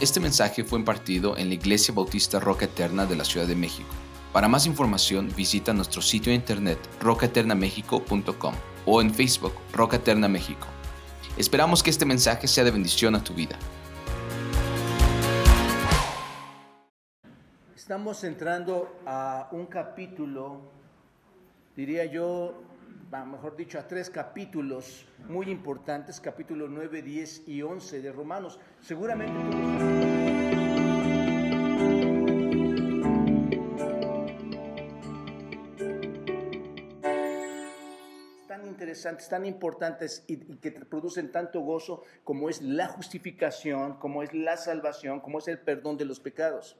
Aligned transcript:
Este 0.00 0.20
mensaje 0.20 0.62
fue 0.62 0.78
impartido 0.78 1.36
en 1.36 1.48
la 1.48 1.54
Iglesia 1.54 1.92
Bautista 1.92 2.38
Roca 2.38 2.66
Eterna 2.66 3.04
de 3.04 3.16
la 3.16 3.24
Ciudad 3.24 3.48
de 3.48 3.56
México. 3.56 3.88
Para 4.32 4.46
más 4.46 4.64
información 4.64 5.28
visita 5.36 5.72
nuestro 5.72 6.00
sitio 6.02 6.30
de 6.30 6.36
internet 6.36 6.78
rocaeternamexico.com 7.00 8.54
o 8.86 9.00
en 9.00 9.12
Facebook 9.12 9.54
Roca 9.72 9.96
Eterna 9.96 10.28
México. 10.28 10.68
Esperamos 11.36 11.82
que 11.82 11.90
este 11.90 12.04
mensaje 12.04 12.46
sea 12.46 12.62
de 12.62 12.70
bendición 12.70 13.16
a 13.16 13.24
tu 13.24 13.34
vida. 13.34 13.58
Estamos 17.74 18.22
entrando 18.22 19.00
a 19.04 19.48
un 19.50 19.66
capítulo, 19.66 20.60
diría 21.74 22.04
yo, 22.04 22.62
mejor 23.10 23.56
dicho, 23.56 23.78
a 23.78 23.86
tres 23.86 24.10
capítulos 24.10 25.06
muy 25.28 25.50
importantes, 25.50 26.20
capítulos 26.20 26.68
9, 26.70 27.02
10 27.02 27.48
y 27.48 27.62
11 27.62 28.02
de 28.02 28.12
Romanos. 28.12 28.60
Seguramente 28.80 29.32
tan 38.46 38.66
interesantes, 38.66 39.28
tan 39.28 39.46
importantes 39.46 40.24
y, 40.26 40.56
que 40.56 40.72
producen 40.72 41.32
tanto 41.32 41.60
gozo 41.60 42.02
como 42.24 42.50
es 42.50 42.60
la 42.60 42.88
justificación, 42.88 43.98
como 43.98 44.22
es 44.22 44.34
la 44.34 44.56
salvación, 44.58 45.20
como 45.20 45.38
es 45.38 45.48
el 45.48 45.58
perdón 45.58 45.96
de 45.96 46.04
los 46.04 46.20
pecados. 46.20 46.78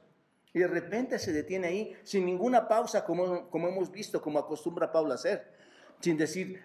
Y 0.53 0.59
de 0.59 0.67
repente 0.67 1.19
se 1.19 1.31
detiene 1.31 1.67
ahí 1.67 1.95
sin 2.03 2.25
ninguna 2.25 2.67
pausa, 2.67 3.03
como, 3.03 3.49
como 3.49 3.67
hemos 3.67 3.91
visto, 3.91 4.21
como 4.21 4.39
acostumbra 4.39 4.91
Pablo 4.91 5.11
a 5.11 5.15
hacer 5.15 5.59
sin 5.99 6.17
decir 6.17 6.63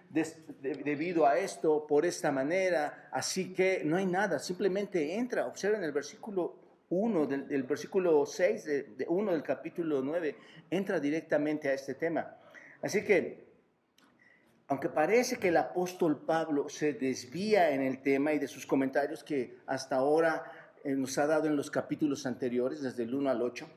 debido 0.60 1.26
a 1.26 1.38
esto, 1.38 1.86
por 1.86 2.06
esta 2.06 2.30
manera, 2.30 3.08
así 3.10 3.52
que 3.52 3.82
no 3.84 3.96
hay 3.96 4.06
nada, 4.06 4.38
simplemente 4.38 5.16
entra, 5.16 5.46
observen 5.46 5.82
el 5.82 5.92
versículo 5.92 6.56
1 6.90 7.26
del, 7.26 7.62
versículo 7.64 8.24
6 8.24 8.64
de, 8.64 8.82
de 8.82 9.06
1 9.08 9.32
del 9.32 9.42
capítulo 9.42 10.02
9, 10.02 10.36
entra 10.70 11.00
directamente 11.00 11.68
a 11.68 11.74
este 11.74 11.94
tema. 11.94 12.36
Así 12.80 13.04
que, 13.04 13.44
aunque 14.68 14.88
parece 14.88 15.36
que 15.36 15.48
el 15.48 15.56
apóstol 15.56 16.24
Pablo 16.24 16.68
se 16.68 16.92
desvía 16.92 17.70
en 17.70 17.82
el 17.82 18.02
tema 18.02 18.32
y 18.32 18.38
de 18.38 18.46
sus 18.46 18.66
comentarios 18.66 19.24
que 19.24 19.58
hasta 19.66 19.96
ahora 19.96 20.44
eh, 20.84 20.92
nos 20.92 21.18
ha 21.18 21.26
dado 21.26 21.48
en 21.48 21.56
los 21.56 21.70
capítulos 21.70 22.24
anteriores, 22.24 22.82
desde 22.82 23.02
el 23.02 23.14
1 23.14 23.30
al 23.30 23.42
8, 23.42 23.68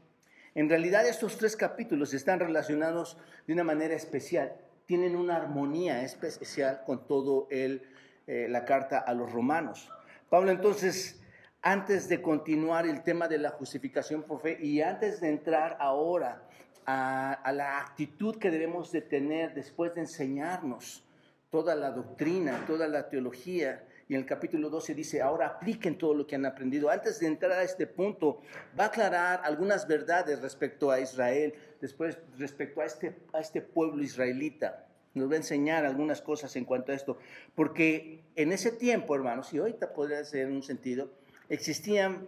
en 0.54 0.70
realidad 0.70 1.08
estos 1.08 1.38
tres 1.38 1.56
capítulos 1.56 2.14
están 2.14 2.40
relacionados 2.40 3.18
de 3.48 3.54
una 3.54 3.64
manera 3.64 3.96
especial 3.96 4.54
tienen 4.88 5.16
una 5.16 5.36
armonía 5.36 6.02
especial 6.02 6.82
con 6.86 7.06
todo 7.06 7.48
el, 7.52 7.84
eh, 8.26 8.48
la 8.50 8.66
carta 8.66 8.98
a 8.98 9.14
los 9.14 9.32
romanos. 9.32 9.92
Pablo 10.30 10.50
entonces, 10.50 11.22
antes 11.62 12.10
de 12.10 12.22
continuar 12.22 12.88
el 12.88 13.04
tema 13.04 13.28
de 13.28 13.38
la 13.38 13.52
justificación 13.52 14.24
por 14.24 14.40
fe 14.40 14.58
y 14.60 14.82
antes 14.82 15.20
de 15.22 15.30
entrar 15.30 15.78
ahora 15.80 16.42
a, 16.86 17.34
a 17.34 17.52
la 17.52 17.80
actitud 17.80 18.38
que 18.38 18.50
debemos 18.50 18.92
de 18.92 19.02
tener 19.02 19.54
después 19.54 19.94
de 19.94 20.02
enseñarnos 20.02 21.06
toda 21.52 21.76
la 21.76 21.92
doctrina, 21.92 22.64
toda 22.66 22.88
la 22.88 23.10
teología, 23.10 23.84
y 24.10 24.14
en 24.14 24.22
el 24.22 24.26
capítulo 24.26 24.70
12 24.70 24.94
dice, 24.94 25.22
ahora 25.22 25.48
apliquen 25.48 25.98
todo 25.98 26.14
lo 26.14 26.26
que 26.26 26.36
han 26.36 26.46
aprendido. 26.46 26.90
Antes 26.90 27.20
de 27.20 27.28
entrar 27.28 27.52
a 27.52 27.64
este 27.64 27.88
punto, 27.88 28.40
va 28.80 28.86
a 28.86 28.88
aclarar 28.88 29.42
algunas 29.44 29.86
verdades 29.86 30.42
respecto 30.42 30.90
a 30.90 31.00
Israel, 31.02 31.54
después 31.82 32.18
respecto 32.38 32.82
a 32.82 32.86
este, 32.86 33.16
a 33.34 33.40
este 33.40 33.62
pueblo 33.62 34.04
israelita. 34.04 34.88
Nos 35.14 35.30
va 35.30 35.34
a 35.34 35.38
enseñar 35.38 35.86
algunas 35.86 36.22
cosas 36.22 36.56
en 36.56 36.66
cuanto 36.66 36.92
a 36.92 36.96
esto, 36.96 37.18
porque 37.56 38.24
en 38.36 38.52
ese 38.52 38.72
tiempo, 38.72 39.16
hermanos, 39.16 39.54
y 39.54 39.58
ahorita 39.58 39.94
podría 39.94 40.24
ser 40.24 40.48
en 40.48 40.54
un 40.54 40.64
sentido, 40.64 41.10
existían 41.50 42.28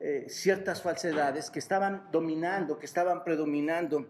eh, 0.00 0.26
ciertas 0.28 0.82
falsedades 0.82 1.50
que 1.50 1.58
estaban 1.58 2.08
dominando, 2.12 2.78
que 2.78 2.86
estaban 2.86 3.24
predominando 3.24 4.06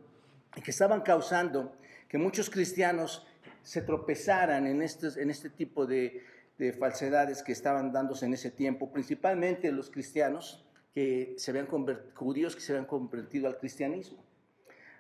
y 0.57 0.61
que 0.61 0.71
estaban 0.71 1.01
causando 1.01 1.73
que 2.09 2.19
muchos 2.19 2.51
cristianos 2.51 3.27
se 3.63 3.83
tropezaran 3.83 4.67
en 4.67 4.83
este 4.83 5.51
tipo 5.51 5.87
de, 5.87 6.23
de 6.59 6.73
falsedades 6.73 7.43
que 7.43 7.53
estaban 7.53 7.93
dándose 7.93 8.27
en 8.27 8.35
ese 8.35 8.51
tiempo, 8.51 8.91
principalmente 8.91 9.71
los 9.71 9.91
cristianos 9.91 10.65
que 10.93 11.35
se 11.39 11.53
habían 11.53 11.69
judíos 12.15 12.57
que 12.57 12.61
se 12.61 12.73
habían 12.73 12.87
convertido 12.87 13.47
al 13.47 13.59
cristianismo. 13.59 14.19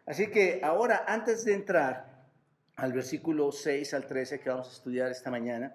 Así 0.08 0.28
que 0.28 0.60
ahora, 0.62 1.04
antes 1.06 1.44
de 1.44 1.52
entrar 1.52 2.24
al 2.76 2.94
versículo 2.94 3.52
6 3.52 3.92
al 3.92 4.06
13 4.06 4.40
que 4.40 4.48
vamos 4.48 4.70
a 4.70 4.72
estudiar 4.72 5.10
esta 5.10 5.30
mañana, 5.30 5.74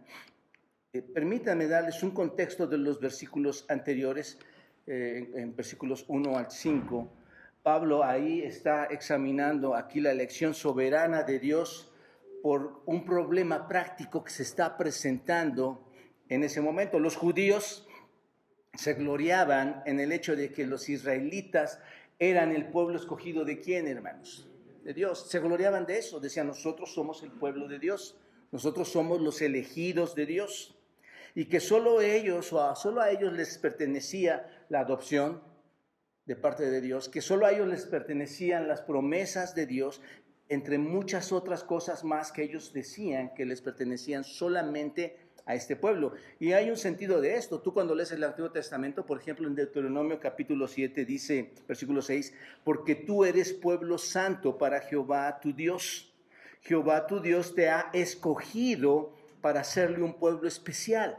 eh, 0.92 1.04
permítanme 1.04 1.68
darles 1.68 2.02
un 2.02 2.10
contexto 2.10 2.66
de 2.66 2.80
los 2.80 3.00
versículos 3.00 3.64
anteriores, 3.70 4.40
eh, 4.88 5.30
en, 5.36 5.40
en 5.40 5.56
versículos 5.56 6.04
1 6.08 6.36
al 6.36 6.50
5. 6.50 7.14
Pablo 7.62 8.04
ahí 8.04 8.42
está 8.42 8.86
examinando 8.86 9.76
aquí 9.76 10.02
la 10.02 10.10
elección 10.10 10.56
soberana 10.56 11.22
de 11.22 11.38
Dios 11.38 11.92
por 12.42 12.82
un 12.88 13.06
problema 13.06 13.68
práctico 13.68 14.24
que 14.24 14.32
se 14.32 14.42
está 14.42 14.76
presentando 14.78 15.88
en 16.28 16.44
ese 16.44 16.60
momento. 16.60 16.98
Los 16.98 17.18
judíos 17.18 17.88
se 18.74 18.96
gloriaban 18.96 19.84
en 19.86 20.00
el 20.00 20.12
hecho 20.12 20.36
de 20.36 20.52
que 20.52 20.66
los 20.66 20.90
israelitas 20.90 21.80
eran 22.20 22.52
el 22.52 22.68
pueblo 22.68 22.98
escogido 22.98 23.46
de 23.46 23.60
quién, 23.60 23.88
hermanos? 23.88 24.50
De 24.84 24.94
Dios. 24.94 25.30
Se 25.30 25.40
gloriaban 25.40 25.86
de 25.86 25.98
eso. 25.98 26.20
Decían, 26.20 26.48
nosotros 26.48 26.94
somos 26.94 27.24
el 27.24 27.32
pueblo 27.32 27.68
de 27.68 27.80
Dios. 27.80 28.18
Nosotros 28.52 28.90
somos 28.90 29.22
los 29.22 29.42
elegidos 29.42 30.16
de 30.16 30.26
Dios. 30.26 30.78
Y 31.36 31.46
que 31.46 31.60
solo 31.60 32.02
ellos 32.02 32.54
o 32.54 32.62
a, 32.62 32.76
solo 32.76 33.02
a 33.02 33.10
ellos 33.10 33.34
les 33.34 33.58
pertenecía 33.58 34.66
la 34.70 34.82
adopción 34.82 35.42
de 36.26 36.36
parte 36.36 36.70
de 36.70 36.80
Dios, 36.80 37.10
que 37.10 37.22
solo 37.22 37.46
a 37.46 37.52
ellos 37.52 37.68
les 37.68 37.86
pertenecían 37.86 38.68
las 38.68 38.82
promesas 38.82 39.56
de 39.56 39.66
Dios 39.66 40.02
entre 40.50 40.78
muchas 40.78 41.32
otras 41.32 41.64
cosas 41.64 42.04
más 42.04 42.32
que 42.32 42.44
ellos 42.44 42.74
decían 42.74 43.34
que 43.34 43.46
les 43.46 43.62
pertenecían 43.62 44.24
solamente 44.24 45.18
a 45.46 45.56
este 45.56 45.76
pueblo. 45.76 46.14
Y 46.40 46.54
hay 46.54 46.70
un 46.70 46.78
sentido 46.78 47.22
de 47.22 47.36
esto. 47.36 47.62
Tú 47.62 47.74
cuando 47.74 47.96
lees 47.96 48.12
el 48.12 48.24
Antiguo 48.24 48.52
Testamento, 48.52 49.06
por 49.06 49.20
ejemplo, 49.20 49.48
en 49.48 49.56
Deuteronomio 49.56 50.20
capítulo 50.20 50.68
7 50.68 51.06
dice, 51.06 51.52
versículo 51.68 52.02
6, 52.02 52.34
porque 52.64 52.96
tú 52.96 53.26
eres 53.26 53.54
pueblo 53.54 53.98
santo 53.98 54.58
para 54.58 54.82
Jehová 54.82 55.40
tu 55.42 55.54
Dios. 55.54 56.14
Jehová 56.62 57.08
tu 57.08 57.20
Dios 57.20 57.54
te 57.54 57.70
ha 57.70 57.90
escogido 57.94 59.14
para 59.42 59.60
hacerle 59.60 60.02
un 60.02 60.14
pueblo 60.14 60.48
especial, 60.48 61.18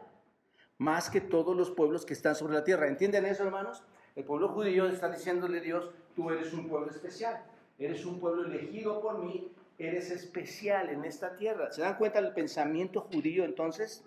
más 0.78 1.10
que 1.10 1.20
todos 1.20 1.54
los 1.54 1.70
pueblos 1.70 2.06
que 2.06 2.14
están 2.14 2.34
sobre 2.34 2.54
la 2.54 2.64
tierra. 2.64 2.88
¿Entienden 2.88 3.26
eso, 3.26 3.44
hermanos? 3.44 3.82
El 4.16 4.24
pueblo 4.24 4.48
judío 4.48 4.86
está 4.86 5.10
diciéndole 5.10 5.58
a 5.58 5.62
Dios, 5.62 5.90
tú 6.16 6.30
eres 6.30 6.52
un 6.54 6.68
pueblo 6.68 6.90
especial. 6.90 7.44
Eres 7.78 8.04
un 8.04 8.20
pueblo 8.20 8.46
elegido 8.46 9.00
por 9.00 9.24
mí, 9.24 9.50
eres 9.78 10.10
especial 10.10 10.90
en 10.90 11.04
esta 11.04 11.34
tierra. 11.36 11.72
¿Se 11.72 11.82
dan 11.82 11.96
cuenta 11.96 12.22
del 12.22 12.32
pensamiento 12.32 13.00
judío 13.00 13.44
entonces? 13.44 14.04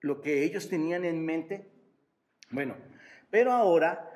Lo 0.00 0.20
que 0.20 0.44
ellos 0.44 0.68
tenían 0.68 1.04
en 1.04 1.24
mente. 1.24 1.66
Bueno, 2.50 2.76
pero 3.30 3.52
ahora 3.52 4.08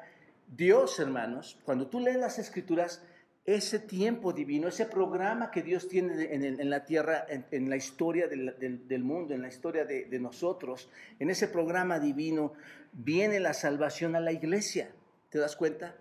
Dios, 0.47 0.99
hermanos, 1.01 1.59
cuando 1.65 1.89
tú 1.89 2.01
lees 2.01 2.19
las 2.19 2.39
escrituras, 2.39 3.03
ese 3.45 3.81
tiempo 3.81 4.33
divino, 4.33 4.69
ese 4.69 4.87
programa 4.87 5.51
que 5.51 5.63
Dios 5.63 5.89
tiene 5.89 6.33
en, 6.33 6.71
la 6.71 6.85
tierra, 6.85 7.27
en, 7.29 7.69
la 7.69 7.77
historia 7.77 8.29
del, 8.29 9.03
mundo, 9.03 9.35
en 9.35 9.43
la 9.43 9.49
historia 9.49 9.85
de, 9.85 10.19
nosotros, 10.21 10.89
en 11.19 11.31
ese 11.31 11.49
programa 11.49 11.99
divino 11.99 12.53
viene 12.93 13.41
la 13.41 13.53
salvación 13.53 14.15
a 14.15 14.21
la 14.21 14.31
iglesia. 14.31 14.91
¿Te 15.29 15.39
das 15.39 15.57
cuenta? 15.57 15.97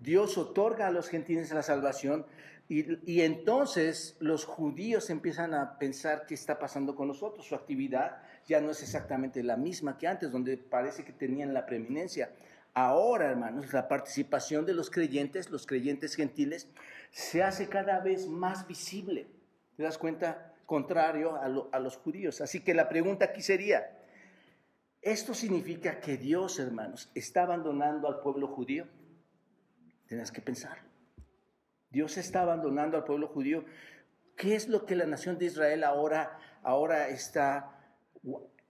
Dios 0.00 0.38
otorga 0.38 0.88
a 0.88 0.90
los 0.90 1.08
gentiles 1.08 1.52
la 1.52 1.62
salvación 1.62 2.26
y, 2.68 3.20
entonces 3.20 4.16
los 4.20 4.44
judíos 4.44 5.10
empiezan 5.10 5.54
a 5.54 5.78
pensar 5.78 6.24
qué 6.26 6.34
está 6.34 6.58
pasando 6.58 6.94
con 6.94 7.08
nosotros. 7.08 7.46
Su 7.46 7.54
actividad 7.54 8.22
ya 8.50 8.60
no 8.60 8.72
es 8.72 8.82
exactamente 8.82 9.44
la 9.44 9.56
misma 9.56 9.96
que 9.96 10.08
antes, 10.08 10.32
donde 10.32 10.56
parece 10.56 11.04
que 11.04 11.12
tenían 11.12 11.54
la 11.54 11.66
preeminencia. 11.66 12.32
Ahora, 12.74 13.30
hermanos, 13.30 13.72
la 13.72 13.86
participación 13.86 14.66
de 14.66 14.74
los 14.74 14.90
creyentes, 14.90 15.50
los 15.50 15.66
creyentes 15.66 16.16
gentiles, 16.16 16.68
se 17.12 17.44
hace 17.44 17.68
cada 17.68 18.00
vez 18.00 18.26
más 18.26 18.66
visible. 18.66 19.28
¿Te 19.76 19.84
das 19.84 19.98
cuenta? 19.98 20.52
Contrario 20.66 21.36
a, 21.36 21.78
los 21.78 21.96
judíos. 21.98 22.40
Así 22.40 22.58
que 22.58 22.74
la 22.74 22.88
pregunta 22.88 23.26
aquí 23.26 23.40
sería, 23.40 24.04
¿esto 25.00 25.32
significa 25.32 26.00
que 26.00 26.16
Dios, 26.16 26.58
hermanos, 26.58 27.08
está 27.14 27.44
abandonando 27.44 28.08
al 28.08 28.18
pueblo 28.18 28.48
judío? 28.48 28.88
Tienes 30.08 30.32
que 30.32 30.40
pensar. 30.40 30.78
Dios 31.88 32.16
está 32.18 32.42
abandonando 32.42 32.96
al 32.96 33.04
pueblo 33.04 33.28
judío. 33.28 33.64
¿Qué 34.36 34.56
es 34.56 34.68
lo 34.68 34.86
que 34.86 34.96
la 34.96 35.06
nación 35.06 35.38
de 35.38 35.44
Israel 35.44 35.84
ahora, 35.84 36.36
ahora 36.64 37.08
está 37.10 37.76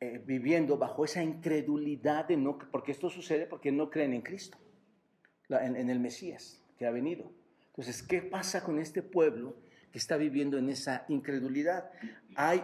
eh, 0.01 0.23
viviendo 0.25 0.79
bajo 0.79 1.05
esa 1.05 1.23
incredulidad 1.23 2.27
de 2.27 2.37
no, 2.37 2.59
porque 2.71 2.93
esto 2.93 3.11
sucede 3.11 3.47
porque 3.47 3.73
no 3.73 3.91
creen 3.91 4.15
en 4.15 4.23
Cristo, 4.23 4.59
en, 5.49 5.77
en 5.77 5.91
el 5.91 6.01
Mesías 6.01 6.63
que 6.79 6.87
ha 6.87 6.91
venido. 6.91 7.31
Entonces, 7.69 8.03
¿qué 8.03 8.23
pasa 8.23 8.63
con 8.63 8.79
este 8.79 9.03
pueblo 9.03 9.57
que 9.93 9.99
está 9.99 10.17
viviendo 10.17 10.59
en 10.59 10.71
esa 10.71 11.05
incredulidad? 11.09 11.91
¿Hay 12.35 12.63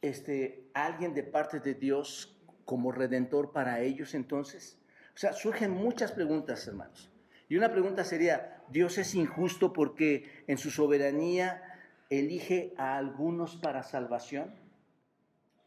este, 0.00 0.68
alguien 0.74 1.14
de 1.14 1.22
parte 1.22 1.60
de 1.60 1.74
Dios 1.74 2.36
como 2.64 2.92
redentor 2.92 3.52
para 3.52 3.80
ellos 3.80 4.14
entonces? 4.14 4.78
O 5.14 5.18
sea, 5.18 5.32
surgen 5.32 5.70
muchas 5.70 6.12
preguntas, 6.12 6.66
hermanos. 6.66 7.10
Y 7.48 7.56
una 7.56 7.70
pregunta 7.70 8.02
sería, 8.04 8.62
¿Dios 8.70 8.98
es 8.98 9.14
injusto 9.14 9.72
porque 9.72 10.44
en 10.46 10.58
su 10.58 10.70
soberanía 10.70 11.62
elige 12.08 12.74
a 12.78 12.96
algunos 12.96 13.56
para 13.56 13.82
salvación? 13.82 14.61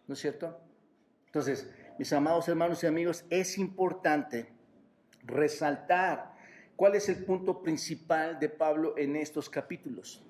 ¿No 0.08 0.14
es 0.14 0.20
cierto? 0.20 0.60
Entonces, 1.28 1.70
mis 1.98 2.12
amados 2.14 2.48
hermanos 2.48 2.84
y 2.84 2.88
amigos, 2.88 3.26
es 3.30 3.58
importante 3.58 4.48
resaltar 5.24 6.34
cuál 6.76 6.96
es 6.96 7.10
el 7.10 7.24
punto 7.24 7.62
principal 7.62 8.40
de 8.40 8.50
Pablo 8.50 8.96
en 8.98 9.16
estos 9.16 9.50
capítulos. 9.50 10.24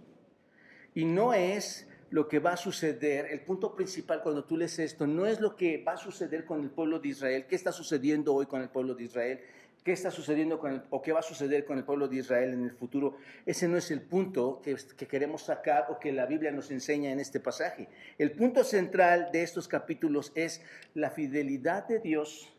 Y 0.94 1.06
no 1.06 1.33
es 1.33 1.88
lo 2.12 2.27
que 2.27 2.39
va 2.39 2.54
a 2.54 2.57
suceder, 2.57 3.25
el 3.25 3.42
punto 3.42 3.75
principal 3.75 4.22
cuando 4.22 4.45
tú 4.45 4.56
lees 4.56 4.80
esto, 4.80 5.06
no 5.07 5.25
es 5.25 5.42
lo 5.42 5.56
que 5.56 5.83
va 5.83 5.94
a 5.94 5.98
suceder 5.98 6.45
con 6.45 6.62
el 6.62 6.69
pueblo 6.69 7.00
de 7.00 7.10
Israel, 7.10 7.45
qué 7.48 7.56
está 7.56 7.72
sucediendo 7.72 8.33
hoy 8.33 8.45
con 8.45 8.62
el 8.62 8.69
pueblo 8.69 8.95
de 8.95 9.04
Israel, 9.04 9.42
qué 9.86 9.92
está 9.92 10.10
sucediendo 10.10 10.58
con 10.58 10.74
el, 10.74 10.82
o 10.90 11.00
qué 11.04 11.14
va 11.14 11.20
a 11.20 11.24
suceder 11.24 11.64
con 11.64 11.78
el 11.78 11.84
pueblo 11.84 12.08
de 12.08 12.18
Israel 12.18 12.54
en 12.54 12.64
el 12.64 12.72
futuro. 12.72 13.18
Ese 13.46 13.68
no 13.68 13.78
es 13.78 13.92
el 13.92 14.02
punto 14.02 14.60
que, 14.64 14.76
que 14.98 15.08
queremos 15.08 15.44
sacar 15.44 15.86
o 15.90 16.00
que 16.00 16.12
la 16.12 16.26
Biblia 16.26 16.52
nos 16.52 16.72
enseña 16.72 17.12
en 17.12 17.20
este 17.20 17.40
pasaje. 17.40 17.88
El 18.18 18.32
punto 18.32 18.64
central 18.64 19.30
de 19.32 19.44
estos 19.44 19.68
capítulos 19.68 20.32
es 20.34 20.64
la 20.96 21.12
fidelidad 21.12 21.88
de 21.88 22.00
Dios 22.00 22.52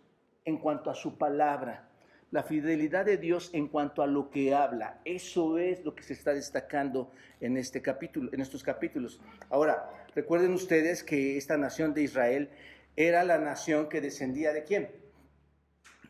en 0.44 0.58
cuanto 0.58 0.88
a 0.88 0.94
su 0.94 1.18
palabra 1.18 1.88
la 2.30 2.42
fidelidad 2.42 3.04
de 3.04 3.16
Dios 3.16 3.50
en 3.52 3.68
cuanto 3.68 4.02
a 4.02 4.06
lo 4.06 4.30
que 4.30 4.54
habla. 4.54 5.00
Eso 5.04 5.58
es 5.58 5.84
lo 5.84 5.94
que 5.94 6.02
se 6.02 6.12
está 6.12 6.34
destacando 6.34 7.12
en 7.40 7.56
este 7.56 7.80
capítulo, 7.80 8.30
en 8.32 8.40
estos 8.40 8.62
capítulos. 8.62 9.20
Ahora, 9.48 9.88
recuerden 10.14 10.52
ustedes 10.52 11.04
que 11.04 11.36
esta 11.36 11.56
nación 11.56 11.94
de 11.94 12.02
Israel 12.02 12.50
era 12.96 13.24
la 13.24 13.38
nación 13.38 13.88
que 13.88 14.00
descendía 14.00 14.52
de 14.52 14.64
quién? 14.64 14.90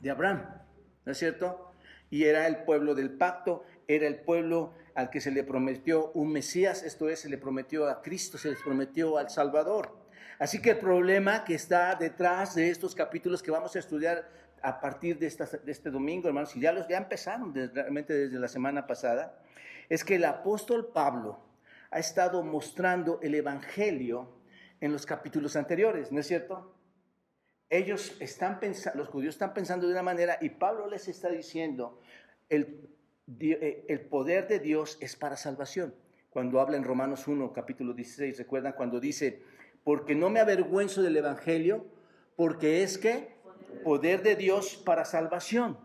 De 0.00 0.10
Abraham, 0.10 0.65
¿no 1.06 1.12
es 1.12 1.18
cierto? 1.18 1.72
Y 2.10 2.24
era 2.24 2.46
el 2.46 2.64
pueblo 2.64 2.94
del 2.94 3.10
pacto, 3.10 3.64
era 3.88 4.06
el 4.06 4.16
pueblo 4.16 4.74
al 4.94 5.08
que 5.08 5.20
se 5.20 5.30
le 5.30 5.44
prometió 5.44 6.10
un 6.12 6.32
Mesías, 6.32 6.82
esto 6.82 7.08
es, 7.08 7.20
se 7.20 7.28
le 7.28 7.38
prometió 7.38 7.88
a 7.88 8.02
Cristo, 8.02 8.36
se 8.36 8.50
les 8.50 8.60
prometió 8.60 9.16
al 9.16 9.30
Salvador. 9.30 9.96
Así 10.38 10.60
que 10.60 10.70
el 10.70 10.78
problema 10.78 11.44
que 11.44 11.54
está 11.54 11.94
detrás 11.94 12.54
de 12.54 12.68
estos 12.70 12.94
capítulos 12.94 13.42
que 13.42 13.50
vamos 13.50 13.74
a 13.76 13.78
estudiar 13.78 14.28
a 14.62 14.80
partir 14.80 15.18
de, 15.18 15.26
este 15.26 15.90
domingo, 15.90 16.28
hermanos, 16.28 16.54
y 16.56 16.60
ya, 16.60 16.72
los, 16.72 16.88
ya 16.88 16.98
empezaron 16.98 17.54
realmente 17.54 18.12
desde 18.12 18.38
la 18.38 18.48
semana 18.48 18.86
pasada, 18.86 19.38
es 19.88 20.04
que 20.04 20.16
el 20.16 20.24
apóstol 20.24 20.90
Pablo 20.92 21.38
ha 21.90 21.98
estado 21.98 22.42
mostrando 22.42 23.20
el 23.22 23.34
Evangelio 23.34 24.28
en 24.80 24.92
los 24.92 25.06
capítulos 25.06 25.56
anteriores, 25.56 26.10
¿no 26.10 26.20
es 26.20 26.26
cierto? 26.26 26.75
Ellos 27.68 28.16
están 28.20 28.60
pensando, 28.60 28.98
los 28.98 29.08
judíos 29.08 29.34
están 29.34 29.52
pensando 29.52 29.86
de 29.86 29.92
una 29.92 30.02
manera 30.02 30.38
y 30.40 30.50
Pablo 30.50 30.88
les 30.88 31.08
está 31.08 31.28
diciendo, 31.28 32.00
el, 32.48 32.88
eh, 33.40 33.84
el 33.88 34.00
poder 34.02 34.46
de 34.46 34.60
Dios 34.60 34.98
es 35.00 35.16
para 35.16 35.36
salvación. 35.36 35.94
Cuando 36.30 36.60
habla 36.60 36.76
en 36.76 36.84
Romanos 36.84 37.26
1, 37.26 37.52
capítulo 37.52 37.92
16, 37.94 38.38
recuerdan 38.38 38.74
cuando 38.74 39.00
dice, 39.00 39.42
porque 39.82 40.14
no 40.14 40.30
me 40.30 40.40
avergüenzo 40.40 41.02
del 41.02 41.16
Evangelio, 41.16 41.86
porque 42.36 42.82
es 42.82 42.98
que 42.98 43.36
poder 43.82 44.22
de 44.22 44.36
Dios 44.36 44.76
para 44.84 45.04
salvación. 45.04 45.78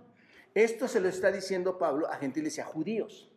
Esto 0.54 0.88
se 0.88 1.00
lo 1.00 1.08
está 1.08 1.32
diciendo 1.32 1.78
Pablo 1.78 2.08
a 2.08 2.18
gentiles 2.18 2.58
y 2.58 2.62
a 2.62 2.66
judíos. 2.66 3.32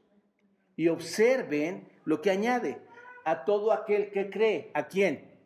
Y 0.76 0.88
observen 0.88 1.88
lo 2.04 2.20
que 2.20 2.30
añade, 2.30 2.80
a 3.24 3.44
todo 3.44 3.72
aquel 3.72 4.10
que 4.10 4.30
cree. 4.30 4.70
¿A 4.74 4.88
quién? 4.88 5.38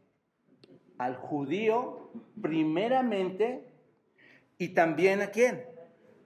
Al 0.96 1.16
judío 1.16 2.07
primeramente 2.40 3.64
y 4.58 4.68
también 4.68 5.22
a 5.22 5.28
quién. 5.28 5.64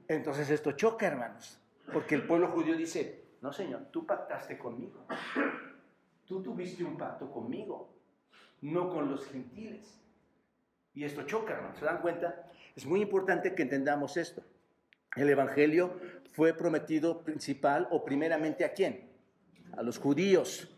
Entonces 0.08 0.50
esto 0.50 0.72
choca, 0.72 1.06
hermanos, 1.06 1.60
porque 1.92 2.14
el 2.14 2.26
pueblo 2.26 2.48
judío 2.48 2.76
dice, 2.76 3.24
no 3.40 3.52
señor, 3.52 3.86
tú 3.90 4.06
pactaste 4.06 4.58
conmigo. 4.58 5.06
Tú 6.24 6.42
tuviste 6.42 6.84
un 6.84 6.96
pacto 6.96 7.30
conmigo, 7.30 7.92
no 8.62 8.88
con 8.88 9.10
los 9.10 9.26
gentiles. 9.26 10.00
Y 10.94 11.04
esto 11.04 11.22
choca, 11.22 11.54
hermanos. 11.54 11.78
¿Se 11.78 11.84
dan 11.84 12.00
cuenta? 12.00 12.50
Es 12.76 12.86
muy 12.86 13.02
importante 13.02 13.54
que 13.54 13.62
entendamos 13.62 14.16
esto. 14.16 14.42
El 15.16 15.28
Evangelio 15.28 15.98
fue 16.32 16.54
prometido 16.54 17.22
principal 17.22 17.88
o 17.90 18.04
primeramente 18.04 18.64
a 18.64 18.72
quién? 18.72 19.10
A 19.76 19.82
los 19.82 19.98
judíos. 19.98 20.74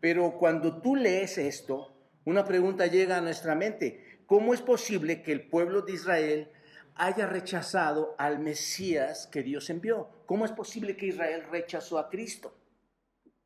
Pero 0.00 0.32
cuando 0.38 0.80
tú 0.80 0.96
lees 0.96 1.38
esto, 1.38 1.96
una 2.24 2.44
pregunta 2.44 2.86
llega 2.86 3.18
a 3.18 3.20
nuestra 3.20 3.54
mente. 3.54 4.13
¿Cómo 4.26 4.54
es 4.54 4.62
posible 4.62 5.22
que 5.22 5.32
el 5.32 5.48
pueblo 5.48 5.82
de 5.82 5.92
Israel 5.92 6.50
haya 6.94 7.26
rechazado 7.26 8.14
al 8.18 8.38
Mesías 8.38 9.26
que 9.26 9.42
Dios 9.42 9.70
envió? 9.70 10.08
¿Cómo 10.26 10.44
es 10.44 10.52
posible 10.52 10.96
que 10.96 11.06
Israel 11.06 11.44
rechazó 11.50 11.98
a 11.98 12.08
Cristo? 12.08 12.54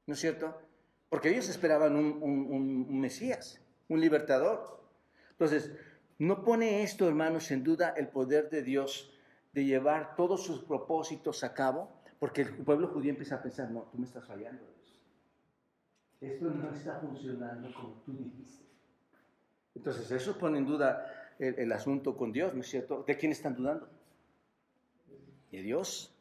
¿No 0.07 0.15
es 0.15 0.21
cierto? 0.21 0.57
Porque 1.09 1.31
ellos 1.31 1.49
esperaban 1.49 1.97
un, 1.97 3.01
Mesías, 3.01 3.61
un 3.89 4.01
libertador. 4.01 4.81
Entonces, 5.31 5.73
¿No 6.19 6.43
pone 6.43 6.83
esto, 6.83 7.07
hermanos, 7.07 7.49
en 7.53 7.63
duda 7.63 7.91
el 7.97 8.09
poder 8.09 8.51
de 8.51 8.63
Dios 8.63 9.13
de 9.53 9.65
llevar 9.65 10.17
todos 10.17 10.43
sus 10.43 10.65
propósitos 10.65 11.45
a 11.45 11.55
cabo? 11.55 11.93
Porque 12.19 12.43
el 12.43 12.57
pueblo 12.57 12.89
judío 12.89 13.11
empieza 13.11 13.37
a 13.37 13.43
pensar, 13.43 13.71
no, 13.71 13.83
tú 13.83 13.99
me 13.99 14.07
estás 14.07 14.27
fallando, 14.27 14.65
Dios. 14.65 15.01
Esto 16.21 16.51
no 16.51 16.75
está 16.75 16.99
funcionando 16.99 17.73
como 17.73 18.03
tú 18.05 18.15
dijiste. 18.15 18.65
Entonces, 19.79 20.11
eso 20.11 20.37
pone 20.37 20.59
en 20.59 20.67
duda 20.67 21.35
el, 21.39 21.59
el 21.59 21.73
asunto 21.73 22.17
con 22.17 22.33
Dios, 22.33 22.55
¿no 22.55 22.61
es 22.61 22.69
cierto? 22.69 23.05
¿De 23.07 23.17
quién 23.17 23.33
están 23.33 23.55
dudando? 23.55 23.89
De 25.51 25.63
Dios. 25.63 26.15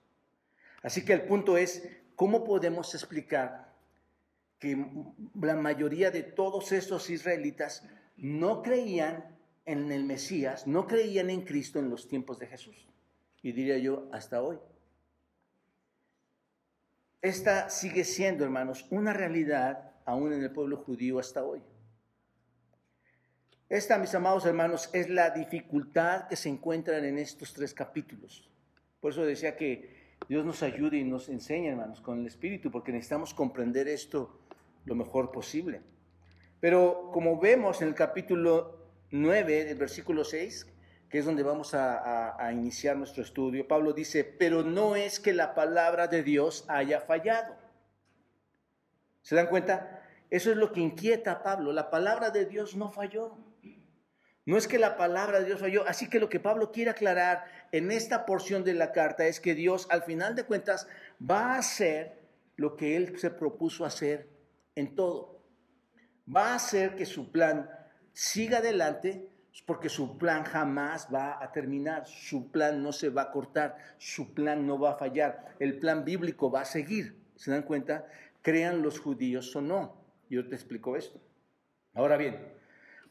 Así 0.83 1.03
que 1.03 1.13
el 1.13 1.23
punto 1.23 1.57
es, 1.57 1.87
¿cómo 2.15 2.43
podemos 2.43 2.93
explicar 2.93 3.73
que 4.59 4.85
la 5.39 5.55
mayoría 5.55 6.11
de 6.11 6.23
todos 6.23 6.71
estos 6.71 7.09
israelitas 7.09 7.83
no 8.15 8.63
creían 8.63 9.37
en 9.65 9.91
el 9.91 10.03
Mesías, 10.05 10.65
no 10.65 10.87
creían 10.87 11.29
en 11.29 11.41
Cristo 11.41 11.79
en 11.79 11.89
los 11.89 12.07
tiempos 12.07 12.39
de 12.39 12.47
Jesús. 12.47 12.87
Y 13.43 13.51
diría 13.51 13.77
yo, 13.77 14.07
hasta 14.11 14.41
hoy. 14.41 14.57
Esta 17.21 17.69
sigue 17.69 18.03
siendo, 18.03 18.43
hermanos, 18.43 18.87
una 18.89 19.13
realidad 19.13 19.91
aún 20.05 20.33
en 20.33 20.41
el 20.41 20.51
pueblo 20.51 20.77
judío 20.77 21.19
hasta 21.19 21.43
hoy. 21.43 21.61
Esta, 23.69 23.97
mis 23.97 24.15
amados 24.15 24.45
hermanos, 24.45 24.89
es 24.93 25.09
la 25.09 25.31
dificultad 25.31 26.27
que 26.29 26.37
se 26.37 26.47
encuentran 26.47 27.03
en 27.03 27.17
estos 27.17 27.53
tres 27.53 27.73
capítulos. 27.73 28.49
Por 29.01 29.11
eso 29.11 29.25
decía 29.25 29.57
que 29.57 30.15
Dios 30.29 30.45
nos 30.45 30.63
ayude 30.63 30.97
y 30.97 31.03
nos 31.03 31.27
enseñe, 31.27 31.67
hermanos, 31.67 31.99
con 31.99 32.19
el 32.19 32.27
Espíritu, 32.27 32.71
porque 32.71 32.93
necesitamos 32.93 33.33
comprender 33.33 33.89
esto 33.89 34.39
lo 34.85 34.95
mejor 34.95 35.31
posible. 35.31 35.81
Pero 36.61 37.11
como 37.11 37.39
vemos 37.39 37.81
en 37.81 37.89
el 37.89 37.93
capítulo 37.93 38.87
9, 39.11 39.65
del 39.65 39.77
versículo 39.77 40.23
6, 40.23 40.65
que 41.09 41.19
es 41.19 41.25
donde 41.25 41.43
vamos 41.43 41.73
a, 41.73 42.49
iniciar 42.53 42.95
nuestro 42.95 43.21
estudio, 43.21 43.67
Pablo 43.67 43.91
dice, 43.91 44.23
pero 44.23 44.63
no 44.63 44.95
es 44.95 45.19
que 45.19 45.33
la 45.33 45.53
palabra 45.55 46.07
de 46.07 46.23
Dios 46.23 46.63
haya 46.69 47.01
fallado. 47.01 47.53
¿Se 49.21 49.35
dan 49.35 49.47
cuenta? 49.47 50.03
Eso 50.29 50.51
es 50.51 50.57
lo 50.57 50.71
que 50.71 50.79
inquieta 50.79 51.33
a 51.33 51.43
Pablo. 51.43 51.73
La 51.73 51.89
palabra 51.89 52.31
de 52.31 52.45
Dios 52.45 52.75
no 52.77 52.89
falló. 52.89 53.37
No 54.47 54.57
es 54.57 54.65
que 54.65 54.79
la 54.79 54.95
palabra 54.95 55.39
de 55.39 55.45
Dios 55.45 55.59
falló. 55.59 55.85
Así 55.89 56.09
que 56.09 56.21
lo 56.21 56.29
que 56.29 56.39
Pablo 56.39 56.71
quiere 56.71 56.89
aclarar 56.89 57.43
en 57.73 57.91
esta 57.91 58.25
porción 58.25 58.63
de 58.63 58.73
la 58.73 58.93
carta 58.93 59.27
es 59.27 59.41
que 59.41 59.53
Dios, 59.55 59.87
al 59.91 60.03
final 60.03 60.35
de 60.35 60.45
cuentas, 60.45 60.87
va 61.19 61.55
a 61.55 61.57
hacer 61.57 62.23
lo 62.55 62.77
que 62.77 62.95
Él 62.95 63.19
se 63.19 63.29
propuso 63.29 63.83
hacer 63.83 64.29
en 64.75 64.95
todo. 64.95 65.43
Va 66.33 66.53
a 66.53 66.55
hacer 66.55 66.95
que 66.95 67.05
su 67.05 67.29
plan 67.29 67.69
siga 68.13 68.59
adelante 68.59 69.27
porque 69.65 69.89
su 69.89 70.17
plan 70.17 70.45
jamás 70.45 71.09
va 71.13 71.43
a 71.43 71.51
terminar, 71.51 72.07
su 72.07 72.49
plan 72.49 72.81
no 72.81 72.93
se 72.93 73.09
va 73.09 73.23
a 73.23 73.31
cortar, 73.31 73.75
su 73.97 74.33
plan 74.33 74.65
no 74.65 74.79
va 74.79 74.91
a 74.91 74.97
fallar, 74.97 75.55
el 75.59 75.77
plan 75.77 76.05
bíblico 76.05 76.49
va 76.49 76.61
a 76.61 76.65
seguir. 76.65 77.21
¿Se 77.35 77.51
dan 77.51 77.63
cuenta? 77.63 78.07
Crean 78.41 78.81
los 78.81 78.97
judíos 78.97 79.53
o 79.57 79.61
no. 79.61 80.01
Yo 80.29 80.47
te 80.47 80.55
explico 80.55 80.95
esto. 80.95 81.19
Ahora 81.93 82.15
bien, 82.15 82.56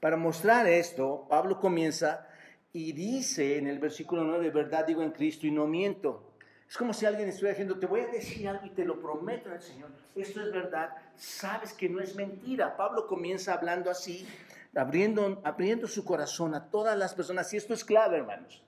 para 0.00 0.16
mostrar 0.16 0.66
esto, 0.66 1.26
Pablo 1.28 1.58
comienza 1.58 2.26
y 2.72 2.92
dice 2.92 3.58
en 3.58 3.66
el 3.66 3.78
versículo 3.78 4.24
9, 4.24 4.50
verdad 4.50 4.86
digo 4.86 5.02
en 5.02 5.12
Cristo 5.12 5.46
y 5.46 5.50
no 5.50 5.66
miento. 5.66 6.32
Es 6.68 6.76
como 6.76 6.92
si 6.92 7.06
alguien 7.06 7.28
estuviera 7.28 7.54
diciendo, 7.54 7.78
te 7.78 7.86
voy 7.86 8.00
a 8.00 8.08
decir 8.08 8.48
algo 8.48 8.66
y 8.66 8.70
te 8.70 8.84
lo 8.84 9.00
prometo 9.00 9.50
al 9.50 9.62
Señor. 9.62 9.90
Esto 10.14 10.42
es 10.42 10.52
verdad, 10.52 10.90
sabes 11.16 11.72
que 11.72 11.88
no 11.88 12.00
es 12.00 12.14
mentira. 12.16 12.76
Pablo 12.76 13.06
comienza 13.06 13.54
hablando 13.54 13.90
así 13.90 14.26
abriendo, 14.74 15.40
abriendo 15.44 15.86
su 15.86 16.04
corazón 16.04 16.54
a 16.54 16.68
todas 16.68 16.96
las 16.98 17.14
personas. 17.14 17.52
Y 17.52 17.56
esto 17.56 17.74
es 17.74 17.84
clave, 17.84 18.18
hermanos. 18.18 18.62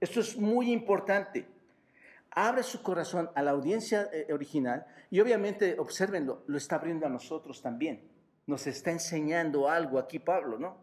Esto 0.00 0.20
es 0.20 0.36
muy 0.36 0.72
importante. 0.72 1.46
Abre 2.30 2.62
su 2.62 2.82
corazón 2.82 3.30
a 3.34 3.42
la 3.42 3.52
audiencia 3.52 4.08
eh, 4.12 4.32
original 4.32 4.86
y 5.10 5.20
obviamente, 5.20 5.78
observenlo, 5.78 6.42
lo 6.46 6.58
está 6.58 6.76
abriendo 6.76 7.06
a 7.06 7.08
nosotros 7.08 7.62
también. 7.62 8.02
Nos 8.48 8.66
está 8.66 8.90
enseñando 8.90 9.68
algo 9.68 9.98
aquí 10.00 10.18
Pablo, 10.18 10.58
¿no? 10.58 10.78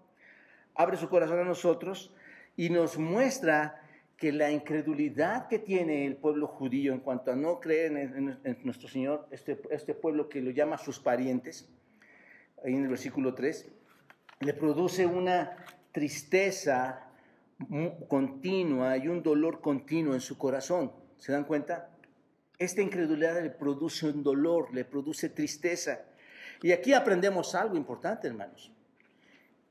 Abre 0.75 0.95
su 0.95 1.09
corazón 1.09 1.39
a 1.39 1.43
nosotros 1.43 2.13
y 2.55 2.69
nos 2.69 2.97
muestra 2.97 3.81
que 4.17 4.31
la 4.31 4.51
incredulidad 4.51 5.47
que 5.47 5.59
tiene 5.59 6.05
el 6.05 6.15
pueblo 6.15 6.47
judío 6.47 6.93
en 6.93 6.99
cuanto 6.99 7.31
a 7.31 7.35
no 7.35 7.59
creer 7.59 7.91
en, 7.97 8.59
nuestro 8.63 8.87
Señor, 8.87 9.27
este, 9.31 9.59
este 9.71 9.93
pueblo 9.93 10.29
que 10.29 10.41
lo 10.41 10.51
llama 10.51 10.77
sus 10.77 10.99
parientes, 10.99 11.67
ahí 12.63 12.73
en 12.75 12.83
el 12.83 12.89
versículo 12.89 13.33
3, 13.33 13.69
le 14.41 14.53
produce 14.53 15.05
una 15.05 15.57
tristeza 15.91 17.09
continua 18.07 18.95
y 18.97 19.07
un 19.07 19.23
dolor 19.23 19.59
continuo 19.59 20.13
en 20.13 20.21
su 20.21 20.37
corazón. 20.37 20.91
¿Se 21.17 21.31
dan 21.31 21.45
cuenta? 21.45 21.89
Esta 22.57 22.81
incredulidad 22.81 23.41
le 23.41 23.49
produce 23.49 24.07
un 24.07 24.23
dolor, 24.23 24.73
le 24.73 24.85
produce 24.85 25.29
tristeza. 25.29 26.05
Y 26.61 26.71
aquí 26.71 26.93
aprendemos 26.93 27.55
algo 27.55 27.75
importante, 27.75 28.27
hermanos. 28.27 28.71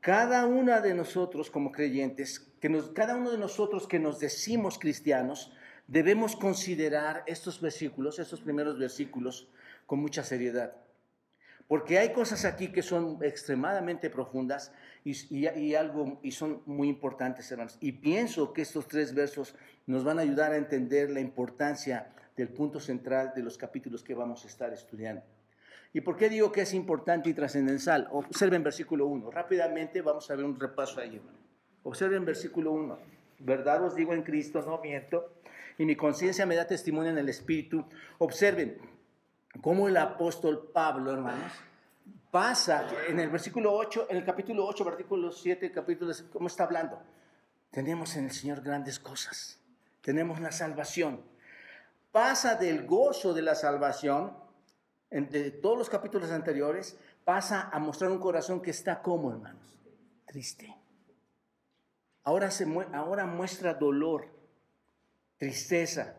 Cada 0.01 0.47
una 0.47 0.81
de 0.81 0.95
nosotros 0.95 1.51
como 1.51 1.73
creyentes, 1.73 2.53
que 2.61 2.69
nos, 2.69 2.91
cada 2.91 3.17
uno 3.17 3.31
de 3.31 3.39
nosotros 3.39 3.89
que 3.89 3.99
nos 3.99 4.21
decimos 4.21 4.79
cristianos, 4.79 5.53
debemos 5.87 6.37
considerar 6.37 7.23
estos 7.27 7.61
versículos, 7.61 8.19
estos 8.19 8.41
primeros 8.41 8.79
versículos, 8.79 9.49
con 9.87 10.01
mucha 10.01 10.23
seriedad. 10.23 10.77
Porque 11.67 11.99
hay 11.99 12.13
cosas 12.13 12.45
aquí 12.45 12.69
que 12.69 12.83
son 12.83 13.19
extremadamente 13.23 14.11
profundas 14.11 14.73
y, 15.03 15.75
algo, 15.75 16.21
y 16.23 16.33
son 16.33 16.63
muy 16.67 16.89
importantes, 16.89 17.51
hermanos. 17.51 17.79
Y 17.81 17.93
pienso 17.93 18.53
que 18.53 18.63
estos 18.63 18.87
tres 18.87 19.15
versos 19.15 19.55
nos 19.87 20.05
van 20.05 20.19
a 20.19 20.23
ayudar 20.23 20.53
a 20.53 20.59
entender 20.59 21.11
la 21.11 21.21
importancia 21.21 22.13
del 22.37 22.49
punto 22.49 22.81
central 22.81 23.33
de 23.35 23.43
los 23.43 23.57
capítulos 23.57 24.03
que 24.03 24.15
vamos 24.15 24.45
a 24.45 24.49
estar 24.49 24.73
estudiando. 24.73 25.23
¿Y 25.95 26.01
por 26.01 26.17
qué 26.17 26.29
digo 26.29 26.51
que 26.51 26.63
es 26.63 26.75
importante 26.75 27.31
y 27.31 27.35
trascendental? 27.35 28.09
Observen 28.11 28.65
versículo 28.65 29.07
1. 29.07 29.31
Rápidamente 29.31 30.03
vamos 30.03 30.29
a 30.29 30.35
ver 30.35 30.45
un 30.45 30.59
repaso 30.59 31.01
ahí. 31.01 31.23
Observen 31.85 32.25
versículo 32.25 32.73
1. 32.73 32.99
Verdad 33.39 33.85
os 33.85 33.95
digo 33.95 34.13
en 34.13 34.25
Cristo, 34.25 34.61
no 34.63 34.81
miento, 34.81 35.35
y 35.79 35.85
mi 35.85 35.95
conciencia 35.95 36.47
me 36.47 36.57
da 36.57 36.67
testimonio 36.67 37.13
en 37.13 37.19
el 37.19 37.29
Espíritu. 37.29 37.85
Observen 38.19 38.77
cómo 39.61 39.87
el 39.87 39.97
apóstol 39.97 40.69
Pablo, 40.73 41.13
hermanos, 41.13 41.53
pasa 42.33 42.89
en 43.09 43.21
el 43.21 43.31
versículo 43.31 43.73
8, 43.73 44.09
en 44.11 44.17
el 44.17 44.25
capítulo 44.25 44.67
8, 44.67 44.85
versículo 44.85 45.31
7, 45.31 45.71
capítulo, 45.71 46.13
¿cómo 46.33 46.49
está 46.49 46.65
hablando? 46.65 47.01
Tenemos 47.71 48.17
en 48.17 48.25
el 48.25 48.33
Señor 48.33 48.63
grandes 48.63 48.99
cosas. 48.99 49.61
Tenemos 50.01 50.41
la 50.41 50.51
salvación. 50.51 51.23
Pasa 52.11 52.57
del 52.57 52.85
gozo 52.85 53.33
de 53.33 53.43
la 53.43 53.55
salvación 53.55 54.44
de 55.21 55.51
todos 55.53 55.79
los 55.79 55.89
capítulos 55.89 56.31
anteriores, 56.31 56.99
pasa 57.25 57.71
a 57.73 57.79
mostrar 57.79 58.11
un 58.11 58.19
corazón 58.19 58.61
que 58.61 58.73
está 58.73 59.01
como, 59.01 59.31
hermanos, 59.31 59.79
triste. 60.27 60.77
Ahora, 62.25 62.49
ahora 62.93 63.25
muestra 63.27 63.75
dolor, 63.75 64.27
tristeza. 65.37 66.17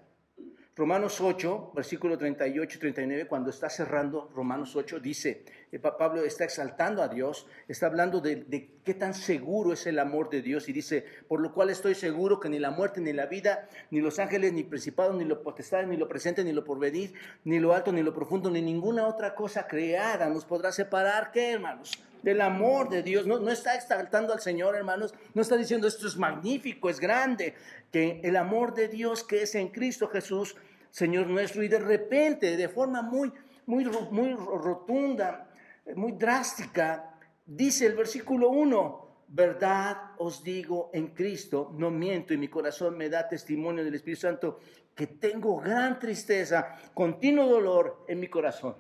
Romanos 0.78 1.20
8, 1.20 1.72
versículo 1.74 2.18
38 2.18 2.78
y 2.78 2.80
39, 2.80 3.28
cuando 3.28 3.50
está 3.50 3.70
cerrando 3.70 4.30
Romanos 4.34 4.76
8, 4.76 5.00
dice, 5.00 5.46
Pablo 5.80 6.24
está 6.24 6.44
exaltando 6.44 7.02
a 7.02 7.08
Dios, 7.08 7.48
está 7.68 7.88
hablando 7.88 8.22
de, 8.22 8.70
qué 8.84 8.94
tan 8.94 9.14
seguro 9.14 9.74
es 9.74 9.86
el 9.88 10.00
amor 10.00 10.30
de 10.30 10.42
Dios 10.42 10.70
y 10.70 10.74
dice, 10.74 11.06
por 11.28 11.40
lo 11.40 11.54
cual 11.54 11.70
estoy 11.70 11.96
seguro 11.96 12.40
que 12.40 12.50
ni 12.50 12.60
la 12.60 12.72
muerte, 12.72 13.02
ni 13.02 13.14
la 13.14 13.26
vida, 13.26 13.68
ni 13.92 14.00
los 14.00 14.20
ángeles, 14.20 14.54
ni 14.54 14.64
principados, 14.64 15.16
ni 15.16 15.26
lo 15.26 15.42
potestades, 15.42 15.88
ni 15.88 15.98
lo 15.98 16.08
presente, 16.08 16.44
ni 16.44 16.54
lo 16.54 16.64
porvenir, 16.64 17.14
ni 17.44 17.60
lo 17.60 17.74
alto, 17.74 17.92
ni 17.92 18.04
lo 18.04 18.14
profundo, 18.14 18.50
ni 18.50 18.62
ninguna 18.62 19.08
otra 19.08 19.36
cosa 19.36 19.68
creada 19.68 20.30
nos 20.30 20.46
podrá 20.46 20.72
separar, 20.72 21.32
¿qué 21.32 21.54
hermanos? 21.54 21.92
Del 22.22 22.42
amor 22.42 22.90
de 22.90 23.04
Dios. 23.04 23.28
No, 23.28 23.40
no 23.40 23.52
está 23.52 23.76
exaltando 23.76 24.34
al 24.34 24.40
Señor, 24.40 24.76
hermanos, 24.76 25.14
no 25.34 25.42
está 25.42 25.58
diciendo 25.58 25.88
esto 25.88 26.08
es 26.08 26.18
magnífico, 26.18 26.90
es 26.90 27.00
grande, 27.00 27.54
que 27.92 28.20
el 28.24 28.36
amor 28.36 28.74
de 28.74 28.88
Dios 28.88 29.24
que 29.24 29.44
es 29.44 29.56
en 29.56 29.70
Cristo 29.70 30.08
Jesús, 30.08 30.56
Señor 30.90 31.28
nuestro, 31.28 31.64
y 31.64 31.68
de 31.68 31.80
repente, 31.80 32.56
de 32.58 32.70
forma 32.70 33.02
muy, 33.02 33.32
muy, 33.66 33.86
muy 34.12 34.34
rotunda, 34.34 35.50
muy 35.96 36.14
drástica, 36.14 37.20
dice 37.46 37.86
el 37.86 37.96
versículo 37.96 38.50
1, 38.50 39.26
verdad 39.28 40.12
os 40.18 40.44
digo 40.44 40.90
en 40.94 41.08
Cristo, 41.08 41.72
no 41.74 41.92
miento 41.92 42.34
y 42.34 42.38
mi 42.38 42.48
corazón 42.48 42.98
me 42.98 43.10
da 43.10 43.28
testimonio 43.28 43.84
del 43.84 43.96
Espíritu 43.96 44.22
Santo 44.22 44.60
que 44.96 45.08
tengo 45.08 45.58
gran 45.58 46.00
tristeza, 46.00 46.78
continuo 46.94 47.48
dolor 47.48 48.06
en 48.08 48.20
mi 48.20 48.30
corazón. 48.30 48.76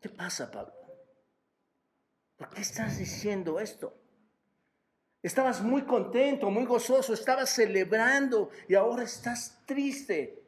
¿Qué 0.00 0.08
pasa, 0.08 0.50
Pablo? 0.50 0.74
¿Por 2.36 2.50
qué 2.50 2.60
estás 2.60 2.98
diciendo 2.98 3.58
esto? 3.60 3.94
Estabas 5.22 5.62
muy 5.62 5.82
contento, 5.82 6.50
muy 6.50 6.64
gozoso, 6.64 7.14
estabas 7.14 7.50
celebrando 7.50 8.50
y 8.68 8.74
ahora 8.74 9.04
estás 9.04 9.62
triste. 9.64 10.41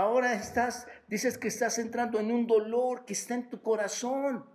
Ahora 0.00 0.32
estás, 0.32 0.86
dices 1.08 1.36
que 1.36 1.48
estás 1.48 1.78
entrando 1.78 2.18
en 2.18 2.32
un 2.32 2.46
dolor 2.46 3.04
que 3.04 3.12
está 3.12 3.34
en 3.34 3.50
tu 3.50 3.60
corazón. 3.60 4.46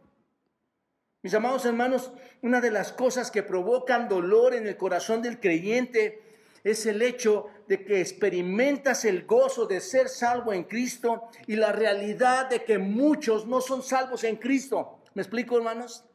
Mis 1.22 1.36
amados 1.36 1.64
hermanos, 1.66 2.12
una 2.42 2.62
de 2.62 2.72
las 2.72 2.92
cosas 2.92 3.30
que 3.30 3.44
provocan 3.44 4.10
dolor 4.10 4.56
en 4.56 4.66
el 4.66 4.76
corazón 4.76 5.22
del 5.22 5.40
creyente 5.40 6.20
es 6.64 6.88
el 6.88 7.00
hecho 7.04 7.46
de 7.68 7.86
que 7.86 8.02
experimentas 8.02 9.06
el 9.06 9.28
gozo 9.28 9.68
de 9.68 9.82
ser 9.82 10.10
salvo 10.10 10.52
en 10.52 10.64
Cristo 10.64 11.30
y 11.46 11.58
la 11.58 11.72
realidad 11.72 12.50
de 12.50 12.64
que 12.64 12.80
muchos 12.80 13.46
no 13.46 13.62
son 13.62 13.84
salvos 13.84 14.24
en 14.24 14.38
Cristo. 14.38 14.98
¿Me 15.14 15.22
explico, 15.22 15.58
hermanos? 15.58 16.06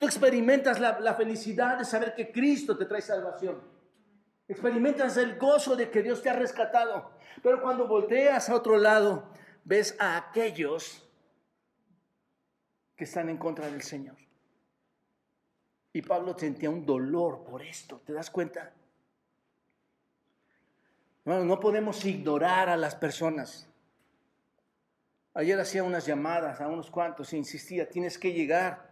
Tú 0.00 0.06
experimentas 0.06 0.80
la, 0.80 1.14
felicidad 1.14 1.78
de 1.78 1.84
saber 1.84 2.12
que 2.16 2.32
Cristo 2.32 2.76
te 2.76 2.86
trae 2.86 3.02
salvación. 3.02 3.75
Experimentas 4.48 5.16
el 5.16 5.38
gozo 5.38 5.74
de 5.74 5.90
que 5.90 6.02
Dios 6.02 6.22
te 6.22 6.30
ha 6.30 6.34
rescatado. 6.34 7.10
Pero 7.42 7.60
cuando 7.60 7.86
volteas 7.86 8.48
a 8.48 8.54
otro 8.54 8.78
lado, 8.78 9.30
ves 9.64 9.96
a 9.98 10.16
aquellos 10.16 11.02
que 12.94 13.04
están 13.04 13.28
en 13.28 13.36
contra 13.36 13.66
del 13.66 13.82
Señor. 13.82 14.16
Y 15.92 16.02
Pablo 16.02 16.36
sentía 16.38 16.70
un 16.70 16.84
dolor 16.86 17.44
por 17.44 17.62
esto. 17.62 18.00
¿Te 18.04 18.12
das 18.12 18.30
cuenta? 18.30 18.72
Bueno, 21.24 21.44
no 21.44 21.58
podemos 21.58 22.04
ignorar 22.04 22.68
a 22.68 22.76
las 22.76 22.94
personas. 22.94 23.68
Ayer 25.34 25.58
hacía 25.58 25.82
unas 25.82 26.06
llamadas 26.06 26.60
a 26.60 26.68
unos 26.68 26.90
cuantos 26.90 27.32
e 27.32 27.36
insistía, 27.36 27.88
tienes 27.88 28.18
que 28.18 28.32
llegar. 28.32 28.85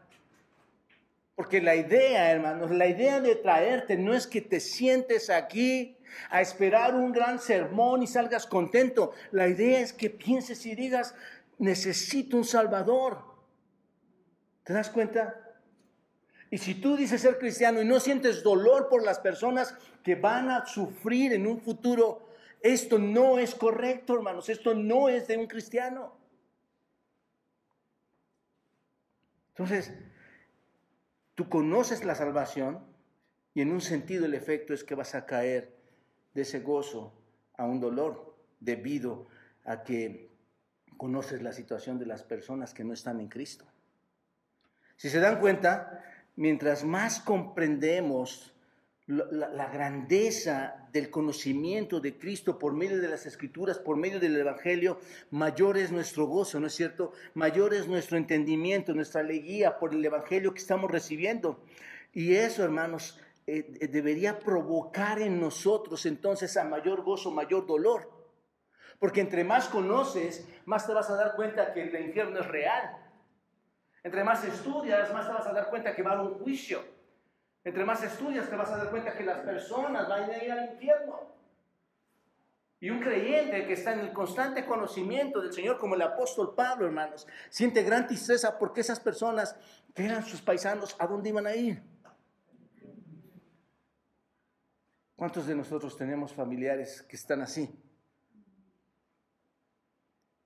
Porque 1.34 1.60
la 1.60 1.74
idea, 1.74 2.30
hermanos, 2.30 2.70
la 2.70 2.86
idea 2.86 3.20
de 3.20 3.34
traerte 3.34 3.96
no 3.96 4.14
es 4.14 4.26
que 4.26 4.40
te 4.40 4.60
sientes 4.60 5.30
aquí 5.30 5.96
a 6.30 6.40
esperar 6.40 6.94
un 6.94 7.12
gran 7.12 7.40
sermón 7.40 8.02
y 8.02 8.06
salgas 8.06 8.46
contento. 8.46 9.12
La 9.32 9.48
idea 9.48 9.80
es 9.80 9.92
que 9.92 10.10
pienses 10.10 10.64
y 10.64 10.76
digas, 10.76 11.14
necesito 11.58 12.36
un 12.36 12.44
Salvador. 12.44 13.18
¿Te 14.62 14.72
das 14.72 14.90
cuenta? 14.90 15.40
Y 16.50 16.58
si 16.58 16.76
tú 16.76 16.96
dices 16.96 17.20
ser 17.20 17.38
cristiano 17.38 17.82
y 17.82 17.84
no 17.84 17.98
sientes 17.98 18.44
dolor 18.44 18.88
por 18.88 19.02
las 19.02 19.18
personas 19.18 19.76
que 20.04 20.14
van 20.14 20.50
a 20.50 20.64
sufrir 20.66 21.32
en 21.32 21.48
un 21.48 21.60
futuro, 21.60 22.28
esto 22.60 22.98
no 22.98 23.40
es 23.40 23.56
correcto, 23.56 24.14
hermanos. 24.14 24.48
Esto 24.48 24.72
no 24.72 25.08
es 25.08 25.26
de 25.26 25.36
un 25.36 25.48
cristiano. 25.48 26.16
Entonces, 29.48 29.92
Tú 31.34 31.48
conoces 31.48 32.04
la 32.04 32.14
salvación 32.14 32.84
y 33.54 33.60
en 33.60 33.72
un 33.72 33.80
sentido 33.80 34.26
el 34.26 34.34
efecto 34.34 34.74
es 34.74 34.84
que 34.84 34.94
vas 34.94 35.14
a 35.14 35.26
caer 35.26 35.76
de 36.34 36.42
ese 36.42 36.60
gozo 36.60 37.12
a 37.56 37.64
un 37.64 37.80
dolor 37.80 38.36
debido 38.60 39.26
a 39.64 39.82
que 39.82 40.30
conoces 40.96 41.42
la 41.42 41.52
situación 41.52 41.98
de 41.98 42.06
las 42.06 42.22
personas 42.22 42.74
que 42.74 42.84
no 42.84 42.92
están 42.92 43.20
en 43.20 43.28
Cristo. 43.28 43.64
Si 44.96 45.08
se 45.08 45.20
dan 45.20 45.40
cuenta, 45.40 46.04
mientras 46.36 46.84
más 46.84 47.20
comprendemos 47.20 48.53
la, 49.06 49.68
grandeza 49.68 50.88
del 50.92 51.11
conocimiento 51.11 52.00
de 52.00 52.16
Cristo 52.16 52.58
por 52.58 52.73
medio 52.73 53.00
de 53.00 53.08
las 53.08 53.26
Escrituras, 53.26 53.78
por 53.78 53.96
medio 53.96 54.18
del 54.18 54.37
Evangelio, 54.37 54.99
mayor 55.30 55.76
es 55.76 55.92
nuestro 55.92 56.26
gozo, 56.26 56.58
¿no 56.58 56.68
es 56.68 56.75
cierto? 56.75 57.12
Mayor 57.34 57.75
es 57.75 57.87
nuestro 57.87 58.16
entendimiento, 58.16 58.94
nuestra 58.94 59.20
alegría 59.20 59.78
por 59.78 59.92
el 59.92 60.04
Evangelio 60.04 60.54
que 60.54 60.61
estamos 60.61 60.90
recibiendo. 60.90 61.62
Y 62.12 62.34
eso, 62.34 62.64
hermanos, 62.64 63.20
eh, 63.46 63.76
eh, 63.80 63.88
debería 63.88 64.38
provocar 64.38 65.20
en 65.20 65.38
nosotros 65.38 66.06
entonces 66.06 66.56
a 66.56 66.64
mayor 66.64 67.02
gozo, 67.02 67.30
mayor 67.30 67.66
dolor. 67.66 68.11
Porque 68.99 69.20
entre 69.20 69.44
más 69.44 69.68
conoces, 69.68 70.49
más 70.64 70.87
te 70.87 70.94
vas 70.94 71.11
a 71.11 71.16
dar 71.16 71.34
cuenta 71.34 71.75
que 71.75 71.82
el 71.82 72.06
infierno 72.06 72.40
es 72.40 72.46
real. 72.46 72.96
Entre 74.02 74.25
más 74.25 74.44
estudias, 74.44 75.12
más 75.12 75.26
te 75.26 75.32
vas 75.34 75.46
a 75.46 75.52
dar 75.52 75.68
cuenta 75.68 75.94
que 75.94 76.02
va 76.02 76.12
a 76.12 76.23
un 76.23 76.38
juicio. 76.38 76.93
Entre 77.64 77.85
más 77.85 78.02
estudias 78.02 78.49
te 78.49 78.56
vas 78.56 78.71
a 78.71 78.76
dar 78.76 78.90
cuenta 78.90 79.16
que 79.16 79.25
las 79.25 79.40
personas 79.40 80.06
van 80.09 80.30
a 80.30 80.44
ir 80.44 80.52
al 80.52 80.73
infierno. 80.73 81.35
Y 82.78 82.90
un 82.90 83.00
creyente 83.00 83.66
que 83.66 83.73
está 83.73 83.94
en 83.94 84.00
el 84.00 84.12
constante 84.12 84.66
conocimiento 84.66 85.40
del 85.40 85.54
Señor, 85.54 85.78
como 85.78 85.94
el 85.94 86.02
apóstol 86.02 86.54
Pablo, 86.54 86.85
hermanos, 86.85 87.26
siente 87.49 87.83
gran 87.83 88.06
tristeza 88.06 88.59
porque 88.59 88.83
esas 88.83 89.00
personas 89.00 89.56
que 89.94 90.04
eran 90.04 90.23
sus 90.23 90.42
paisanos, 90.42 90.94
¿a 90.99 91.06
dónde 91.06 91.30
iban 91.30 91.47
a 91.47 91.54
ir? 91.54 91.83
¿Cuántos 95.16 95.47
de 95.47 95.54
nosotros 95.54 95.97
tenemos 95.97 96.35
familiares 96.35 97.00
que 97.02 97.16
están 97.16 97.40
así? 97.40 97.71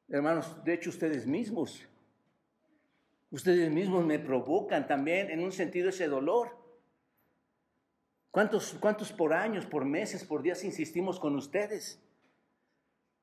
Hermanos, 0.09 0.63
de 0.63 0.75
hecho 0.75 0.91
ustedes 0.91 1.27
mismos, 1.27 1.85
ustedes 3.31 3.71
mismos 3.73 4.05
me 4.05 4.19
provocan 4.19 4.87
también 4.87 5.31
en 5.31 5.41
un 5.41 5.51
sentido 5.51 5.89
ese 5.89 6.07
dolor. 6.07 6.58
¿Cuántos, 8.31 8.75
cuántos 8.81 9.13
por 9.13 9.33
años, 9.33 9.67
por 9.67 9.85
meses, 9.85 10.25
por 10.25 10.43
días 10.43 10.65
insistimos 10.65 11.19
con 11.19 11.35
ustedes? 11.37 12.03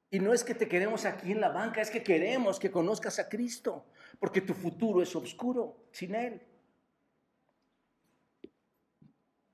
Y 0.09 0.19
no 0.19 0.33
es 0.33 0.43
que 0.43 0.55
te 0.55 0.67
queremos 0.67 1.05
aquí 1.05 1.31
en 1.31 1.41
la 1.41 1.49
banca, 1.49 1.81
es 1.81 1.89
que 1.89 2.03
queremos 2.03 2.59
que 2.59 2.71
conozcas 2.71 3.19
a 3.19 3.27
Cristo, 3.27 3.85
porque 4.19 4.41
tu 4.41 4.53
futuro 4.53 5.01
es 5.01 5.15
oscuro 5.15 5.77
sin 5.91 6.15
Él. 6.15 6.41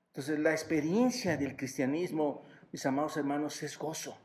Entonces 0.08 0.38
la 0.38 0.52
experiencia 0.52 1.36
del 1.36 1.56
cristianismo, 1.56 2.44
mis 2.70 2.84
amados 2.84 3.16
hermanos, 3.16 3.62
es 3.62 3.78
gozo. 3.78 4.16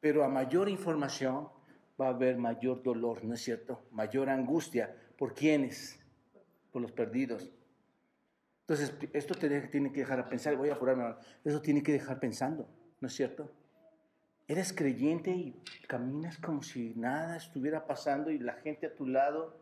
Pero 0.00 0.24
a 0.24 0.28
mayor 0.28 0.68
información 0.68 1.48
va 2.00 2.06
a 2.06 2.10
haber 2.10 2.36
mayor 2.38 2.82
dolor, 2.82 3.24
¿no 3.24 3.34
es 3.34 3.42
cierto? 3.42 3.86
Mayor 3.90 4.28
angustia. 4.28 4.94
¿Por 5.16 5.34
quiénes? 5.34 6.00
Por 6.72 6.82
los 6.82 6.92
perdidos. 6.92 7.50
Entonces, 8.66 8.94
esto 9.12 9.34
te 9.34 9.60
tiene 9.68 9.92
que 9.92 10.00
dejar 10.00 10.20
a 10.20 10.28
pensar, 10.28 10.56
voy 10.56 10.70
a 10.70 10.74
apurarme, 10.74 11.14
eso 11.44 11.60
tiene 11.60 11.82
que 11.82 11.92
dejar 11.92 12.18
pensando, 12.18 12.66
¿no 12.98 13.08
es 13.08 13.14
cierto? 13.14 13.52
Eres 14.48 14.72
creyente 14.72 15.30
y 15.30 15.62
caminas 15.86 16.38
como 16.38 16.62
si 16.62 16.94
nada 16.96 17.36
estuviera 17.36 17.86
pasando 17.86 18.30
y 18.30 18.38
la 18.38 18.54
gente 18.54 18.86
a 18.86 18.94
tu 18.94 19.06
lado 19.06 19.54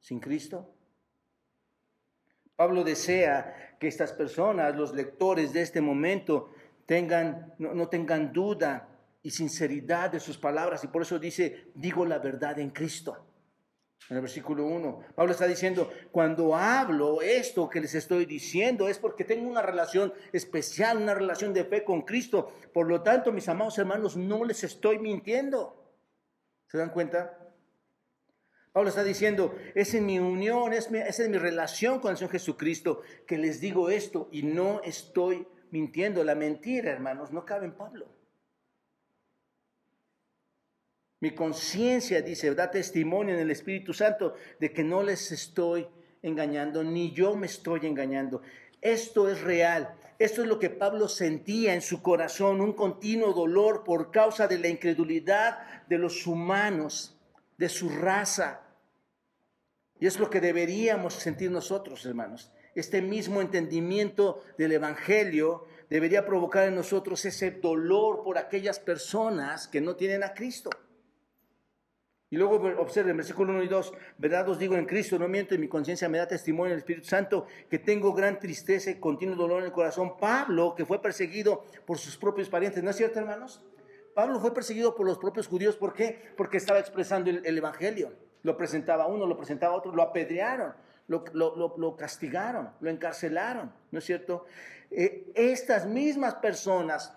sin 0.00 0.18
Cristo. 0.18 0.74
Pablo 2.56 2.84
desea 2.84 3.76
que 3.78 3.88
estas 3.88 4.12
personas, 4.12 4.76
los 4.76 4.94
lectores 4.94 5.52
de 5.52 5.62
este 5.62 5.80
momento, 5.80 6.50
tengan, 6.86 7.54
no, 7.58 7.88
tengan 7.88 8.32
duda 8.32 8.88
y 9.22 9.30
sinceridad 9.30 10.10
de 10.10 10.20
sus 10.20 10.38
palabras 10.38 10.84
y 10.84 10.88
por 10.88 11.02
eso 11.02 11.18
dice, 11.18 11.70
digo 11.74 12.06
la 12.06 12.18
verdad 12.18 12.58
en 12.58 12.70
Cristo. 12.70 13.26
En 14.10 14.16
el 14.16 14.22
versículo 14.22 14.66
1, 14.66 15.00
Pablo 15.14 15.32
está 15.32 15.46
diciendo, 15.46 15.90
cuando 16.10 16.54
hablo 16.54 17.22
esto 17.22 17.68
que 17.68 17.80
les 17.80 17.94
estoy 17.94 18.26
diciendo 18.26 18.88
es 18.88 18.98
porque 18.98 19.24
tengo 19.24 19.48
una 19.48 19.62
relación 19.62 20.12
especial, 20.32 20.98
una 20.98 21.14
relación 21.14 21.54
de 21.54 21.64
fe 21.64 21.84
con 21.84 22.02
Cristo. 22.02 22.52
Por 22.72 22.88
lo 22.88 23.02
tanto, 23.02 23.32
mis 23.32 23.48
amados 23.48 23.78
hermanos, 23.78 24.16
no 24.16 24.44
les 24.44 24.64
estoy 24.64 24.98
mintiendo. 24.98 25.82
¿Se 26.66 26.78
dan 26.78 26.90
cuenta? 26.90 27.38
Pablo 28.72 28.88
está 28.88 29.04
diciendo, 29.04 29.54
es 29.74 29.94
en 29.94 30.06
mi 30.06 30.18
unión, 30.18 30.72
es, 30.72 30.90
es 30.90 31.20
en 31.20 31.30
mi 31.30 31.38
relación 31.38 32.00
con 32.00 32.10
el 32.10 32.16
Señor 32.16 32.32
Jesucristo 32.32 33.02
que 33.26 33.38
les 33.38 33.60
digo 33.60 33.90
esto 33.90 34.28
y 34.32 34.42
no 34.42 34.80
estoy 34.82 35.46
mintiendo. 35.70 36.24
La 36.24 36.34
mentira, 36.34 36.90
hermanos, 36.90 37.30
no 37.32 37.44
cabe 37.44 37.66
en 37.66 37.76
Pablo. 37.76 38.21
Mi 41.22 41.30
conciencia, 41.30 42.20
dice, 42.20 42.52
da 42.52 42.68
testimonio 42.68 43.34
en 43.34 43.40
el 43.40 43.52
Espíritu 43.52 43.94
Santo 43.94 44.34
de 44.58 44.72
que 44.72 44.82
no 44.82 45.04
les 45.04 45.30
estoy 45.30 45.86
engañando, 46.20 46.82
ni 46.82 47.12
yo 47.12 47.36
me 47.36 47.46
estoy 47.46 47.86
engañando. 47.86 48.42
Esto 48.80 49.28
es 49.28 49.40
real. 49.40 49.94
Esto 50.18 50.42
es 50.42 50.48
lo 50.48 50.58
que 50.58 50.68
Pablo 50.68 51.06
sentía 51.06 51.74
en 51.74 51.80
su 51.80 52.02
corazón, 52.02 52.60
un 52.60 52.72
continuo 52.72 53.32
dolor 53.32 53.84
por 53.84 54.10
causa 54.10 54.48
de 54.48 54.58
la 54.58 54.66
incredulidad 54.66 55.86
de 55.86 55.96
los 55.96 56.26
humanos 56.26 57.16
de 57.56 57.68
su 57.68 57.88
raza. 57.88 58.62
Y 60.00 60.08
es 60.08 60.18
lo 60.18 60.28
que 60.28 60.40
deberíamos 60.40 61.14
sentir 61.14 61.52
nosotros, 61.52 62.04
hermanos. 62.04 62.50
Este 62.74 63.00
mismo 63.00 63.40
entendimiento 63.40 64.42
del 64.58 64.72
Evangelio 64.72 65.66
debería 65.88 66.26
provocar 66.26 66.66
en 66.66 66.74
nosotros 66.74 67.24
ese 67.24 67.52
dolor 67.52 68.24
por 68.24 68.38
aquellas 68.38 68.80
personas 68.80 69.68
que 69.68 69.80
no 69.80 69.94
tienen 69.94 70.24
a 70.24 70.34
Cristo. 70.34 70.70
Y 72.32 72.36
luego 72.36 72.56
observen, 72.78 73.18
versículo 73.18 73.52
1 73.52 73.62
y 73.64 73.68
2, 73.68 73.92
verdad 74.16 74.48
os 74.48 74.58
digo 74.58 74.74
en 74.74 74.86
Cristo, 74.86 75.18
no 75.18 75.28
miento, 75.28 75.54
y 75.54 75.58
mi 75.58 75.68
conciencia 75.68 76.08
me 76.08 76.16
da 76.16 76.26
testimonio 76.26 76.68
en 76.68 76.72
el 76.72 76.78
Espíritu 76.78 77.06
Santo, 77.06 77.46
que 77.68 77.78
tengo 77.78 78.14
gran 78.14 78.38
tristeza 78.38 78.90
y 78.90 78.94
continuo 78.94 79.36
dolor 79.36 79.58
en 79.58 79.66
el 79.66 79.72
corazón. 79.72 80.16
Pablo, 80.16 80.74
que 80.74 80.86
fue 80.86 81.02
perseguido 81.02 81.62
por 81.84 81.98
sus 81.98 82.16
propios 82.16 82.48
parientes, 82.48 82.82
¿no 82.82 82.88
es 82.88 82.96
cierto, 82.96 83.18
hermanos? 83.18 83.62
Pablo 84.14 84.40
fue 84.40 84.54
perseguido 84.54 84.94
por 84.94 85.04
los 85.04 85.18
propios 85.18 85.46
judíos, 85.46 85.76
¿por 85.76 85.92
qué? 85.92 86.32
Porque 86.34 86.56
estaba 86.56 86.78
expresando 86.78 87.28
el, 87.28 87.58
Evangelio. 87.58 88.14
Lo 88.42 88.56
presentaba 88.56 89.06
uno, 89.06 89.26
lo 89.26 89.36
presentaba 89.36 89.74
otro, 89.74 89.94
lo 89.94 90.00
apedrearon, 90.00 90.72
lo, 91.08 91.96
castigaron, 91.98 92.70
lo 92.80 92.88
encarcelaron, 92.88 93.74
¿no 93.90 93.98
es 93.98 94.06
cierto? 94.06 94.46
Eh, 94.90 95.30
estas 95.34 95.84
mismas 95.84 96.36
personas 96.36 97.14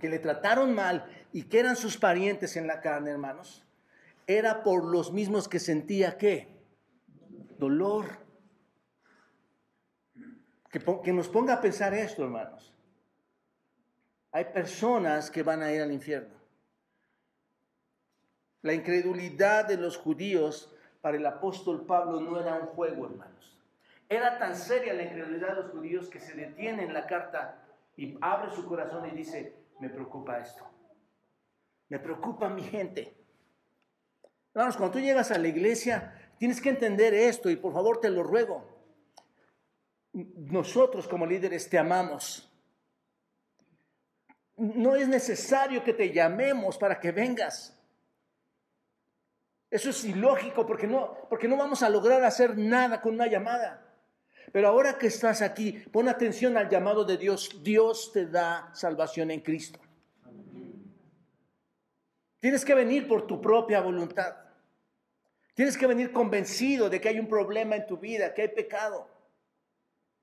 que 0.00 0.08
le 0.08 0.18
trataron 0.18 0.74
mal 0.74 1.06
y 1.32 1.44
que 1.44 1.60
eran 1.60 1.76
sus 1.76 1.96
parientes 1.96 2.56
en 2.56 2.66
la 2.66 2.80
carne, 2.80 3.12
hermanos, 3.12 3.64
era 4.26 4.62
por 4.62 4.84
los 4.84 5.12
mismos 5.12 5.48
que 5.48 5.58
sentía 5.58 6.16
qué? 6.16 6.48
Dolor. 7.58 8.06
Que, 10.70 10.80
que 11.02 11.12
nos 11.12 11.28
ponga 11.28 11.54
a 11.54 11.60
pensar 11.60 11.94
esto, 11.94 12.22
hermanos. 12.22 12.74
Hay 14.32 14.46
personas 14.46 15.30
que 15.30 15.42
van 15.42 15.62
a 15.62 15.70
ir 15.72 15.82
al 15.82 15.92
infierno. 15.92 16.34
La 18.62 18.72
incredulidad 18.72 19.66
de 19.66 19.76
los 19.76 19.96
judíos 19.96 20.74
para 21.00 21.16
el 21.16 21.26
apóstol 21.26 21.84
Pablo 21.84 22.20
no 22.20 22.40
era 22.40 22.54
un 22.54 22.68
juego, 22.68 23.06
hermanos. 23.06 23.58
Era 24.08 24.38
tan 24.38 24.54
seria 24.54 24.94
la 24.94 25.02
incredulidad 25.02 25.56
de 25.56 25.62
los 25.62 25.70
judíos 25.72 26.08
que 26.08 26.20
se 26.20 26.34
detiene 26.34 26.84
en 26.84 26.94
la 26.94 27.06
carta 27.06 27.62
y 27.96 28.16
abre 28.20 28.50
su 28.50 28.66
corazón 28.66 29.08
y 29.08 29.10
dice, 29.10 29.54
me 29.80 29.90
preocupa 29.90 30.38
esto. 30.38 30.64
Me 31.88 31.98
preocupa 31.98 32.48
mi 32.48 32.62
gente. 32.62 33.21
Cuando 34.52 34.90
tú 34.90 35.00
llegas 35.00 35.30
a 35.30 35.38
la 35.38 35.48
iglesia, 35.48 36.14
tienes 36.38 36.60
que 36.60 36.68
entender 36.68 37.14
esto 37.14 37.50
y 37.50 37.56
por 37.56 37.72
favor 37.72 38.00
te 38.00 38.10
lo 38.10 38.22
ruego. 38.22 38.66
Nosotros 40.12 41.08
como 41.08 41.26
líderes 41.26 41.68
te 41.68 41.78
amamos 41.78 42.52
no 44.62 44.94
es 44.94 45.08
necesario 45.08 45.82
que 45.82 45.92
te 45.92 46.12
llamemos 46.12 46.78
para 46.78 47.00
que 47.00 47.12
vengas. 47.12 47.76
Eso 49.70 49.90
es 49.90 50.04
ilógico 50.04 50.66
porque 50.66 50.86
no, 50.86 51.16
porque 51.28 51.48
no 51.48 51.56
vamos 51.56 51.82
a 51.82 51.88
lograr 51.88 52.22
hacer 52.24 52.56
nada 52.58 53.00
con 53.00 53.14
una 53.14 53.26
llamada. 53.26 53.88
Pero 54.52 54.68
ahora 54.68 54.98
que 54.98 55.06
estás 55.06 55.40
aquí, 55.40 55.72
pon 55.90 56.08
atención 56.08 56.56
al 56.58 56.68
llamado 56.68 57.04
de 57.04 57.16
Dios. 57.16 57.62
Dios 57.62 58.12
te 58.12 58.26
da 58.26 58.70
salvación 58.74 59.30
en 59.30 59.40
Cristo. 59.40 59.80
Tienes 62.42 62.64
que 62.64 62.74
venir 62.74 63.06
por 63.06 63.28
tu 63.28 63.40
propia 63.40 63.80
voluntad. 63.80 64.34
Tienes 65.54 65.78
que 65.78 65.86
venir 65.86 66.10
convencido 66.10 66.90
de 66.90 67.00
que 67.00 67.08
hay 67.08 67.20
un 67.20 67.28
problema 67.28 67.76
en 67.76 67.86
tu 67.86 67.98
vida, 67.98 68.34
que 68.34 68.42
hay 68.42 68.48
pecado 68.48 69.08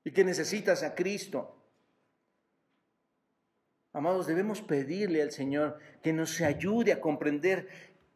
y 0.04 0.10
que 0.10 0.22
necesitas 0.22 0.82
a 0.82 0.94
Cristo. 0.94 1.56
Amados, 3.94 4.26
debemos 4.26 4.60
pedirle 4.60 5.22
al 5.22 5.30
Señor 5.30 5.78
que 6.02 6.12
nos 6.12 6.42
ayude 6.42 6.92
a 6.92 7.00
comprender 7.00 7.68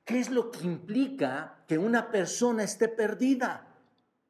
qué 0.05 0.21
es 0.21 0.29
lo 0.29 0.51
que 0.51 0.65
implica 0.65 1.65
que 1.67 1.79
una 1.79 2.11
persona 2.11 2.63
esté 2.63 2.89
perdida. 2.89 3.75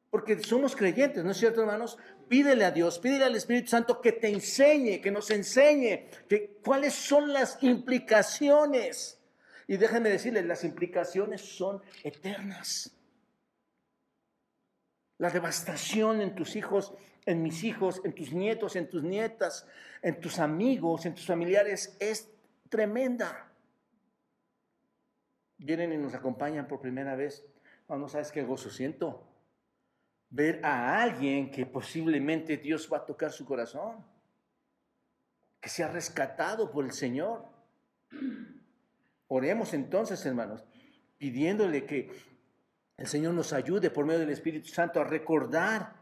Porque 0.09 0.41
somos 0.41 0.73
creyentes, 0.73 1.21
¿no 1.25 1.31
es 1.31 1.37
cierto, 1.37 1.59
hermanos? 1.59 1.97
Pídele 2.29 2.63
a 2.63 2.71
Dios, 2.71 2.97
pídele 2.99 3.25
al 3.25 3.35
Espíritu 3.35 3.71
Santo 3.71 3.99
que 3.99 4.13
te 4.13 4.29
enseñe, 4.29 5.01
que 5.01 5.11
nos 5.11 5.29
enseñe 5.31 6.07
que, 6.29 6.61
cuáles 6.63 6.93
son 6.93 7.33
las 7.33 7.61
implicaciones. 7.61 9.19
Y 9.67 9.77
déjenme 9.77 10.09
decirles, 10.09 10.45
las 10.45 10.63
implicaciones 10.63 11.41
son 11.41 11.81
eternas. 12.03 12.95
La 15.17 15.29
devastación 15.29 16.21
en 16.21 16.35
tus 16.35 16.55
hijos, 16.55 16.93
en 17.25 17.41
mis 17.41 17.63
hijos, 17.63 18.01
en 18.03 18.13
tus 18.13 18.31
nietos, 18.33 18.75
en 18.75 18.89
tus 18.89 19.01
nietas, 19.01 19.67
en 20.01 20.19
tus 20.19 20.39
amigos, 20.39 21.05
en 21.05 21.15
tus 21.15 21.25
familiares 21.25 21.95
es 21.99 22.29
tremenda. 22.69 23.51
Vienen 25.57 25.93
y 25.93 25.97
nos 25.97 26.13
acompañan 26.13 26.67
por 26.67 26.81
primera 26.81 27.15
vez. 27.15 27.45
No, 27.87 27.97
no 27.97 28.07
sabes 28.07 28.31
qué 28.31 28.43
gozo 28.43 28.69
siento. 28.69 29.25
Ver 30.29 30.59
a 30.63 31.01
alguien 31.01 31.49
que 31.49 31.65
posiblemente 31.65 32.57
Dios 32.57 32.89
va 32.91 32.97
a 32.97 33.05
tocar 33.05 33.31
su 33.31 33.45
corazón. 33.45 34.05
Que 35.61 35.69
se 35.69 35.83
ha 35.83 35.87
rescatado 35.87 36.69
por 36.69 36.83
el 36.83 36.91
Señor. 36.91 37.45
Oremos 39.27 39.73
entonces, 39.73 40.25
hermanos, 40.25 40.65
pidiéndole 41.17 41.85
que 41.85 42.11
el 42.97 43.07
Señor 43.07 43.33
nos 43.33 43.53
ayude 43.53 43.89
por 43.89 44.05
medio 44.05 44.19
del 44.21 44.29
Espíritu 44.29 44.69
Santo 44.69 45.01
a 45.01 45.03
recordar 45.03 45.95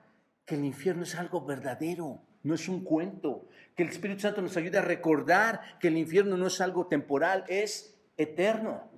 que 0.45 0.55
el 0.55 0.65
infierno 0.65 1.03
es 1.03 1.15
algo 1.15 1.45
verdadero, 1.45 2.21
no 2.43 2.53
es 2.53 2.67
un 2.67 2.83
cuento. 2.83 3.47
Que 3.75 3.83
el 3.83 3.89
Espíritu 3.89 4.21
Santo 4.21 4.41
nos 4.41 4.57
ayude 4.57 4.77
a 4.77 4.81
recordar 4.81 5.79
que 5.79 5.87
el 5.87 5.97
infierno 5.97 6.37
no 6.37 6.47
es 6.47 6.61
algo 6.61 6.87
temporal, 6.87 7.45
es 7.47 7.95
eterno. 8.17 8.91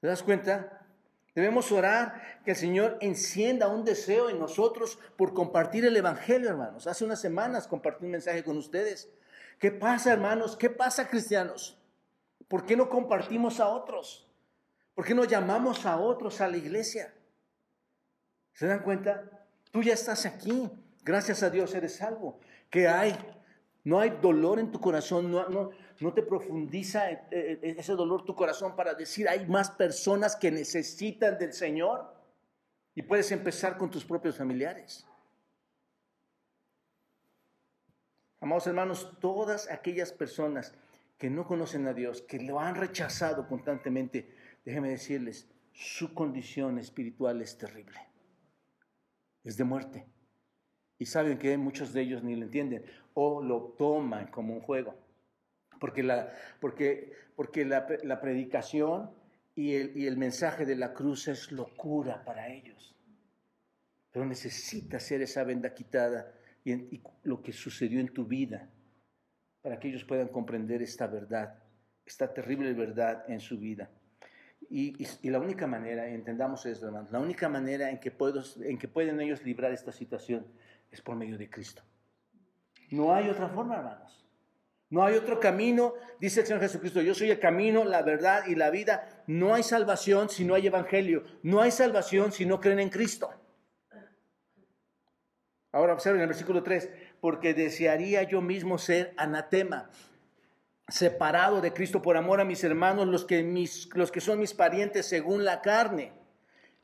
¿Te 0.00 0.06
das 0.06 0.22
cuenta? 0.22 0.86
Debemos 1.34 1.72
orar 1.72 2.40
que 2.44 2.50
el 2.50 2.56
Señor 2.56 2.98
encienda 3.00 3.68
un 3.68 3.84
deseo 3.84 4.28
en 4.28 4.38
nosotros 4.38 4.98
por 5.16 5.32
compartir 5.32 5.86
el 5.86 5.96
Evangelio, 5.96 6.50
hermanos. 6.50 6.86
Hace 6.86 7.04
unas 7.04 7.20
semanas 7.20 7.66
compartí 7.66 8.04
un 8.04 8.10
mensaje 8.10 8.44
con 8.44 8.58
ustedes. 8.58 9.10
¿Qué 9.58 9.70
pasa, 9.70 10.12
hermanos? 10.12 10.56
¿Qué 10.56 10.68
pasa, 10.68 11.08
cristianos? 11.08 11.81
¿Por 12.52 12.66
qué 12.66 12.76
no 12.76 12.90
compartimos 12.90 13.60
a 13.60 13.68
otros? 13.68 14.28
¿Por 14.94 15.06
qué 15.06 15.14
no 15.14 15.24
llamamos 15.24 15.86
a 15.86 15.96
otros 15.96 16.42
a 16.42 16.48
la 16.48 16.58
iglesia? 16.58 17.14
¿Se 18.52 18.66
dan 18.66 18.82
cuenta? 18.82 19.46
Tú 19.70 19.82
ya 19.82 19.94
estás 19.94 20.26
aquí. 20.26 20.70
Gracias 21.02 21.42
a 21.42 21.48
Dios 21.48 21.74
eres 21.74 21.96
salvo. 21.96 22.40
¿Qué 22.68 22.86
hay? 22.86 23.16
No 23.84 24.00
hay 24.00 24.10
dolor 24.20 24.58
en 24.58 24.70
tu 24.70 24.82
corazón, 24.82 25.32
no, 25.32 25.48
no, 25.48 26.12
te 26.12 26.22
profundiza 26.22 27.10
eh, 27.10 27.22
eh, 27.30 27.74
ese 27.78 27.92
dolor 27.94 28.26
tu 28.26 28.34
corazón 28.34 28.76
para 28.76 28.92
decir, 28.92 29.30
hay 29.30 29.46
más 29.46 29.70
personas 29.70 30.36
que 30.36 30.50
necesitan 30.50 31.38
del 31.38 31.54
Señor. 31.54 32.14
Y 32.94 33.00
puedes 33.00 33.32
empezar 33.32 33.78
con 33.78 33.90
tus 33.90 34.04
propios 34.04 34.36
familiares. 34.36 35.06
Amados 38.40 38.66
hermanos, 38.66 39.10
todas 39.20 39.70
aquellas 39.70 40.12
personas 40.12 40.74
que 41.22 41.30
no 41.30 41.46
conocen 41.46 41.86
a 41.86 41.94
Dios, 41.94 42.20
que 42.22 42.40
lo 42.40 42.58
han 42.58 42.74
rechazado 42.74 43.46
constantemente, 43.46 44.28
déjenme 44.64 44.88
decirles, 44.88 45.48
su 45.72 46.14
condición 46.14 46.80
espiritual 46.80 47.40
es 47.40 47.56
terrible. 47.56 48.00
Es 49.44 49.56
de 49.56 49.62
muerte. 49.62 50.04
Y 50.98 51.06
saben 51.06 51.38
que 51.38 51.56
muchos 51.56 51.92
de 51.92 52.00
ellos 52.00 52.24
ni 52.24 52.34
lo 52.34 52.46
entienden 52.46 52.84
o 53.14 53.40
lo 53.40 53.76
toman 53.78 54.32
como 54.32 54.52
un 54.52 54.62
juego. 54.62 54.96
Porque 55.78 56.02
la, 56.02 56.32
porque, 56.58 57.12
porque 57.36 57.64
la, 57.66 57.86
predicación 58.20 59.12
y 59.54 59.74
el, 59.74 59.96
y 59.96 60.08
el 60.08 60.16
mensaje 60.16 60.66
de 60.66 60.74
la 60.74 60.92
cruz 60.92 61.28
es 61.28 61.52
locura 61.52 62.24
para 62.24 62.48
ellos. 62.48 62.96
Pero 64.10 64.26
necesita 64.26 64.98
ser 64.98 65.22
esa 65.22 65.44
venda 65.44 65.72
quitada 65.72 66.34
y, 66.64 67.00
lo 67.22 67.40
que 67.42 67.52
sucedió 67.52 68.00
en 68.00 68.12
tu 68.12 68.26
vida 68.26 68.71
para 69.62 69.78
que 69.78 69.88
ellos 69.88 70.04
puedan 70.04 70.28
comprender 70.28 70.82
esta 70.82 71.06
verdad, 71.06 71.54
esta 72.04 72.32
terrible 72.32 72.72
verdad 72.74 73.24
en 73.28 73.40
su 73.40 73.58
vida. 73.58 73.88
Y, 74.68 75.06
la 75.28 75.38
única 75.38 75.66
manera, 75.66 76.08
entendamos 76.08 76.64
esto, 76.66 76.86
hermanos, 76.86 77.10
la 77.10 77.20
única 77.20 77.48
manera 77.48 77.90
en 77.90 77.98
que, 77.98 78.12
en 78.62 78.78
que 78.78 78.88
pueden 78.88 79.20
ellos 79.20 79.42
librar 79.44 79.72
esta 79.72 79.92
situación 79.92 80.46
es 80.90 81.00
por 81.00 81.16
medio 81.16 81.36
de 81.36 81.50
Cristo. 81.50 81.82
No 82.90 83.14
hay 83.14 83.28
otra 83.28 83.48
forma, 83.48 83.76
hermanos. 83.76 84.18
No 84.90 85.02
hay 85.04 85.16
otro 85.16 85.40
camino, 85.40 85.94
dice 86.20 86.40
el 86.40 86.46
Señor 86.46 86.60
Jesucristo, 86.60 87.00
yo 87.00 87.14
soy 87.14 87.30
el 87.30 87.38
camino, 87.38 87.82
la 87.84 88.02
verdad 88.02 88.44
y 88.46 88.54
la 88.54 88.70
vida. 88.70 89.24
No 89.26 89.54
hay 89.54 89.62
salvación 89.62 90.28
si 90.28 90.44
no 90.44 90.54
hay 90.54 90.66
evangelio. 90.66 91.24
No 91.42 91.62
hay 91.62 91.70
salvación 91.70 92.30
si 92.30 92.44
no 92.44 92.60
creen 92.60 92.80
en 92.80 92.90
Cristo. 92.90 93.32
Ahora 95.72 95.94
observen 95.94 96.20
el 96.20 96.26
versículo 96.26 96.62
3, 96.62 96.90
porque 97.22 97.54
desearía 97.54 98.24
yo 98.24 98.40
mismo 98.40 98.78
ser 98.78 99.14
anatema, 99.16 99.88
separado 100.88 101.60
de 101.60 101.72
Cristo 101.72 102.02
por 102.02 102.16
amor 102.16 102.40
a 102.40 102.44
mis 102.44 102.64
hermanos, 102.64 103.06
los 103.06 103.24
que, 103.24 103.44
mis, 103.44 103.88
los 103.94 104.10
que 104.10 104.20
son 104.20 104.40
mis 104.40 104.52
parientes 104.54 105.06
según 105.06 105.44
la 105.44 105.60
carne. 105.62 106.12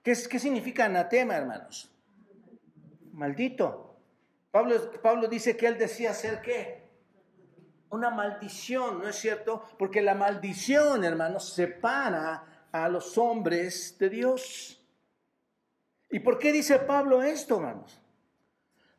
¿Qué, 0.05 0.13
¿Qué 0.31 0.39
significa 0.39 0.85
anatema, 0.85 1.35
hermanos? 1.35 1.91
Maldito. 3.11 3.97
Pablo, 4.53 4.93
Pablo 5.03 5.27
dice 5.27 5.57
que 5.57 5.67
él 5.67 5.77
decía 5.77 6.15
ser 6.15 6.41
qué? 6.41 6.89
Una 7.91 8.11
maldición, 8.11 9.01
¿no 9.01 9.09
es 9.09 9.17
cierto? 9.17 9.65
Porque 9.77 10.03
la 10.03 10.15
maldición, 10.15 11.03
hermanos, 11.03 11.53
separa 11.53 12.69
a 12.71 12.89
los 12.89 13.19
hombres 13.19 13.99
de 13.99 14.09
Dios. 14.09 14.81
¿Y 16.09 16.21
por 16.21 16.39
qué 16.39 16.53
dice 16.53 16.79
Pablo 16.79 17.25
esto, 17.25 17.57
hermanos? 17.57 18.01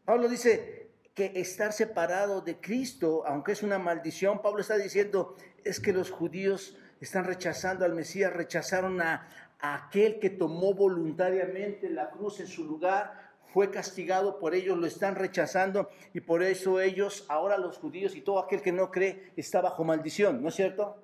Pablo 0.03 0.27
dice 0.27 0.78
que 1.19 1.41
estar 1.41 1.73
separado 1.73 2.39
de 2.39 2.61
Cristo, 2.61 3.23
aunque 3.25 3.51
es 3.51 3.61
una 3.61 3.77
maldición, 3.77 4.41
Pablo 4.41 4.61
está 4.61 4.77
diciendo, 4.77 5.35
es 5.65 5.81
que 5.81 5.91
los 5.91 6.11
judíos 6.11 6.77
están 7.01 7.25
rechazando 7.25 7.83
al 7.83 7.93
Mesías, 7.93 8.31
rechazaron 8.31 9.01
a, 9.01 9.27
aquel 9.59 10.17
que 10.19 10.29
tomó 10.29 10.73
voluntariamente 10.73 11.89
la 11.89 12.09
cruz 12.09 12.39
en 12.39 12.47
su 12.47 12.63
lugar, 12.63 13.33
fue 13.53 13.69
castigado 13.69 14.39
por 14.39 14.55
ellos, 14.55 14.77
lo 14.77 14.87
están 14.87 15.15
rechazando 15.15 15.89
y 16.13 16.21
por 16.21 16.41
eso 16.41 16.79
ellos, 16.79 17.25
ahora 17.27 17.57
los 17.57 17.77
judíos 17.79 18.15
y 18.15 18.21
todo 18.21 18.39
aquel 18.39 18.61
que 18.61 18.71
no 18.71 18.89
cree, 18.89 19.33
está 19.35 19.59
bajo 19.59 19.83
maldición, 19.83 20.41
¿no 20.41 20.47
es 20.47 20.55
cierto? 20.55 21.03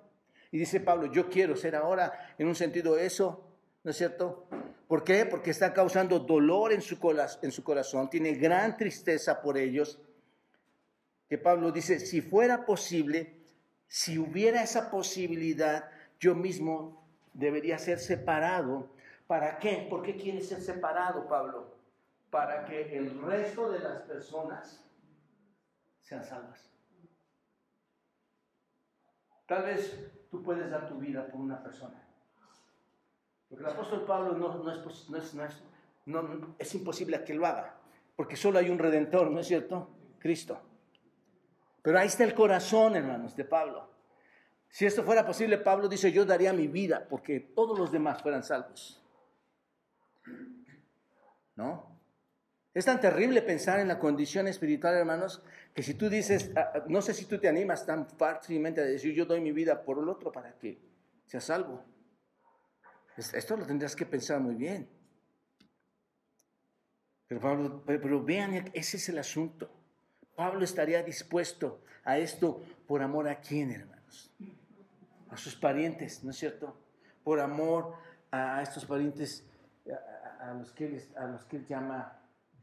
Y 0.49 0.57
dice 0.57 0.79
Pablo, 0.79 1.11
yo 1.11 1.29
quiero 1.29 1.57
ser 1.57 1.75
ahora 1.75 2.33
en 2.37 2.47
un 2.47 2.55
sentido 2.55 2.97
eso, 2.97 3.43
¿no 3.83 3.91
es 3.91 3.97
cierto? 3.97 4.47
¿Por 4.87 5.03
qué? 5.03 5.25
Porque 5.25 5.51
está 5.51 5.73
causando 5.73 6.19
dolor 6.19 6.71
en 6.71 6.81
su, 6.81 6.97
en 7.41 7.51
su 7.51 7.63
corazón, 7.65 8.09
tiene 8.09 8.35
gran 8.35 8.77
tristeza 8.77 9.41
por 9.41 9.57
ellos. 9.57 9.99
Que 11.29 11.37
Pablo 11.37 11.71
dice, 11.71 11.99
si 11.99 12.21
fuera 12.21 12.65
posible, 12.65 13.33
si 13.87 14.17
hubiera 14.17 14.61
esa 14.61 14.91
posibilidad, 14.91 15.89
yo 16.19 16.35
mismo 16.35 17.07
debería 17.33 17.77
ser 17.77 17.99
separado. 17.99 18.89
¿Para 19.27 19.57
qué? 19.57 19.87
¿Por 19.89 20.03
qué 20.03 20.15
quiere 20.15 20.41
ser 20.41 20.61
separado, 20.61 21.27
Pablo? 21.27 21.75
para 22.35 22.65
que 22.65 22.97
el 22.97 23.21
resto 23.21 23.71
de 23.71 23.79
las 23.79 24.01
personas 24.01 24.83
sean 26.01 26.21
salvas. 26.21 26.69
Tal 29.45 29.63
vez 29.63 30.11
tú 30.29 30.43
puedes 30.43 30.69
dar 30.69 30.85
tu 30.89 30.97
vida 30.97 31.25
por 31.27 31.39
una 31.39 31.63
persona. 31.63 32.03
Porque 33.47 33.63
el 33.63 33.69
apóstol 33.69 34.03
Pablo 34.05 34.33
no, 34.33 34.69
es, 34.69 35.33
no, 36.05 36.23
no, 36.23 36.55
es 36.59 36.75
imposible 36.75 37.23
que 37.23 37.33
lo 37.33 37.45
haga, 37.45 37.77
porque 38.17 38.35
solo 38.35 38.59
hay 38.59 38.69
un 38.69 38.79
redentor, 38.79 39.31
¿no 39.31 39.39
es 39.39 39.47
cierto? 39.47 39.87
Cristo. 40.19 40.59
Pero 41.85 41.99
ahí 41.99 42.07
está 42.07 42.23
el 42.23 42.33
corazón, 42.33 42.95
hermanos, 42.95 43.35
de 43.35 43.45
Pablo. 43.45 43.87
Si 44.69 44.87
esto 44.87 45.03
fuera 45.03 45.23
posible, 45.23 45.59
Pablo 45.59 45.87
dice, 45.87 46.11
yo 46.11 46.25
daría 46.25 46.51
mi 46.51 46.67
vida 46.67 47.05
porque 47.07 47.39
todos 47.39 47.77
los 47.77 47.91
demás 47.91 48.23
fueran 48.23 48.43
salvos. 48.43 49.05
¿No? 51.55 52.01
Es 52.73 52.85
tan 52.85 52.99
terrible 52.99 53.43
pensar 53.43 53.79
en 53.79 53.87
la 53.87 53.99
condición 53.99 54.47
espiritual, 54.47 54.95
hermanos, 54.95 55.43
que 55.75 55.83
si 55.83 55.93
tú 55.93 56.09
dices, 56.09 56.51
ah, 56.55 56.71
ah, 56.73 56.83
no 56.87 57.03
sé 57.03 57.13
si 57.13 57.25
tú 57.25 57.37
te 57.37 57.47
animas 57.47 57.85
tan 57.85 58.09
fácilmente 58.09 58.81
a 58.81 58.85
decir, 58.85 59.13
yo 59.13 59.27
doy 59.27 59.39
mi 59.39 59.51
vida 59.51 59.83
por 59.83 59.99
el 59.99 60.09
otro 60.09 60.31
para 60.31 60.57
que 60.57 60.81
sea 61.27 61.39
salvo. 61.39 61.85
Esto 63.15 63.57
lo 63.57 63.65
tendrás 63.67 63.95
que 63.95 64.07
pensar 64.07 64.39
muy 64.39 64.55
bien. 64.55 64.89
Pero, 67.27 67.39
Pablo, 67.39 67.83
pero 67.85 68.23
vean, 68.23 68.71
ese 68.73 68.97
es 68.97 69.09
el 69.09 69.19
asunto. 69.19 69.84
Pablo 70.35 70.63
estaría 70.63 71.01
dispuesto 71.03 71.81
a 72.03 72.17
esto 72.17 72.61
por 72.87 73.01
amor 73.01 73.27
a 73.27 73.39
quién, 73.39 73.71
hermanos? 73.71 74.31
A 75.29 75.37
sus 75.37 75.55
parientes, 75.55 76.23
¿no 76.23 76.31
es 76.31 76.37
cierto? 76.37 76.77
Por 77.23 77.39
amor 77.39 77.95
a 78.31 78.61
estos 78.61 78.85
parientes 78.85 79.45
a, 80.39 80.53
los, 80.53 80.71
que 80.71 81.01
a 81.15 81.25
los 81.27 81.45
que 81.45 81.57
él 81.57 81.67
llama 81.67 82.19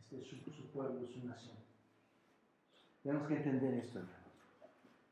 su, 0.09 0.23
su 0.25 0.71
pueblo, 0.73 1.07
su 1.07 1.27
nación. 1.27 1.57
Tenemos 3.03 3.27
que 3.27 3.35
entender 3.35 3.75
esto, 3.75 4.01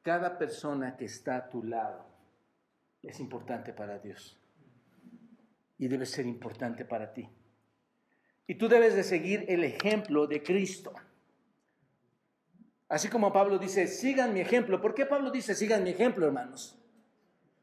Cada 0.03 0.39
persona 0.39 0.97
que 0.97 1.07
está 1.07 1.37
a 1.37 1.49
tu 1.49 1.65
lado 1.65 2.07
es 3.03 3.19
importante 3.19 3.73
para 3.73 3.99
Dios 3.99 4.39
y 5.79 5.89
debe 5.89 6.07
ser 6.07 6.27
importante 6.27 6.85
para 6.85 7.13
ti. 7.13 7.29
Y 8.47 8.55
tú 8.57 8.69
debes 8.69 8.95
de 8.95 9.03
seguir 9.03 9.45
el 9.49 9.65
ejemplo 9.65 10.27
de 10.27 10.43
Cristo. 10.43 10.93
Así 12.91 13.09
como 13.09 13.33
Pablo 13.33 13.57
dice, 13.57 13.87
sigan 13.87 14.35
mi 14.35 14.41
ejemplo. 14.41 14.81
¿Por 14.81 14.95
qué 14.95 15.07
Pablo 15.07 15.31
dice, 15.31 15.55
sigan 15.55 15.85
mi 15.85 15.91
ejemplo, 15.91 16.27
hermanos? 16.27 16.77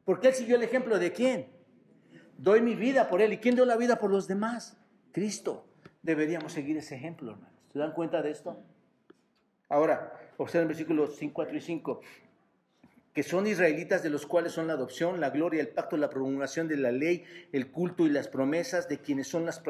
Porque 0.06 0.30
él 0.30 0.34
siguió 0.34 0.56
el 0.56 0.64
ejemplo 0.64 0.98
de 0.98 1.12
quién? 1.12 1.50
Doy 2.38 2.62
mi 2.62 2.76
vida 2.76 3.10
por 3.10 3.22
él. 3.22 3.34
¿Y 3.34 3.38
quién 3.38 3.54
dio 3.54 3.66
la 3.66 3.76
vida 3.76 3.98
por 3.98 4.10
los 4.10 4.26
demás? 4.26 4.78
Cristo 5.12 5.68
deberíamos 6.02 6.54
seguir 6.54 6.78
ese 6.78 6.96
ejemplo, 6.96 7.32
hermanos. 7.32 7.54
¿Se 7.74 7.78
dan 7.78 7.92
cuenta 7.92 8.22
de 8.22 8.32
esto? 8.32 8.58
Ahora, 9.68 10.14
observen 10.38 10.70
versículos 10.70 11.18
5, 11.18 11.34
4 11.34 11.58
y 11.58 11.62
5, 11.62 12.02
que 13.18 13.24
son 13.24 13.48
israelitas 13.48 14.04
de 14.04 14.12
los 14.12 14.28
cuales 14.28 14.52
son 14.52 14.68
la 14.68 14.74
adopción, 14.74 15.20
la 15.20 15.32
gloria, 15.32 15.60
el 15.60 15.70
pacto, 15.70 15.98
la 15.98 16.08
promulgación 16.08 16.68
de 16.68 16.78
la 16.78 16.92
ley, 16.92 17.26
el 17.52 17.72
culto 17.72 18.06
y 18.06 18.12
las 18.12 18.28
promesas 18.28 18.88
de 18.88 19.00
quienes 19.00 19.28
son 19.28 19.44
las 19.44 19.64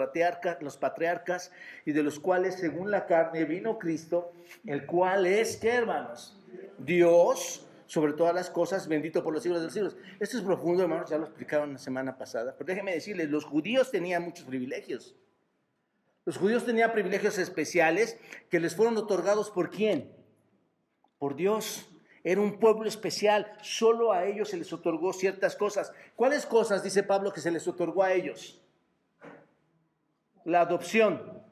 los 0.60 0.75
patriarcas 0.75 1.53
y 1.86 1.93
de 1.93 2.03
los 2.03 2.19
cuales 2.19 2.55
según 2.55 2.91
la 2.91 3.05
carne 3.05 3.45
vino 3.45 3.79
Cristo, 3.79 4.33
el 4.65 4.86
cual 4.86 5.25
es, 5.25 5.55
¿qué 5.55 5.69
hermanos? 5.69 6.38
Dios 6.77 7.65
sobre 7.86 8.12
todas 8.12 8.36
las 8.36 8.49
cosas, 8.49 8.86
bendito 8.89 9.23
por 9.23 9.33
los 9.33 9.43
siglos 9.43 9.62
de 9.62 9.67
los 9.67 9.73
siglos. 9.73 9.95
Esto 10.19 10.39
es 10.39 10.43
profundo, 10.43 10.83
hermanos, 10.83 11.10
ya 11.10 11.17
lo 11.17 11.23
explicaron 11.23 11.71
la 11.71 11.79
semana 11.79 12.17
pasada, 12.17 12.53
pero 12.57 12.67
déjenme 12.67 12.95
decirles, 12.95 13.29
los 13.29 13.45
judíos 13.45 13.91
tenían 13.91 14.23
muchos 14.23 14.43
privilegios. 14.43 15.15
Los 16.25 16.36
judíos 16.36 16.65
tenían 16.65 16.91
privilegios 16.91 17.38
especiales 17.38 18.17
que 18.49 18.60
les 18.60 18.75
fueron 18.75 18.97
otorgados 18.97 19.49
por 19.51 19.69
quién? 19.69 20.12
Por 21.17 21.38
Dios. 21.38 21.88
Era 22.27 22.41
un 22.41 22.59
pueblo 22.59 22.89
especial, 22.89 23.55
solo 23.61 24.11
a 24.11 24.25
ellos 24.25 24.49
se 24.49 24.57
les 24.57 24.73
otorgó 24.73 25.13
ciertas 25.13 25.55
cosas. 25.55 25.93
¿Cuáles 26.15 26.45
cosas, 26.45 26.83
dice 26.83 27.03
Pablo, 27.03 27.31
que 27.31 27.39
se 27.39 27.51
les 27.51 27.67
otorgó 27.67 28.03
a 28.03 28.11
ellos? 28.11 28.59
la 30.47 30.61
adopción, 30.61 31.43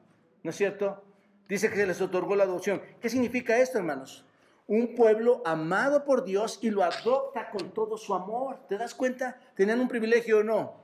¿no 0.42 0.50
es 0.50 0.56
cierto? 0.56 1.04
Dice 1.48 1.68
que 1.68 1.76
se 1.76 1.86
les 1.86 2.00
otorgó 2.00 2.34
la 2.34 2.44
adopción. 2.44 2.80
¿Qué 2.98 3.10
significa 3.10 3.58
esto, 3.58 3.76
hermanos? 3.76 4.24
Un 4.66 4.94
pueblo 4.94 5.42
amado 5.44 6.04
por 6.04 6.24
Dios 6.24 6.58
y 6.62 6.70
lo 6.70 6.82
adopta 6.82 7.50
con 7.50 7.72
todo 7.72 7.98
su 7.98 8.14
amor. 8.14 8.66
¿Te 8.68 8.78
das 8.78 8.94
cuenta? 8.94 9.38
¿Tenían 9.54 9.80
un 9.80 9.88
privilegio 9.88 10.38
o 10.38 10.42
no? 10.42 10.80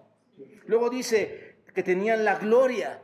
Luego 0.67 0.91
dice 0.91 1.57
que 1.75 1.83
tenían 1.83 2.23
la 2.23 2.37
gloria, 2.37 3.01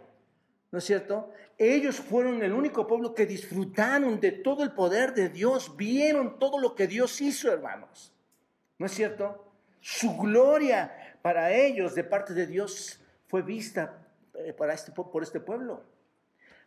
¿no 0.71 0.79
es 0.79 0.85
cierto? 0.85 1.31
Ellos 1.59 1.97
fueron 1.97 2.41
el 2.45 2.53
único 2.53 2.87
pueblo 2.87 3.15
que 3.15 3.27
disfrutaron 3.27 4.21
de 4.21 4.31
todo 4.31 4.63
el 4.63 4.73
poder 4.73 5.13
de 5.13 5.29
Dios, 5.29 5.77
vieron 5.77 6.39
todo 6.39 6.61
lo 6.61 6.77
que 6.77 6.87
Dios 6.87 7.21
hizo, 7.21 7.53
hermanos. 7.53 8.15
¿No 8.79 8.87
es 8.87 8.93
cierto? 8.93 9.53
Su 9.81 10.17
gloria 10.17 11.17
para 11.21 11.53
ellos 11.53 11.97
de 11.97 12.05
parte 12.05 12.33
de 12.33 12.47
Dios 12.47 13.01
fue 13.27 13.43
vista 13.43 14.07
eh, 14.35 14.53
para 14.53 14.73
este, 14.73 14.93
por 14.93 15.23
este 15.23 15.41
pueblo. 15.41 15.83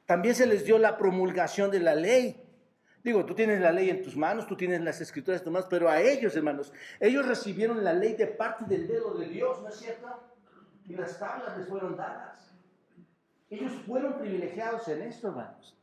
También 0.06 0.36
se 0.36 0.46
les 0.46 0.66
dio 0.66 0.78
la 0.78 0.98
promulgación 0.98 1.72
de 1.72 1.80
la 1.80 1.96
ley. 1.96 2.44
Digo, 3.02 3.26
tú 3.26 3.34
tienes 3.34 3.62
la 3.62 3.72
ley 3.72 3.90
en 3.90 4.04
tus 4.04 4.18
manos, 4.18 4.46
tú 4.46 4.58
tienes 4.58 4.82
las 4.82 5.00
escrituras 5.00 5.40
en 5.40 5.46
tus 5.46 5.54
manos, 5.54 5.68
pero 5.70 5.90
a 5.90 6.02
ellos, 6.02 6.36
hermanos, 6.36 6.74
ellos 7.00 7.26
recibieron 7.26 7.82
la 7.82 7.94
ley 7.94 8.16
de 8.16 8.28
parte 8.28 8.66
del 8.68 8.90
dedo 8.90 9.14
de 9.14 9.28
Dios, 9.28 9.62
¿no 9.62 9.70
es 9.70 9.76
cierto? 9.76 10.08
Y 10.86 10.96
las 10.96 11.18
tablas 11.18 11.58
les 11.58 11.68
fueron 11.68 11.96
dadas. 11.96 12.51
Ellos 13.52 13.74
fueron 13.86 14.18
privilegiados 14.18 14.88
en 14.88 15.02
esto, 15.02 15.28
hermanos. 15.28 15.78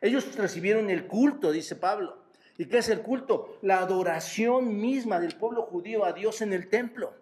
Ellos 0.00 0.36
recibieron 0.36 0.88
el 0.88 1.08
culto, 1.08 1.50
dice 1.50 1.74
Pablo. 1.74 2.16
¿Y 2.56 2.66
qué 2.66 2.78
es 2.78 2.88
el 2.88 3.02
culto? 3.02 3.58
La 3.60 3.80
adoración 3.80 4.80
misma 4.80 5.18
del 5.18 5.34
pueblo 5.36 5.62
judío 5.62 6.04
a 6.04 6.12
Dios 6.12 6.40
en 6.42 6.52
el 6.52 6.68
templo. 6.68 7.12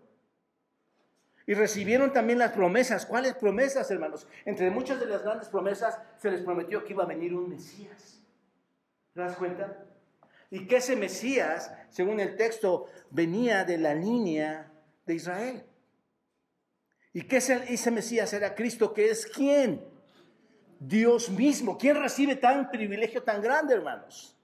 Y 1.47 1.55
recibieron 1.55 2.13
también 2.13 2.39
las 2.39 2.53
promesas. 2.53 3.07
¿Cuáles 3.07 3.35
promesas, 3.35 3.91
hermanos? 3.91 4.27
Entre 4.45 4.71
muchas 4.71 5.01
de 5.01 5.07
las 5.07 5.23
grandes 5.23 5.49
promesas 5.49 5.99
se 6.19 6.31
les 6.31 6.43
prometió 6.43 6.85
que 6.85 6.93
iba 6.93 7.05
a 7.05 7.07
venir 7.07 7.33
un 7.33 7.49
Mesías. 7.49 8.21
¿Te 9.15 9.21
das 9.21 9.37
cuenta? 9.37 9.83
Y 10.51 10.67
que 10.67 10.77
ese 10.77 10.95
Mesías, 10.95 11.73
según 11.89 12.21
el 12.21 12.37
texto, 12.37 12.89
venía 13.11 13.65
de 13.65 13.79
la 13.79 13.95
línea 13.95 14.71
de 15.07 15.15
Israel. 15.15 15.65
¿Y 17.17 17.23
que 17.23 17.39
ese, 17.39 17.73
ese 17.73 17.91
Mesías 17.91 18.31
era 18.35 18.55
Cristo, 18.55 18.93
que 18.93 19.09
es 19.09 19.25
quién? 19.25 19.83
Dios 20.79 21.31
mismo. 21.31 21.79
¿Quién 21.79 21.97
recibe 21.97 22.37
tan 22.37 22.71
privilegio 22.71 23.23
tan 23.23 23.41
grande, 23.41 23.73
hermanos? 23.73 24.37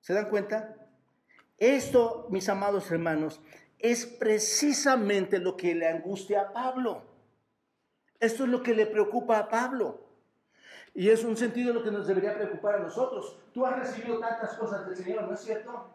¿Se 0.00 0.12
dan 0.12 0.28
cuenta? 0.28 0.74
Esto, 1.56 2.26
mis 2.30 2.48
amados 2.48 2.90
hermanos, 2.90 3.40
es 3.78 4.06
precisamente 4.06 5.38
lo 5.38 5.56
que 5.56 5.72
le 5.72 5.86
angustia 5.86 6.40
a 6.40 6.52
Pablo. 6.52 7.04
Esto 8.18 8.42
es 8.42 8.50
lo 8.50 8.60
que 8.60 8.74
le 8.74 8.86
preocupa 8.86 9.38
a 9.38 9.48
Pablo. 9.48 10.00
Y 10.94 11.10
es 11.10 11.22
un 11.22 11.36
sentido 11.36 11.72
lo 11.74 11.84
que 11.84 11.92
nos 11.92 12.08
debería 12.08 12.34
preocupar 12.34 12.74
a 12.74 12.80
nosotros. 12.80 13.38
Tú 13.54 13.64
has 13.64 13.78
recibido 13.78 14.18
tantas 14.18 14.54
cosas 14.54 14.84
del 14.84 14.96
Señor, 14.96 15.28
¿no 15.28 15.34
es 15.34 15.40
cierto? 15.42 15.92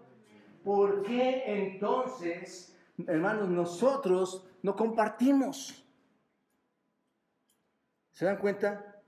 ¿Por 0.64 1.04
qué 1.04 1.44
entonces, 1.46 2.74
hermanos, 3.06 3.50
nosotros 3.50 4.48
no 4.64 4.76
compartimos? 4.76 5.86
¿Se 8.14 8.26
dan 8.26 8.38
cuenta? 8.38 9.02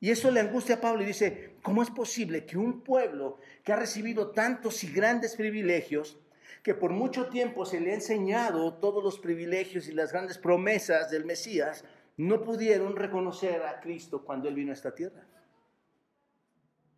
Y 0.00 0.10
eso 0.10 0.30
le 0.30 0.40
angustia 0.40 0.76
a 0.76 0.80
Pablo 0.80 1.02
y 1.02 1.06
dice, 1.06 1.56
¿cómo 1.62 1.82
es 1.82 1.90
posible 1.90 2.46
que 2.46 2.56
un 2.56 2.82
pueblo 2.82 3.38
que 3.64 3.72
ha 3.72 3.76
recibido 3.76 4.30
tantos 4.30 4.82
y 4.84 4.92
grandes 4.92 5.36
privilegios 5.36 6.18
que 6.62 6.74
por 6.74 6.92
mucho 6.92 7.28
tiempo 7.28 7.64
se 7.64 7.80
le 7.80 7.90
ha 7.90 7.94
enseñado 7.94 8.74
todos 8.74 9.02
los 9.02 9.18
privilegios 9.18 9.88
y 9.88 9.92
las 9.92 10.12
grandes 10.12 10.38
promesas 10.38 11.10
del 11.10 11.24
Mesías, 11.24 11.84
no 12.16 12.42
pudieron 12.42 12.96
reconocer 12.96 13.62
a 13.62 13.80
Cristo 13.80 14.24
cuando 14.24 14.48
Él 14.48 14.54
vino 14.54 14.70
a 14.70 14.74
esta 14.74 14.94
tierra. 14.94 15.22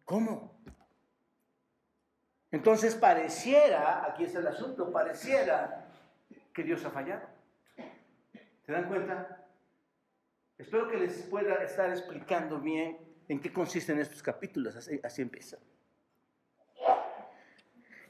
¿Cómo? 0.05 0.59
Entonces 2.51 2.95
pareciera, 2.95 4.07
aquí 4.07 4.25
es 4.25 4.35
el 4.35 4.47
asunto, 4.47 4.91
pareciera 4.91 5.87
que 6.55 6.63
Dios 6.63 6.85
ha 6.85 6.91
fallado. 6.91 7.38
¿Se 8.69 8.75
dan 8.75 8.87
cuenta? 8.87 9.47
Espero 10.59 10.91
que 10.91 10.99
les 10.99 11.23
pueda 11.23 11.55
estar 11.65 11.89
explicando 11.89 12.61
bien 12.61 12.99
en 13.27 13.41
qué 13.41 13.51
consisten 13.51 13.99
estos 13.99 14.23
capítulos, 14.23 14.77
así, 14.77 15.01
así 15.03 15.23
empieza. 15.23 15.57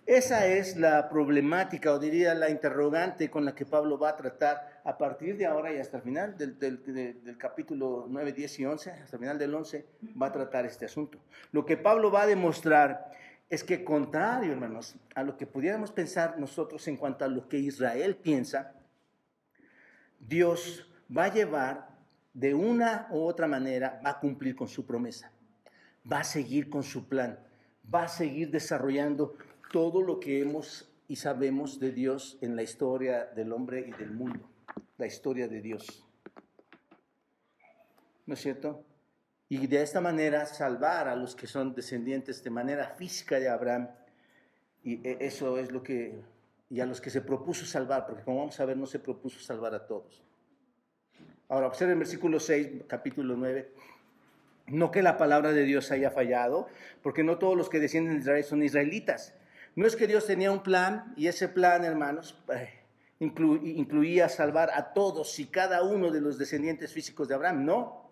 Esa 0.04 0.48
es 0.48 0.76
la 0.76 1.08
problemática, 1.08 1.92
o 1.92 2.00
diría 2.00 2.34
la 2.34 2.50
interrogante 2.50 3.30
con 3.30 3.44
la 3.44 3.54
que 3.54 3.66
Pablo 3.66 4.00
va 4.00 4.08
a 4.08 4.16
tratar 4.16 4.80
a 4.82 4.98
partir 4.98 5.36
de 5.36 5.46
ahora 5.46 5.72
y 5.72 5.78
hasta 5.78 5.98
el 5.98 6.02
final 6.02 6.36
del, 6.36 7.36
capítulo 7.38 8.06
9, 8.08 8.32
10 8.32 8.58
y 8.58 8.66
11, 8.66 8.90
hasta 8.90 9.16
el 9.16 9.20
final 9.20 9.38
del 9.38 9.54
11, 9.54 9.86
va 10.20 10.26
a 10.26 10.32
tratar 10.32 10.66
este 10.66 10.86
asunto. 10.86 11.20
Lo 11.52 11.64
que 11.64 11.76
Pablo 11.76 12.10
va 12.10 12.22
a 12.22 12.26
demostrar 12.26 13.12
es 13.48 13.62
que 13.62 13.84
contrario, 13.84 14.54
hermanos, 14.54 14.96
a 15.14 15.22
lo 15.22 15.36
que 15.36 15.46
pudiéramos 15.46 15.92
pensar 15.92 16.36
nosotros 16.36 16.88
en 16.88 16.96
cuanto 16.96 17.24
a 17.24 17.28
lo 17.28 17.48
que 17.48 17.58
Israel 17.58 18.16
piensa, 18.16 18.74
Dios 20.18 20.86
va 21.14 21.24
a 21.24 21.34
llevar 21.34 21.88
de 22.34 22.54
una 22.54 23.08
u 23.10 23.20
otra 23.20 23.46
manera, 23.46 24.00
va 24.04 24.10
a 24.10 24.20
cumplir 24.20 24.54
con 24.54 24.68
su 24.68 24.86
promesa, 24.86 25.32
va 26.10 26.20
a 26.20 26.24
seguir 26.24 26.70
con 26.70 26.82
su 26.82 27.08
plan, 27.08 27.38
va 27.92 28.04
a 28.04 28.08
seguir 28.08 28.50
desarrollando 28.50 29.36
todo 29.72 30.02
lo 30.02 30.20
que 30.20 30.40
hemos 30.40 30.88
y 31.08 31.16
sabemos 31.16 31.80
de 31.80 31.90
Dios 31.90 32.38
en 32.40 32.54
la 32.54 32.62
historia 32.62 33.24
del 33.24 33.52
hombre 33.52 33.84
y 33.86 33.92
del 33.92 34.10
mundo, 34.10 34.48
la 34.98 35.06
historia 35.06 35.48
de 35.48 35.60
Dios. 35.60 36.06
¿No 38.26 38.34
es 38.34 38.40
cierto? 38.40 38.84
Y 39.48 39.66
de 39.66 39.82
esta 39.82 40.02
manera 40.02 40.44
salvar 40.44 41.08
a 41.08 41.16
los 41.16 41.34
que 41.34 41.46
son 41.46 41.74
descendientes 41.74 42.44
de 42.44 42.50
manera 42.50 42.90
física 42.90 43.40
de 43.40 43.48
Abraham. 43.48 43.88
Y 44.84 45.06
e, 45.08 45.16
eso 45.20 45.56
es 45.58 45.72
lo 45.72 45.82
que, 45.82 46.20
y 46.70 46.80
a 46.80 46.86
los 46.86 47.00
que 47.00 47.10
se 47.10 47.20
propuso 47.20 47.64
salvar, 47.64 48.06
porque 48.06 48.22
como 48.22 48.38
vamos 48.38 48.58
a 48.60 48.64
ver, 48.64 48.76
no 48.76 48.86
se 48.86 48.98
propuso 48.98 49.40
salvar 49.40 49.74
a 49.74 49.86
todos. 49.86 50.22
Ahora, 51.48 51.66
observen 51.66 51.94
el 51.94 51.98
versículo 52.00 52.40
6, 52.40 52.82
capítulo 52.86 53.36
9. 53.36 53.72
No 54.66 54.90
que 54.90 55.00
la 55.00 55.16
palabra 55.16 55.52
de 55.52 55.62
Dios 55.62 55.90
haya 55.90 56.10
fallado, 56.10 56.68
porque 57.02 57.24
no 57.24 57.38
todos 57.38 57.56
los 57.56 57.70
que 57.70 57.80
descienden 57.80 58.14
de 58.14 58.20
Israel 58.20 58.44
son 58.44 58.62
israelitas. 58.62 59.34
No 59.74 59.86
es 59.86 59.96
que 59.96 60.06
Dios 60.06 60.26
tenía 60.26 60.52
un 60.52 60.62
plan 60.62 61.14
y 61.16 61.28
ese 61.28 61.48
plan, 61.48 61.84
hermanos, 61.84 62.38
eh, 62.52 62.80
incluía 63.20 64.28
salvar 64.28 64.70
a 64.74 64.92
todos 64.92 65.38
y 65.38 65.46
cada 65.46 65.82
uno 65.82 66.10
de 66.10 66.20
los 66.20 66.36
descendientes 66.36 66.92
físicos 66.92 67.28
de 67.28 67.34
Abraham. 67.34 67.64
No, 67.64 68.10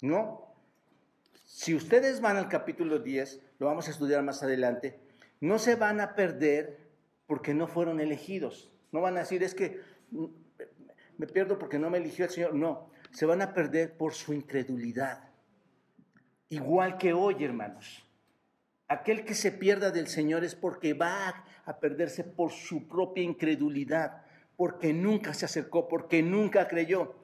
no. 0.00 0.54
Si 1.44 1.74
ustedes 1.74 2.22
van 2.22 2.38
al 2.38 2.48
capítulo 2.48 2.98
10, 3.00 3.40
lo 3.58 3.66
vamos 3.66 3.88
a 3.88 3.90
estudiar 3.90 4.22
más 4.22 4.42
adelante, 4.42 4.98
no 5.40 5.58
se 5.58 5.74
van 5.74 6.00
a 6.00 6.14
perder 6.14 6.85
porque 7.26 7.54
no 7.54 7.66
fueron 7.66 8.00
elegidos. 8.00 8.72
No 8.92 9.00
van 9.00 9.16
a 9.16 9.20
decir, 9.20 9.42
es 9.42 9.54
que 9.54 9.80
mm, 10.10 10.26
me 11.18 11.26
pierdo 11.26 11.58
porque 11.58 11.78
no 11.78 11.90
me 11.90 11.98
eligió 11.98 12.24
el 12.24 12.30
Señor. 12.30 12.54
No, 12.54 12.90
se 13.10 13.26
van 13.26 13.42
a 13.42 13.52
perder 13.54 13.96
por 13.96 14.14
su 14.14 14.32
incredulidad. 14.32 15.30
Igual 16.48 16.96
que 16.98 17.12
hoy, 17.12 17.44
hermanos. 17.44 18.04
Aquel 18.88 19.24
que 19.24 19.34
se 19.34 19.50
pierda 19.50 19.90
del 19.90 20.06
Señor 20.06 20.44
es 20.44 20.54
porque 20.54 20.94
va 20.94 21.44
a 21.64 21.80
perderse 21.80 22.22
por 22.22 22.52
su 22.52 22.86
propia 22.86 23.24
incredulidad, 23.24 24.22
porque 24.56 24.92
nunca 24.92 25.34
se 25.34 25.44
acercó, 25.44 25.88
porque 25.88 26.22
nunca 26.22 26.68
creyó. 26.68 27.16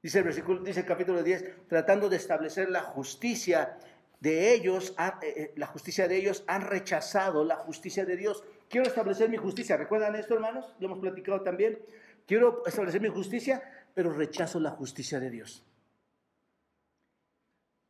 Dice 0.00 0.18
el 0.18 0.24
versículo, 0.24 0.62
dice 0.62 0.80
el 0.80 0.86
capítulo 0.86 1.22
10, 1.22 1.66
tratando 1.68 2.08
de 2.08 2.16
establecer 2.16 2.70
la 2.70 2.82
justicia 2.82 3.78
de 4.20 4.54
ellos, 4.54 4.94
eh, 4.98 5.12
eh, 5.22 5.52
la 5.56 5.66
justicia 5.66 6.06
de 6.06 6.16
ellos, 6.16 6.44
han 6.46 6.62
rechazado 6.62 7.44
la 7.44 7.56
justicia 7.56 8.04
de 8.04 8.16
Dios. 8.16 8.44
Quiero 8.72 8.88
establecer 8.88 9.28
mi 9.28 9.36
justicia. 9.36 9.76
¿Recuerdan 9.76 10.16
esto, 10.16 10.34
hermanos? 10.34 10.74
Lo 10.80 10.86
hemos 10.86 10.98
platicado 10.98 11.42
también. 11.42 11.78
Quiero 12.26 12.66
establecer 12.66 13.00
mi 13.00 13.08
justicia, 13.08 13.62
pero 13.94 14.12
rechazo 14.12 14.58
la 14.58 14.70
justicia 14.70 15.20
de 15.20 15.30
Dios. 15.30 15.64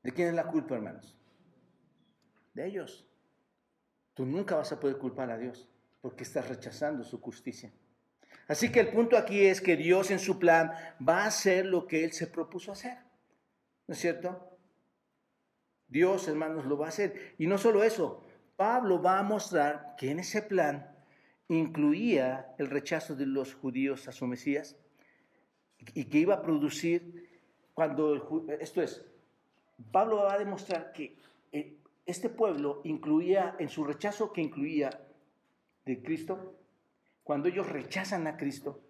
¿De 0.02 0.12
quién 0.12 0.28
es 0.28 0.34
la 0.34 0.48
culpa, 0.48 0.74
hermanos? 0.74 1.16
de 2.54 2.66
ellos. 2.66 3.06
Tú 4.14 4.26
nunca 4.26 4.56
vas 4.56 4.72
a 4.72 4.80
poder 4.80 4.98
culpar 4.98 5.30
a 5.30 5.38
Dios 5.38 5.68
porque 6.00 6.24
estás 6.24 6.48
rechazando 6.48 7.04
su 7.04 7.20
justicia. 7.20 7.72
Así 8.48 8.70
que 8.70 8.80
el 8.80 8.88
punto 8.88 9.16
aquí 9.16 9.46
es 9.46 9.60
que 9.60 9.76
Dios 9.76 10.10
en 10.10 10.18
su 10.18 10.38
plan 10.38 10.72
va 11.06 11.22
a 11.22 11.26
hacer 11.26 11.64
lo 11.64 11.86
que 11.86 12.04
Él 12.04 12.12
se 12.12 12.26
propuso 12.26 12.72
hacer. 12.72 12.98
¿No 13.86 13.94
es 13.94 14.00
cierto? 14.00 14.58
Dios, 15.86 16.26
hermanos, 16.28 16.66
lo 16.66 16.76
va 16.76 16.86
a 16.86 16.88
hacer. 16.88 17.34
Y 17.38 17.46
no 17.46 17.56
solo 17.56 17.82
eso, 17.84 18.24
Pablo 18.56 19.00
va 19.02 19.18
a 19.18 19.22
mostrar 19.22 19.94
que 19.96 20.10
en 20.10 20.20
ese 20.20 20.42
plan 20.42 20.94
incluía 21.48 22.54
el 22.58 22.68
rechazo 22.68 23.14
de 23.14 23.26
los 23.26 23.54
judíos 23.54 24.08
a 24.08 24.12
su 24.12 24.26
Mesías 24.26 24.76
y 25.94 26.04
que 26.04 26.18
iba 26.18 26.34
a 26.34 26.42
producir 26.42 27.28
cuando, 27.74 28.46
esto 28.60 28.82
es, 28.82 29.04
Pablo 29.90 30.16
va 30.18 30.34
a 30.34 30.38
demostrar 30.38 30.92
que 30.92 31.16
eh, 31.50 31.78
este 32.06 32.28
pueblo 32.28 32.80
incluía, 32.84 33.56
en 33.58 33.68
su 33.68 33.84
rechazo 33.84 34.32
que 34.32 34.42
incluía 34.42 34.90
de 35.84 36.02
Cristo, 36.02 36.58
cuando 37.24 37.48
ellos 37.48 37.68
rechazan 37.68 38.26
a 38.26 38.36
Cristo, 38.36 38.80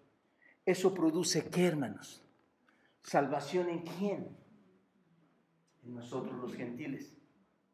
eso 0.65 0.93
produce 0.93 1.49
qué, 1.49 1.65
hermanos? 1.65 2.23
¿Salvación 3.03 3.69
en 3.69 3.79
quién? 3.79 4.37
En 5.83 5.95
nosotros 5.95 6.35
los 6.39 6.53
gentiles. 6.55 7.15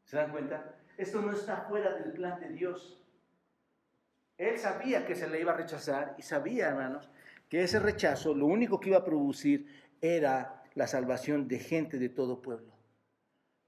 ¿Se 0.06 0.18
dan 0.18 0.32
cuenta? 0.32 0.79
Esto 1.00 1.22
no 1.22 1.32
está 1.32 1.62
fuera 1.62 1.94
del 1.94 2.12
plan 2.12 2.42
de 2.42 2.50
Dios. 2.50 3.02
Él 4.38 4.60
sabía 4.60 5.08
que 5.08 5.16
se 5.16 5.30
le 5.30 5.40
iba 5.40 5.54
a 5.54 5.56
rechazar 5.56 6.14
y 6.18 6.24
sabía, 6.24 6.68
hermanos, 6.68 7.10
que 7.48 7.64
ese 7.64 7.80
rechazo 7.80 8.36
lo 8.36 8.48
único 8.48 8.82
que 8.82 8.90
iba 8.90 8.98
a 8.98 9.06
producir 9.06 9.66
era 10.02 10.62
la 10.76 10.88
salvación 10.88 11.48
de 11.48 11.60
gente 11.60 12.00
de 12.00 12.10
todo 12.10 12.42
pueblo. 12.42 12.74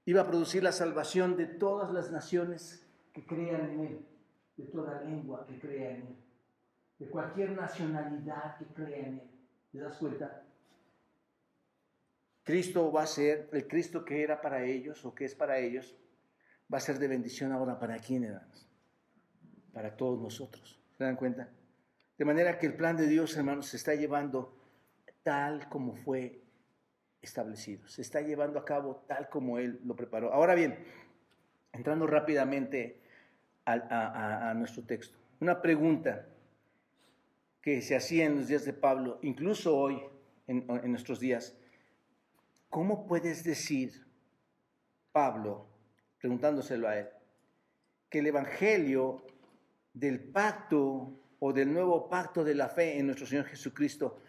Iba 0.04 0.20
a 0.20 0.26
producir 0.26 0.62
la 0.62 0.72
salvación 0.72 1.38
de 1.38 1.46
todas 1.46 1.90
las 1.90 2.12
naciones 2.12 2.86
que 3.14 3.24
crean 3.24 3.70
en 3.70 3.80
Él, 3.80 4.06
de 4.58 4.64
toda 4.64 5.00
lengua 5.00 5.46
que 5.46 5.58
crea 5.58 5.92
en 5.92 6.02
Él, 6.02 6.16
de 6.98 7.06
cualquier 7.06 7.52
nacionalidad 7.52 8.58
que 8.58 8.66
crea 8.74 9.06
en 9.06 9.20
Él. 9.20 9.30
¿Te 9.72 9.78
das 9.78 9.96
cuenta? 9.96 10.42
Cristo 12.42 12.92
va 12.92 13.04
a 13.04 13.06
ser, 13.06 13.48
el 13.52 13.66
Cristo 13.66 14.04
que 14.04 14.22
era 14.22 14.38
para 14.42 14.62
ellos 14.66 15.02
o 15.06 15.14
que 15.14 15.24
es 15.24 15.34
para 15.34 15.58
ellos, 15.58 15.96
va 16.72 16.78
a 16.78 16.80
ser 16.80 16.98
de 16.98 17.08
bendición 17.08 17.52
ahora 17.52 17.78
para 17.78 17.98
quién, 17.98 18.24
hermanos? 18.24 18.66
Para 19.72 19.96
todos 19.96 20.20
nosotros. 20.20 20.80
¿Se 20.96 21.04
dan 21.04 21.16
cuenta? 21.16 21.48
De 22.16 22.24
manera 22.24 22.58
que 22.58 22.66
el 22.66 22.74
plan 22.74 22.96
de 22.96 23.06
Dios, 23.06 23.36
hermanos, 23.36 23.66
se 23.66 23.76
está 23.76 23.94
llevando 23.94 24.56
tal 25.22 25.68
como 25.68 25.94
fue 25.94 26.42
establecido. 27.20 27.86
Se 27.88 28.02
está 28.02 28.20
llevando 28.20 28.58
a 28.58 28.64
cabo 28.64 29.04
tal 29.06 29.28
como 29.28 29.58
Él 29.58 29.80
lo 29.84 29.94
preparó. 29.96 30.32
Ahora 30.32 30.54
bien, 30.54 30.78
entrando 31.72 32.06
rápidamente 32.06 33.00
a, 33.64 34.54
nuestro 34.56 34.82
texto. 34.82 35.18
Una 35.40 35.62
pregunta 35.62 36.26
que 37.60 37.80
se 37.80 37.94
hacía 37.94 38.26
en 38.26 38.36
los 38.36 38.48
días 38.48 38.64
de 38.64 38.72
Pablo, 38.72 39.18
incluso 39.22 39.76
hoy, 39.76 40.02
en, 40.48 40.64
en 40.68 40.90
nuestros 40.90 41.20
días. 41.20 41.56
¿Cómo 42.68 43.06
puedes 43.06 43.44
decir, 43.44 44.04
Pablo, 45.12 45.71
preguntándoselo 46.22 46.88
a 46.88 46.98
él, 46.98 47.08
que 48.08 48.20
el 48.20 48.28
Evangelio 48.28 49.24
del 49.92 50.20
pacto 50.20 51.10
o 51.40 51.52
del 51.52 51.72
nuevo 51.72 52.08
pacto 52.08 52.44
de 52.44 52.54
la 52.54 52.68
fe 52.68 52.96
en 52.96 53.06
nuestro 53.06 53.26
Señor 53.26 53.46
Jesucristo 53.46 54.20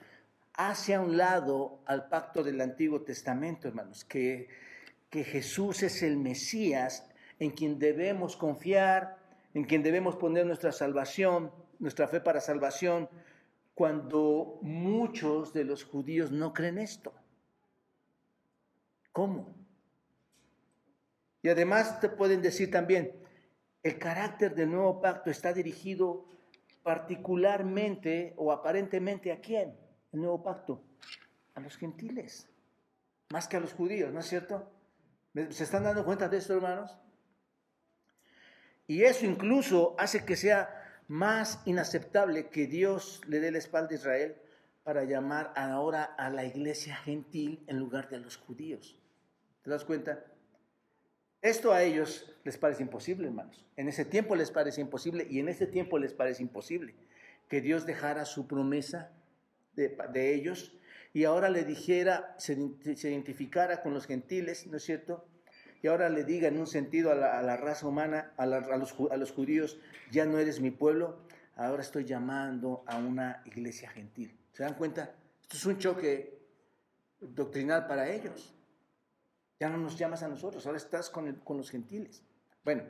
hace 0.55 0.95
a 0.95 1.01
un 1.01 1.15
lado 1.15 1.83
al 1.85 2.09
pacto 2.09 2.43
del 2.43 2.59
Antiguo 2.61 3.03
Testamento, 3.03 3.67
hermanos, 3.67 4.03
que, 4.05 4.49
que 5.11 5.23
Jesús 5.23 5.83
es 5.83 6.01
el 6.01 6.17
Mesías 6.17 7.07
en 7.37 7.51
quien 7.51 7.77
debemos 7.77 8.37
confiar, 8.37 9.19
en 9.53 9.63
quien 9.63 9.83
debemos 9.83 10.15
poner 10.15 10.47
nuestra 10.47 10.71
salvación, 10.71 11.51
nuestra 11.77 12.07
fe 12.07 12.21
para 12.21 12.41
salvación, 12.41 13.07
cuando 13.75 14.57
muchos 14.63 15.53
de 15.53 15.63
los 15.63 15.83
judíos 15.83 16.31
no 16.31 16.53
creen 16.53 16.79
esto. 16.79 17.13
¿Cómo? 19.11 19.62
Y 21.43 21.49
además 21.49 21.99
te 21.99 22.09
pueden 22.09 22.41
decir 22.41 22.71
también, 22.71 23.11
el 23.83 23.99
carácter 23.99 24.55
del 24.55 24.71
nuevo 24.71 25.01
pacto 25.01 25.29
está 25.29 25.53
dirigido 25.53 26.25
particularmente 26.83 28.33
o 28.37 28.51
aparentemente 28.53 29.31
a 29.31 29.41
quién? 29.41 29.77
El 30.13 30.21
nuevo 30.21 30.41
pacto, 30.41 30.81
a 31.53 31.59
los 31.59 31.75
gentiles, 31.77 32.49
más 33.29 33.47
que 33.47 33.57
a 33.57 33.59
los 33.59 33.73
judíos, 33.73 34.13
¿no 34.13 34.21
es 34.21 34.27
cierto? 34.27 34.71
¿Se 35.49 35.65
están 35.65 35.83
dando 35.83 36.05
cuenta 36.05 36.29
de 36.29 36.37
esto, 36.37 36.53
hermanos? 36.53 36.97
Y 38.87 39.03
eso 39.03 39.25
incluso 39.25 39.95
hace 39.97 40.23
que 40.23 40.37
sea 40.37 41.01
más 41.09 41.61
inaceptable 41.65 42.47
que 42.47 42.67
Dios 42.67 43.21
le 43.27 43.41
dé 43.41 43.51
la 43.51 43.57
espalda 43.57 43.89
a 43.91 43.95
Israel 43.95 44.37
para 44.83 45.03
llamar 45.03 45.51
ahora 45.57 46.03
a 46.03 46.29
la 46.29 46.45
iglesia 46.45 46.95
gentil 46.95 47.63
en 47.67 47.79
lugar 47.79 48.09
de 48.09 48.15
a 48.15 48.19
los 48.19 48.37
judíos. 48.37 48.97
¿Te 49.61 49.69
das 49.69 49.83
cuenta? 49.83 50.23
Esto 51.43 51.73
a 51.73 51.83
ellos 51.83 52.33
les 52.45 52.57
parece 52.57 52.83
imposible, 52.83 53.27
hermanos. 53.27 53.65
En 53.75 53.89
ese 53.89 54.05
tiempo 54.05 54.33
les 54.33 54.49
parece 54.49 54.79
imposible 54.79 55.27
y 55.29 55.39
en 55.39 55.49
este 55.49 55.67
tiempo 55.67 55.99
les 55.99 56.13
parece 56.13 56.41
imposible 56.41 56.95
que 57.49 57.59
Dios 57.59 57.85
dejara 57.85 58.23
su 58.23 58.47
promesa 58.47 59.11
de, 59.75 60.33
ellos 60.33 60.73
y 61.11 61.25
ahora 61.25 61.49
le 61.49 61.65
dijera, 61.65 62.33
se, 62.37 62.53
identificara 62.53 63.81
con 63.81 63.93
los 63.93 64.07
gentiles, 64.07 64.67
¿no 64.67 64.77
es 64.77 64.83
cierto? 64.83 65.27
Y 65.81 65.87
ahora 65.87 66.09
le 66.09 66.23
diga 66.23 66.47
en 66.47 66.57
un 66.57 66.65
sentido 66.65 67.11
a 67.11 67.15
la, 67.15 67.57
raza 67.57 67.87
humana, 67.87 68.31
a, 68.37 68.45
los, 68.45 68.95
a 69.11 69.17
los 69.17 69.31
judíos, 69.33 69.77
ya 70.11 70.25
no 70.25 70.39
eres 70.39 70.61
mi 70.61 70.71
pueblo, 70.71 71.25
ahora 71.57 71.81
estoy 71.81 72.05
llamando 72.05 72.85
a 72.87 72.95
una 72.97 73.43
iglesia 73.43 73.89
gentil. 73.89 74.39
¿Se 74.53 74.63
dan 74.63 74.75
cuenta? 74.75 75.13
Esto 75.41 75.57
es 75.57 75.65
un 75.65 75.77
choque 75.77 76.39
doctrinal 77.19 77.85
para 77.85 78.09
ellos. 78.09 78.55
Ya 79.63 79.69
no 79.69 79.77
nos 79.77 79.97
llamas 79.97 80.21
a 80.23 80.27
nosotros, 80.27 80.65
ahora 80.65 80.77
estás 80.77 81.09
con, 81.09 81.35
con 81.35 81.55
los 81.55 81.71
gentiles. 81.71 82.21
Bueno, 82.65 82.83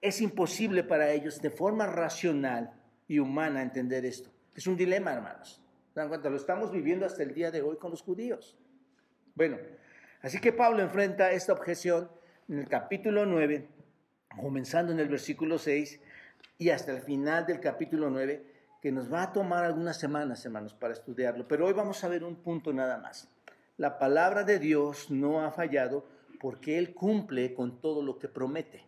es 0.00 0.22
imposible 0.22 0.82
para 0.82 1.12
ellos 1.12 1.42
de 1.42 1.50
forma 1.50 1.84
racional 1.84 2.72
y 3.06 3.18
humana 3.18 3.60
entender 3.60 4.06
esto. 4.06 4.30
Es 4.54 4.66
un 4.66 4.78
dilema, 4.78 5.12
hermanos. 5.12 5.60
¿Se 5.92 6.00
dan? 6.00 6.08
Lo 6.08 6.36
estamos 6.36 6.72
viviendo 6.72 7.04
hasta 7.04 7.22
el 7.22 7.34
día 7.34 7.50
de 7.50 7.60
hoy 7.60 7.76
con 7.76 7.90
los 7.90 8.00
judíos. 8.00 8.56
Bueno, 9.34 9.58
así 10.22 10.40
que 10.40 10.54
Pablo 10.54 10.82
enfrenta 10.82 11.32
esta 11.32 11.52
objeción 11.52 12.10
en 12.48 12.60
el 12.60 12.68
capítulo 12.70 13.26
9, 13.26 13.68
comenzando 14.40 14.90
en 14.90 15.00
el 15.00 15.10
versículo 15.10 15.58
6 15.58 16.00
y 16.56 16.70
hasta 16.70 16.92
el 16.92 17.02
final 17.02 17.44
del 17.44 17.60
capítulo 17.60 18.08
9, 18.08 18.42
que 18.80 18.90
nos 18.90 19.12
va 19.12 19.24
a 19.24 19.32
tomar 19.34 19.66
algunas 19.66 20.00
semanas, 20.00 20.46
hermanos, 20.46 20.72
para 20.72 20.94
estudiarlo. 20.94 21.46
Pero 21.46 21.66
hoy 21.66 21.74
vamos 21.74 22.02
a 22.04 22.08
ver 22.08 22.24
un 22.24 22.36
punto 22.36 22.72
nada 22.72 22.96
más 22.96 23.33
la 23.76 23.98
palabra 23.98 24.44
de 24.44 24.58
Dios 24.58 25.10
no 25.10 25.44
ha 25.44 25.50
fallado 25.50 26.06
porque 26.40 26.78
Él 26.78 26.94
cumple 26.94 27.54
con 27.54 27.80
todo 27.80 28.02
lo 28.02 28.18
que 28.18 28.28
promete. 28.28 28.84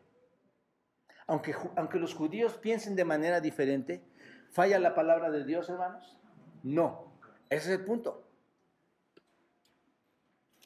Aunque, 1.26 1.54
aunque 1.74 1.98
los 1.98 2.14
judíos 2.14 2.54
piensen 2.54 2.94
de 2.94 3.04
manera 3.04 3.40
diferente, 3.40 4.04
¿falla 4.50 4.78
la 4.78 4.94
palabra 4.94 5.30
de 5.30 5.44
Dios, 5.44 5.68
hermanos? 5.68 6.16
No, 6.62 7.18
ese 7.50 7.72
es 7.72 7.78
el 7.80 7.84
punto. 7.84 8.28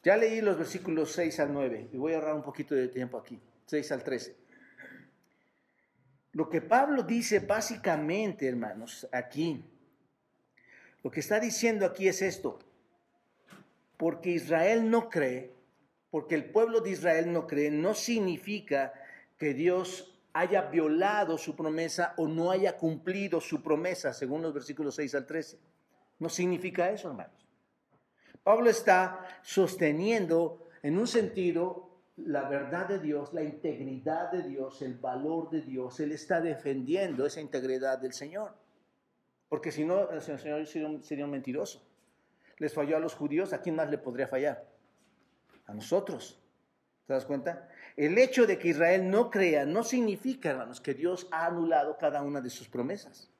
Ya 0.02 0.16
leí 0.16 0.40
los 0.40 0.58
versículos 0.58 1.12
6 1.12 1.40
al 1.40 1.52
9 1.52 1.90
y 1.92 1.96
voy 1.96 2.12
a 2.12 2.16
ahorrar 2.16 2.34
un 2.34 2.42
poquito 2.42 2.74
de 2.74 2.88
tiempo 2.88 3.18
aquí, 3.18 3.40
6 3.66 3.92
al 3.92 4.02
13. 4.02 4.36
Lo 6.32 6.48
que 6.48 6.60
Pablo 6.60 7.02
dice 7.02 7.40
básicamente, 7.40 8.48
hermanos, 8.48 9.08
aquí, 9.12 9.64
lo 11.02 11.10
que 11.10 11.20
está 11.20 11.40
diciendo 11.40 11.86
aquí 11.86 12.06
es 12.08 12.22
esto 12.22 12.58
porque 14.00 14.30
Israel 14.30 14.88
no 14.88 15.10
cree, 15.10 15.52
porque 16.10 16.34
el 16.34 16.50
pueblo 16.50 16.80
de 16.80 16.88
Israel 16.88 17.30
no 17.30 17.46
cree, 17.46 17.70
no 17.70 17.92
significa 17.92 18.94
que 19.36 19.52
Dios 19.52 20.18
haya 20.32 20.62
violado 20.62 21.36
su 21.36 21.54
promesa 21.54 22.14
o 22.16 22.26
no 22.26 22.50
haya 22.50 22.78
cumplido 22.78 23.42
su 23.42 23.62
promesa, 23.62 24.14
según 24.14 24.40
los 24.40 24.54
versículos 24.54 24.94
6 24.94 25.14
al 25.16 25.26
13. 25.26 25.58
No 26.18 26.30
significa 26.30 26.88
eso, 26.90 27.10
hermanos. 27.10 27.46
Pablo 28.42 28.70
está 28.70 29.20
sosteniendo 29.42 30.66
en 30.82 30.96
un 30.96 31.06
sentido 31.06 31.90
la 32.16 32.48
verdad 32.48 32.88
de 32.88 33.00
Dios, 33.00 33.34
la 33.34 33.42
integridad 33.42 34.32
de 34.32 34.44
Dios, 34.44 34.80
el 34.80 34.94
valor 34.94 35.50
de 35.50 35.60
Dios. 35.60 36.00
Él 36.00 36.12
está 36.12 36.40
defendiendo 36.40 37.26
esa 37.26 37.42
integridad 37.42 37.98
del 37.98 38.14
Señor. 38.14 38.54
Porque 39.50 39.70
si 39.70 39.84
no, 39.84 40.08
el 40.08 40.22
Señor 40.22 40.66
sería 40.66 41.26
un 41.26 41.30
mentiroso 41.30 41.89
les 42.60 42.74
falló 42.74 42.96
a 42.96 43.00
los 43.00 43.14
judíos, 43.14 43.52
¿a 43.52 43.62
quién 43.62 43.74
más 43.74 43.90
le 43.90 43.98
podría 43.98 44.28
fallar? 44.28 44.68
A 45.66 45.74
nosotros. 45.74 46.38
¿Te 47.06 47.14
das 47.14 47.24
cuenta? 47.24 47.68
El 47.96 48.16
hecho 48.18 48.46
de 48.46 48.58
que 48.58 48.68
Israel 48.68 49.10
no 49.10 49.30
crea 49.30 49.64
no 49.64 49.82
significa, 49.82 50.50
hermanos, 50.50 50.80
que 50.80 50.94
Dios 50.94 51.26
ha 51.32 51.46
anulado 51.46 51.96
cada 51.98 52.22
una 52.22 52.40
de 52.40 52.50
sus 52.50 52.68
promesas. 52.68 53.30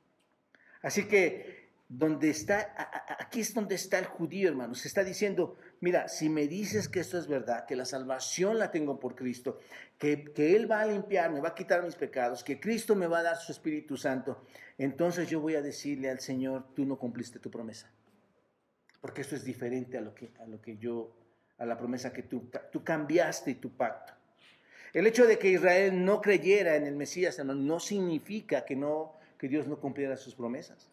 Así 0.83 1.07
que 1.07 1.69
donde 1.87 2.31
está, 2.31 2.75
aquí 3.19 3.41
es 3.41 3.53
donde 3.53 3.75
está 3.75 3.99
el 3.99 4.07
judío, 4.07 4.49
hermanos. 4.49 4.87
Está 4.87 5.05
diciendo, 5.05 5.59
mira, 5.81 6.09
si 6.09 6.31
me 6.31 6.49
dices 6.49 6.89
que 6.89 7.01
esto 7.01 7.19
es 7.19 7.27
verdad, 7.29 7.67
que 7.67 7.77
la 7.77 7.85
salvación 7.85 8.59
la 8.59 8.71
tengo 8.71 8.99
por 8.99 9.15
Cristo, 9.15 9.61
que, 9.99 10.33
que 10.33 10.57
Él 10.57 10.71
va 10.71 10.81
a 10.81 10.87
limpiar, 10.87 11.31
me 11.31 11.41
va 11.41 11.51
a 11.51 11.55
quitar 11.55 11.85
mis 11.85 11.97
pecados, 11.97 12.43
que 12.43 12.59
Cristo 12.59 12.97
me 12.97 13.07
va 13.07 13.19
a 13.19 13.25
dar 13.25 13.37
su 13.37 13.53
Espíritu 13.53 13.99
Santo, 13.99 14.45
entonces 14.79 15.29
yo 15.29 15.41
voy 15.41 15.57
a 15.57 15.63
decirle 15.63 16.09
al 16.09 16.21
Señor, 16.21 16.69
tú 16.75 16.87
no 16.87 16.97
cumpliste 16.97 17.39
tu 17.39 17.51
promesa 17.51 17.91
porque 19.01 19.23
eso 19.23 19.37
es 19.37 19.45
diferente 19.45 19.99
a 19.99 20.01
lo 20.01 20.15
que, 20.15 20.31
a 20.41 20.47
lo 20.47 20.61
que 20.61 20.77
yo, 20.77 21.17
a 21.59 21.67
la 21.67 21.77
promesa 21.77 22.13
que 22.13 22.23
tú, 22.23 22.51
tú 22.71 22.85
cambiaste 22.85 23.55
tu 23.55 23.71
pacto. 23.71 24.13
El 24.93 25.07
hecho 25.07 25.27
de 25.27 25.39
que 25.39 25.51
Israel 25.51 26.05
no 26.05 26.21
creyera 26.21 26.77
en 26.77 26.87
el 26.87 26.97
Mesías 26.97 27.39
no 27.45 27.81
significa 27.81 28.65
que, 28.65 28.75
no, 28.75 29.15
que 29.39 29.49
Dios 29.49 29.67
no 29.69 29.79
cumpliera 29.79 30.17
sus 30.17 30.35
promesas. 30.35 30.91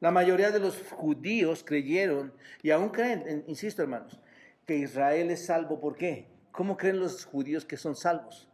La 0.00 0.10
mayoría 0.10 0.50
de 0.50 0.60
los 0.60 0.82
judíos 0.90 1.64
creyeron, 1.64 2.32
y 2.62 2.70
aún 2.70 2.90
creen, 2.90 3.44
insisto 3.46 3.82
hermanos, 3.82 4.20
que 4.66 4.76
Israel 4.76 5.30
es 5.30 5.46
salvo. 5.46 5.80
¿Por 5.80 5.96
qué? 5.96 6.26
¿Cómo 6.52 6.76
creen 6.76 7.00
los 7.00 7.24
judíos 7.24 7.64
que 7.64 7.76
son 7.76 7.96
salvos? 7.96 8.48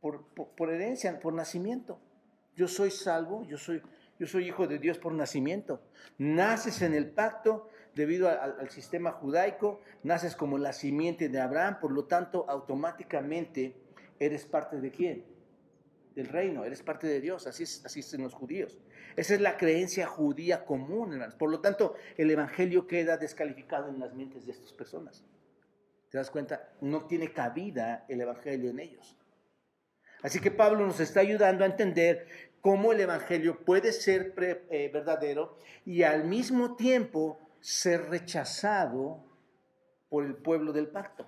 Por, 0.00 0.24
por 0.24 0.70
herencia, 0.70 1.18
por 1.20 1.34
nacimiento. 1.34 1.98
Yo 2.56 2.68
soy 2.68 2.90
salvo, 2.90 3.44
yo 3.44 3.58
soy, 3.58 3.82
yo 4.18 4.26
soy 4.26 4.48
hijo 4.48 4.66
de 4.66 4.78
Dios 4.78 4.98
por 4.98 5.12
nacimiento. 5.12 5.82
Naces 6.18 6.82
en 6.82 6.94
el 6.94 7.10
pacto, 7.10 7.68
debido 7.94 8.28
al, 8.28 8.70
sistema 8.70 9.12
judaico, 9.12 9.80
naces 10.02 10.36
como 10.36 10.58
la 10.58 10.72
simiente 10.72 11.28
de 11.28 11.40
Abraham, 11.40 11.78
por 11.80 11.92
lo 11.92 12.04
tanto, 12.04 12.48
automáticamente 12.48 13.74
eres 14.18 14.46
parte 14.46 14.80
de 14.80 14.90
quién? 14.90 15.24
Del 16.14 16.28
reino, 16.28 16.64
eres 16.64 16.82
parte 16.82 17.06
de 17.06 17.20
Dios, 17.20 17.46
así 17.46 17.64
es, 17.64 17.84
así 17.84 18.00
es 18.00 18.14
en 18.14 18.22
los 18.22 18.34
judíos. 18.34 18.78
Esa 19.16 19.34
es 19.34 19.40
la 19.40 19.56
creencia 19.56 20.06
judía 20.06 20.64
común, 20.64 21.12
hermanos. 21.12 21.34
Por 21.34 21.50
lo 21.50 21.60
tanto, 21.60 21.94
el 22.16 22.30
evangelio 22.30 22.86
queda 22.86 23.16
descalificado 23.16 23.88
en 23.88 23.98
las 23.98 24.14
mentes 24.14 24.46
de 24.46 24.52
estas 24.52 24.72
personas. 24.72 25.24
¿Te 26.10 26.18
das 26.18 26.30
cuenta? 26.30 26.72
No 26.80 27.06
tiene 27.06 27.32
cabida 27.32 28.04
el 28.08 28.20
evangelio 28.20 28.70
en 28.70 28.80
ellos. 28.80 29.16
Así 30.22 30.40
que 30.40 30.50
Pablo 30.50 30.86
nos 30.86 31.00
está 31.00 31.20
ayudando 31.20 31.64
a 31.64 31.68
entender 31.68 32.26
cómo 32.60 32.92
el 32.92 33.00
evangelio 33.00 33.64
puede 33.64 33.92
ser 33.92 34.34
eh, 34.38 34.90
verdadero 34.92 35.56
y 35.84 36.02
al 36.02 36.24
mismo 36.24 36.76
tiempo 36.76 37.38
ser 37.60 38.08
rechazado 38.08 39.24
por 40.08 40.24
el 40.24 40.34
pueblo 40.34 40.72
del 40.72 40.88
pacto. 40.88 41.26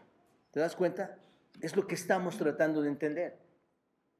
¿Te 0.50 0.60
das 0.60 0.76
cuenta? 0.76 1.18
Es 1.60 1.76
lo 1.76 1.86
que 1.86 1.94
estamos 1.94 2.36
tratando 2.36 2.82
de 2.82 2.88
entender. 2.88 3.38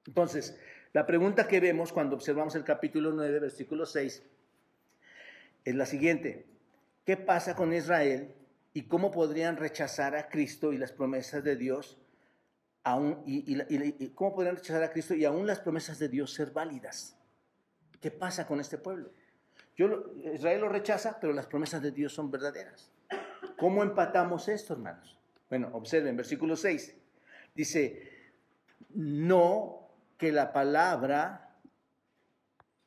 Entonces, 0.07 0.59
la 0.93 1.07
pregunta 1.07 1.47
que 1.47 1.61
vemos 1.61 1.93
cuando 1.93 2.17
observamos 2.17 2.55
el 2.55 2.65
capítulo 2.65 3.13
9, 3.13 3.41
versículo 3.41 3.87
6, 3.87 4.23
es 5.65 5.75
la 5.75 5.87
siguiente. 5.87 6.47
¿Qué 7.05 7.17
pasa 7.17 7.55
con 7.55 7.73
Israel 7.73 8.35
y 8.73 8.83
cómo 8.83 9.11
podrían 9.11 9.57
rechazar 9.57 10.17
a 10.17 10.29
Cristo 10.29 10.73
y 10.73 10.79
las 10.79 10.93
promesas 10.93 11.45
de 11.45 11.57
Dios? 11.57 11.99
Aún, 12.85 13.23
y, 13.27 14.09
cómo 14.11 14.35
podrían 14.35 14.57
rechazar 14.57 14.83
a 14.83 14.91
Cristo 14.91 15.15
y 15.15 15.25
aún 15.25 15.47
las 15.47 15.61
promesas 15.61 15.99
de 15.99 16.09
Dios 16.09 16.33
ser 16.33 16.53
válidas? 16.53 17.17
¿Qué 18.01 18.11
pasa 18.11 18.47
con 18.47 18.61
este 18.61 18.79
pueblo? 18.79 19.11
Yo, 19.77 20.13
Israel 20.35 20.63
lo 20.63 20.69
rechaza, 20.69 21.19
pero 21.21 21.33
las 21.33 21.47
promesas 21.47 21.83
de 21.83 21.93
Dios 21.93 22.13
son 22.13 22.31
verdaderas. 22.31 22.91
¿Cómo 23.57 23.83
empatamos 23.83 24.49
esto, 24.49 24.75
hermanos? 24.75 25.19
Bueno, 25.49 25.71
observen, 25.73 26.17
versículo 26.17 26.57
6. 26.57 26.95
Dice, 27.55 28.03
no 28.95 29.89
que 30.17 30.33
la 30.33 30.53
palabra 30.53 31.49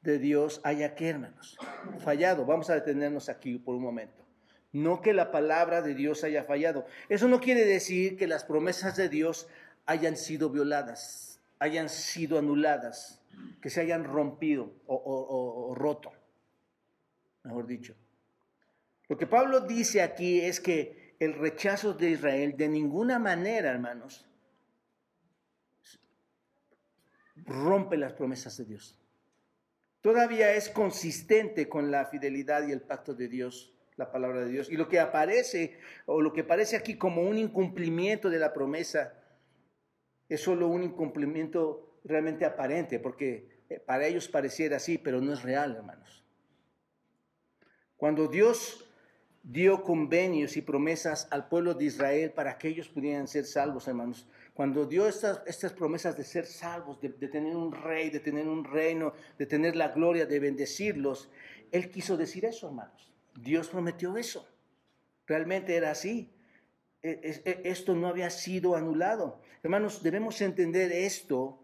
de 0.02 0.18
Dios 0.18 0.62
haya 0.64 0.96
que, 0.96 1.10
hermanos, 1.10 1.58
fallado. 2.00 2.46
Vamos 2.46 2.70
a 2.70 2.76
detenernos 2.76 3.30
aquí 3.30 3.58
por 3.58 3.76
un 3.76 3.84
momento. 3.84 4.26
No 4.74 5.02
que 5.02 5.14
la 5.14 5.32
palabra 5.32 5.82
de 5.82 5.96
Dios 5.96 6.24
haya 6.24 6.44
fallado. 6.44 6.86
Eso 7.10 7.28
no 7.28 7.40
quiere 7.40 7.66
decir 7.66 8.18
que 8.18 8.28
las 8.28 8.46
promesas 8.46 8.96
de 8.96 9.10
Dios 9.10 9.48
hayan 9.86 10.18
sido 10.18 10.50
violadas, 10.50 11.42
hayan 11.60 11.90
sido 11.90 12.38
anuladas, 12.38 13.22
que 13.62 13.70
se 13.70 13.82
hayan 13.82 14.04
rompido 14.04 14.74
o, 14.88 15.74
roto, 15.76 16.12
mejor 17.44 17.68
dicho. 17.68 17.96
Lo 19.08 19.18
que 19.18 19.28
Pablo 19.28 19.62
dice 19.62 20.02
aquí 20.02 20.40
es 20.42 20.60
que 20.60 21.16
el 21.20 21.34
rechazo 21.34 21.94
de 21.94 22.12
Israel 22.12 22.56
de 22.58 22.68
ninguna 22.68 23.20
manera, 23.20 23.72
hermanos, 23.72 24.26
rompe 27.46 27.98
las 27.98 28.14
promesas 28.14 28.58
de 28.58 28.66
Dios. 28.66 28.98
Todavía 30.02 30.54
es 30.54 30.70
consistente 30.70 31.70
con 31.70 31.92
la 31.92 32.06
fidelidad 32.06 32.68
y 32.68 32.72
el 32.72 32.82
pacto 32.82 33.14
de 33.14 33.28
Dios, 33.28 33.74
la 33.98 34.12
palabra 34.12 34.44
de 34.44 34.50
Dios. 34.50 34.70
Y 34.72 34.78
lo 34.78 34.88
que 34.88 35.00
aparece, 35.00 35.78
o 36.08 36.22
lo 36.22 36.34
que 36.34 36.44
parece 36.44 36.76
aquí 36.76 36.98
como 36.98 37.22
un 37.22 37.38
incumplimiento 37.38 38.30
de 38.30 38.40
la 38.40 38.52
promesa, 38.52 39.21
es 40.34 40.40
solo 40.40 40.68
un 40.68 40.82
incumplimiento 40.82 41.98
realmente 42.06 42.46
aparente, 42.46 43.00
porque 43.00 43.64
eh, 43.70 43.80
para 43.80 44.08
ellos 44.08 44.30
pareciera 44.30 44.78
así, 44.78 44.98
pero 44.98 45.20
no 45.20 45.34
es 45.34 45.44
real, 45.44 45.76
hermanos. 45.76 46.24
Cuando 47.98 48.30
Dios 48.30 48.90
dio 49.44 49.84
convenios 49.84 50.56
y 50.56 50.62
promesas 50.62 51.28
al 51.32 51.50
pueblo 51.50 51.74
de 51.74 51.84
Israel 51.84 52.32
para 52.32 52.58
que 52.58 52.70
ellos 52.70 52.88
pudieran 52.88 53.28
ser 53.28 53.46
salvos, 53.46 53.90
hermanos, 53.90 54.26
cuando 54.54 54.86
dio 54.86 55.06
estas, 55.06 55.42
estas 55.46 55.74
promesas 55.74 56.16
de 56.16 56.24
ser 56.24 56.46
salvos, 56.46 57.02
de, 57.02 57.10
tener 57.10 57.54
un 57.54 57.74
rey, 57.74 58.10
de 58.10 58.22
tener 58.22 58.48
un 58.48 58.64
reino, 58.64 59.14
de 59.38 59.46
tener 59.46 59.76
la 59.76 59.90
gloria, 59.90 60.26
de 60.26 60.40
bendecirlos, 60.40 61.30
Él 61.74 61.90
quiso 61.90 62.16
decir 62.16 62.46
eso, 62.46 62.68
hermanos. 62.68 63.12
Dios 63.36 63.68
prometió 63.68 64.16
eso. 64.16 64.48
Realmente 65.28 65.76
era 65.76 65.92
así. 65.92 66.32
E, 67.04 67.42
e, 67.46 67.62
esto 67.70 67.96
no 67.96 68.08
había 68.08 68.30
sido 68.30 68.76
anulado. 68.76 69.42
Hermanos, 69.64 70.04
debemos 70.04 70.42
entender 70.42 70.92
esto 70.92 71.60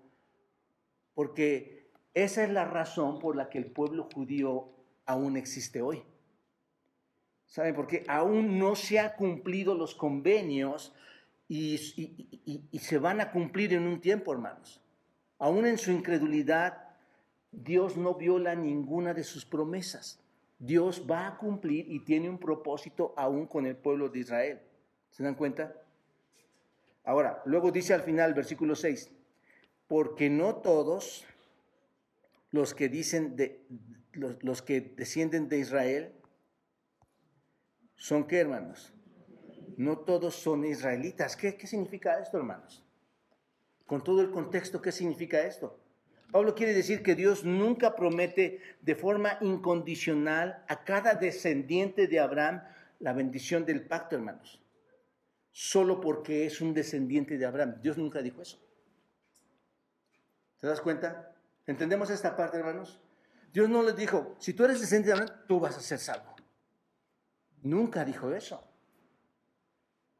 porque 1.14 1.90
esa 2.14 2.44
es 2.44 2.50
la 2.50 2.66
razón 2.66 3.20
por 3.20 3.36
la 3.36 3.50
que 3.50 3.58
el 3.58 3.66
pueblo 3.66 4.10
judío 4.14 4.70
aún 5.06 5.38
existe 5.38 5.82
hoy. 5.82 6.04
¿Saben 7.48 7.76
por 7.76 7.88
qué? 7.88 8.04
Aún 8.08 8.60
no 8.60 8.76
se 8.76 9.00
han 9.00 9.14
cumplido 9.18 9.74
los 9.74 9.96
convenios 9.96 10.94
y, 11.48 11.78
se 11.78 12.98
van 12.98 13.22
a 13.22 13.32
cumplir 13.32 13.74
en 13.74 13.88
un 13.88 14.02
tiempo, 14.02 14.34
hermanos. 14.34 14.82
Aún 15.40 15.66
en 15.66 15.78
su 15.78 15.92
incredulidad, 15.92 16.90
Dios 17.52 17.96
no 17.96 18.16
viola 18.16 18.54
ninguna 18.56 19.14
de 19.14 19.24
sus 19.24 19.46
promesas. 19.46 20.20
Dios 20.60 21.06
va 21.10 21.28
a 21.28 21.38
cumplir 21.38 21.86
y 21.90 22.00
tiene 22.02 22.30
un 22.30 22.38
propósito 22.38 23.14
aún 23.16 23.46
con 23.46 23.66
el 23.66 23.78
pueblo 23.78 24.10
de 24.10 24.20
Israel. 24.20 24.62
¿Se 25.12 25.24
dan 25.24 25.36
cuenta? 25.36 25.74
Ahora, 27.04 27.42
luego 27.46 27.72
dice 27.72 27.94
al 27.94 28.02
final, 28.02 28.34
versículo 28.34 28.76
6, 28.76 29.12
porque 29.88 30.30
no 30.30 30.58
todos 30.58 31.26
los 32.52 32.74
que 32.74 32.90
dicen 32.90 33.36
de 33.36 33.66
los, 34.14 34.44
los 34.44 34.62
que 34.62 34.82
descienden 34.82 35.48
de 35.48 35.60
Israel 35.60 36.14
son 37.96 38.28
qué, 38.28 38.40
hermanos? 38.40 38.94
no 39.78 40.00
todos 40.00 40.36
son 40.36 40.66
israelitas. 40.66 41.38
¿Qué, 41.38 41.56
significa 41.66 42.20
esto, 42.20 42.38
hermanos? 42.38 42.84
Con 43.86 44.04
todo 44.04 44.22
el 44.22 44.32
contexto, 44.32 44.82
¿qué 44.82 44.92
significa 44.92 45.42
esto? 45.42 45.80
Pablo 46.32 46.56
quiere 46.56 46.74
decir 46.74 47.04
que 47.04 47.16
Dios 47.16 47.46
nunca 47.46 47.96
promete 47.96 48.60
de 48.82 48.96
forma 48.96 49.38
incondicional 49.40 50.66
a 50.68 50.84
cada 50.84 51.14
descendiente 51.14 52.08
de 52.08 52.20
Abraham 52.20 52.64
la 53.00 53.14
bendición 53.14 53.66
del 53.66 53.86
pacto, 53.86 54.16
hermanos. 54.16 54.62
Solo 55.60 56.00
porque 56.00 56.46
es 56.46 56.62
un 56.62 56.72
descendiente 56.72 57.36
de 57.36 57.44
Abraham. 57.44 57.82
Dios 57.82 57.98
nunca 57.98 58.22
dijo 58.22 58.44
eso. 58.44 58.60
¿Te 60.60 60.68
das 60.68 60.82
cuenta? 60.82 61.36
¿Entendemos 61.66 62.12
esta 62.12 62.36
parte, 62.36 62.58
hermanos? 62.58 63.02
Dios 63.52 63.68
no 63.68 63.82
les 63.82 63.96
dijo, 63.96 64.36
si 64.38 64.54
tú 64.54 64.66
eres 64.66 64.80
descendiente 64.80 65.08
de 65.08 65.14
Abraham, 65.24 65.46
tú 65.48 65.60
vas 65.60 65.76
a 65.76 65.82
ser 65.82 65.98
salvo. 65.98 66.36
Nunca 67.64 68.06
dijo 68.06 68.32
eso. 68.36 68.64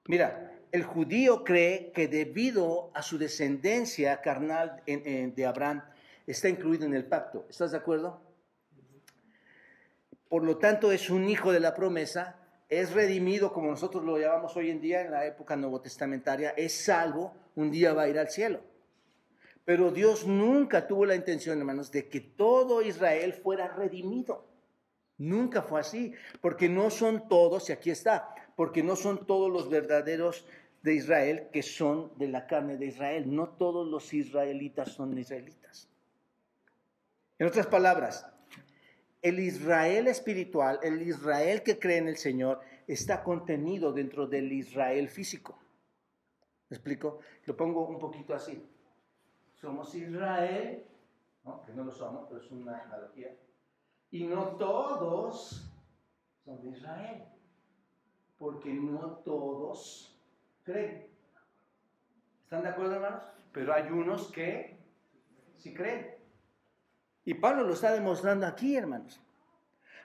Mira, 0.06 0.60
el 0.72 0.84
judío 0.84 1.44
cree 1.44 1.92
que 1.92 2.08
debido 2.08 2.90
a 2.96 3.04
su 3.04 3.20
descendencia 3.20 4.20
carnal 4.22 4.82
de 4.88 5.46
Abraham, 5.46 5.84
está 6.26 6.50
incluido 6.50 6.88
en 6.88 6.96
el 6.96 7.06
pacto. 7.06 7.46
¿Estás 7.48 7.74
de 7.74 7.78
acuerdo? 7.78 8.24
Por 10.30 10.44
lo 10.44 10.58
tanto, 10.58 10.92
es 10.92 11.12
un 11.12 11.30
hijo 11.30 11.52
de 11.52 11.60
la 11.60 11.76
promesa, 11.76 12.37
es 12.70 12.92
redimido 12.94 13.54
como 13.54 13.70
nosotros 13.70 14.04
lo 14.04 14.18
llamamos 14.18 14.56
hoy 14.58 14.70
en 14.70 14.82
día 14.82 15.02
en 15.02 15.12
la 15.12 15.26
época 15.26 15.56
nuevo 15.56 15.80
testamentaria, 15.82 16.52
es 16.52 16.74
salvo, 16.74 17.34
un 17.56 17.72
día 17.72 17.94
va 17.94 18.04
a 18.04 18.10
ir 18.10 18.20
al 18.20 18.30
cielo. 18.30 18.62
Pero 19.64 19.92
Dios 19.92 20.26
nunca 20.26 20.88
tuvo 20.88 21.06
la 21.06 21.16
intención, 21.16 21.58
hermanos, 21.60 21.92
de 21.92 22.08
que 22.08 22.22
todo 22.22 22.82
Israel 22.82 23.34
fuera 23.34 23.68
redimido. 23.68 24.46
Nunca 25.18 25.62
fue 25.62 25.80
así, 25.80 26.14
porque 26.42 26.70
no 26.70 26.90
son 26.90 27.28
todos, 27.28 27.70
y 27.70 27.74
aquí 27.74 27.90
está, 27.90 28.34
porque 28.56 28.84
no 28.84 28.96
son 28.96 29.26
todos 29.26 29.52
los 29.52 29.70
verdaderos 29.70 30.46
de 30.84 30.94
Israel 30.94 31.48
que 31.52 31.64
son 31.64 32.12
de 32.18 32.28
la 32.28 32.48
carne 32.48 32.78
de 32.78 32.86
Israel. 32.86 33.34
No 33.34 33.50
todos 33.50 33.88
los 33.88 34.14
israelitas 34.14 34.94
son 34.94 35.18
israelitas. 35.18 35.90
En 37.40 37.48
otras 37.48 37.68
palabras, 37.68 38.26
el 39.22 39.40
Israel 39.40 40.08
espiritual, 40.08 40.80
el 40.84 41.02
Israel 41.02 41.64
que 41.64 41.80
cree 41.80 41.98
en 41.98 42.08
el 42.08 42.18
Señor, 42.18 42.60
está 42.88 43.24
contenido 43.24 43.92
dentro 43.92 44.28
del 44.28 44.52
Israel 44.52 45.10
físico. 45.10 45.60
¿Me 46.70 46.78
explico? 46.78 47.20
Lo 47.46 47.56
pongo 47.56 47.88
un 47.88 48.00
poquito 48.00 48.34
así. 48.34 48.62
Somos 49.54 49.94
Israel, 49.96 50.86
que 51.66 51.74
no 51.74 51.84
lo 51.84 51.92
somos, 51.92 52.28
pero 52.28 52.42
es 52.42 52.52
una 52.52 52.82
analogía. 52.84 53.36
Y 54.12 54.26
no 54.26 54.58
todos 54.58 55.72
son 56.44 56.62
de 56.62 56.70
Israel 56.70 57.24
porque 58.38 58.72
no 58.72 59.18
todos 59.26 60.16
creen. 60.64 61.08
¿Están 62.44 62.64
de 62.64 62.70
acuerdo, 62.70 62.96
hermanos? 62.96 63.24
Pero 63.52 63.74
hay 63.74 63.90
unos 63.90 64.32
que 64.32 64.78
sí 65.58 65.74
creen. 65.74 66.17
Y 67.28 67.34
Pablo 67.34 67.64
lo 67.64 67.74
está 67.74 67.92
demostrando 67.92 68.48
aquí, 68.48 68.78
hermanos. 68.78 69.20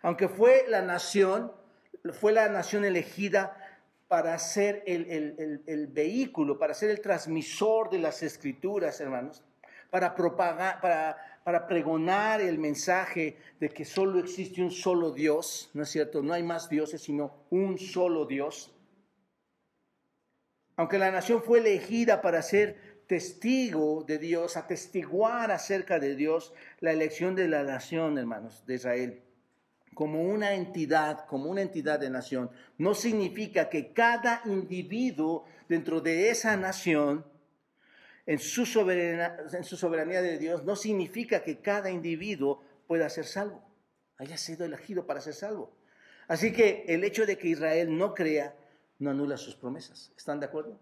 Aunque 0.03 0.29
fue 0.29 0.64
la 0.66 0.83
nación, 0.83 1.53
fue 2.14 2.33
la 2.33 2.49
nación 2.49 2.85
elegida 2.85 3.57
para 4.09 4.37
ser 4.41 4.83
el, 4.89 5.87
vehículo, 5.93 6.59
para 6.59 6.75
ser 6.75 6.91
el 6.91 7.01
transmisor 7.01 7.91
de 7.91 8.01
las 8.01 8.25
escrituras, 8.25 9.01
hermanos. 9.01 9.45
para 9.89 10.16
propagar, 10.16 10.81
para, 10.81 11.41
para 11.45 11.68
pregonar 11.68 12.41
el 12.41 12.59
mensaje 12.59 13.37
de 13.61 13.68
que 13.68 13.85
solo 13.85 14.18
existe 14.18 14.61
un 14.61 14.73
solo 14.73 15.12
Dios, 15.12 15.70
¿no 15.75 15.85
es 15.85 15.91
cierto? 15.91 16.25
No 16.25 16.33
hay 16.33 16.43
más 16.43 16.68
dioses, 16.68 17.03
sino 17.03 17.45
un 17.51 17.79
solo 17.79 18.27
Dios. 18.27 18.75
Aunque 20.75 20.99
la 20.99 21.12
nación 21.12 21.41
fue 21.41 21.61
elegida 21.61 22.20
para 22.20 22.43
ser 22.43 22.91
testigo 23.12 24.04
de 24.04 24.16
Dios, 24.16 24.56
atestiguar 24.56 25.50
acerca 25.50 25.98
de 25.98 26.16
Dios, 26.16 26.54
la 26.80 26.92
elección 26.92 27.34
de 27.34 27.46
la 27.46 27.62
nación, 27.62 28.16
hermanos, 28.16 28.64
de 28.64 28.76
Israel, 28.76 29.22
como 29.92 30.22
una 30.22 30.54
entidad, 30.54 31.26
como 31.26 31.50
una 31.50 31.60
entidad 31.60 32.00
de 32.00 32.08
nación, 32.08 32.50
no 32.78 32.94
significa 32.94 33.68
que 33.68 33.92
cada 33.92 34.40
individuo 34.46 35.44
dentro 35.68 36.00
de 36.00 36.30
esa 36.30 36.56
nación 36.56 37.26
en 38.24 38.38
su, 38.38 38.62
en 38.80 39.64
su 39.64 39.76
soberanía 39.76 40.22
de 40.22 40.38
Dios 40.38 40.64
no 40.64 40.74
significa 40.74 41.44
que 41.44 41.60
cada 41.60 41.90
individuo 41.90 42.64
pueda 42.86 43.10
ser 43.10 43.26
salvo, 43.26 43.62
haya 44.16 44.38
sido 44.38 44.64
elegido 44.64 45.06
para 45.06 45.20
ser 45.20 45.34
salvo. 45.34 45.76
Así 46.28 46.50
que 46.50 46.86
el 46.88 47.04
hecho 47.04 47.26
de 47.26 47.36
que 47.36 47.48
Israel 47.48 47.94
no 47.94 48.14
crea 48.14 48.56
no 48.98 49.10
anula 49.10 49.36
sus 49.36 49.54
promesas. 49.54 50.14
¿Están 50.16 50.40
de 50.40 50.46
acuerdo? 50.46 50.80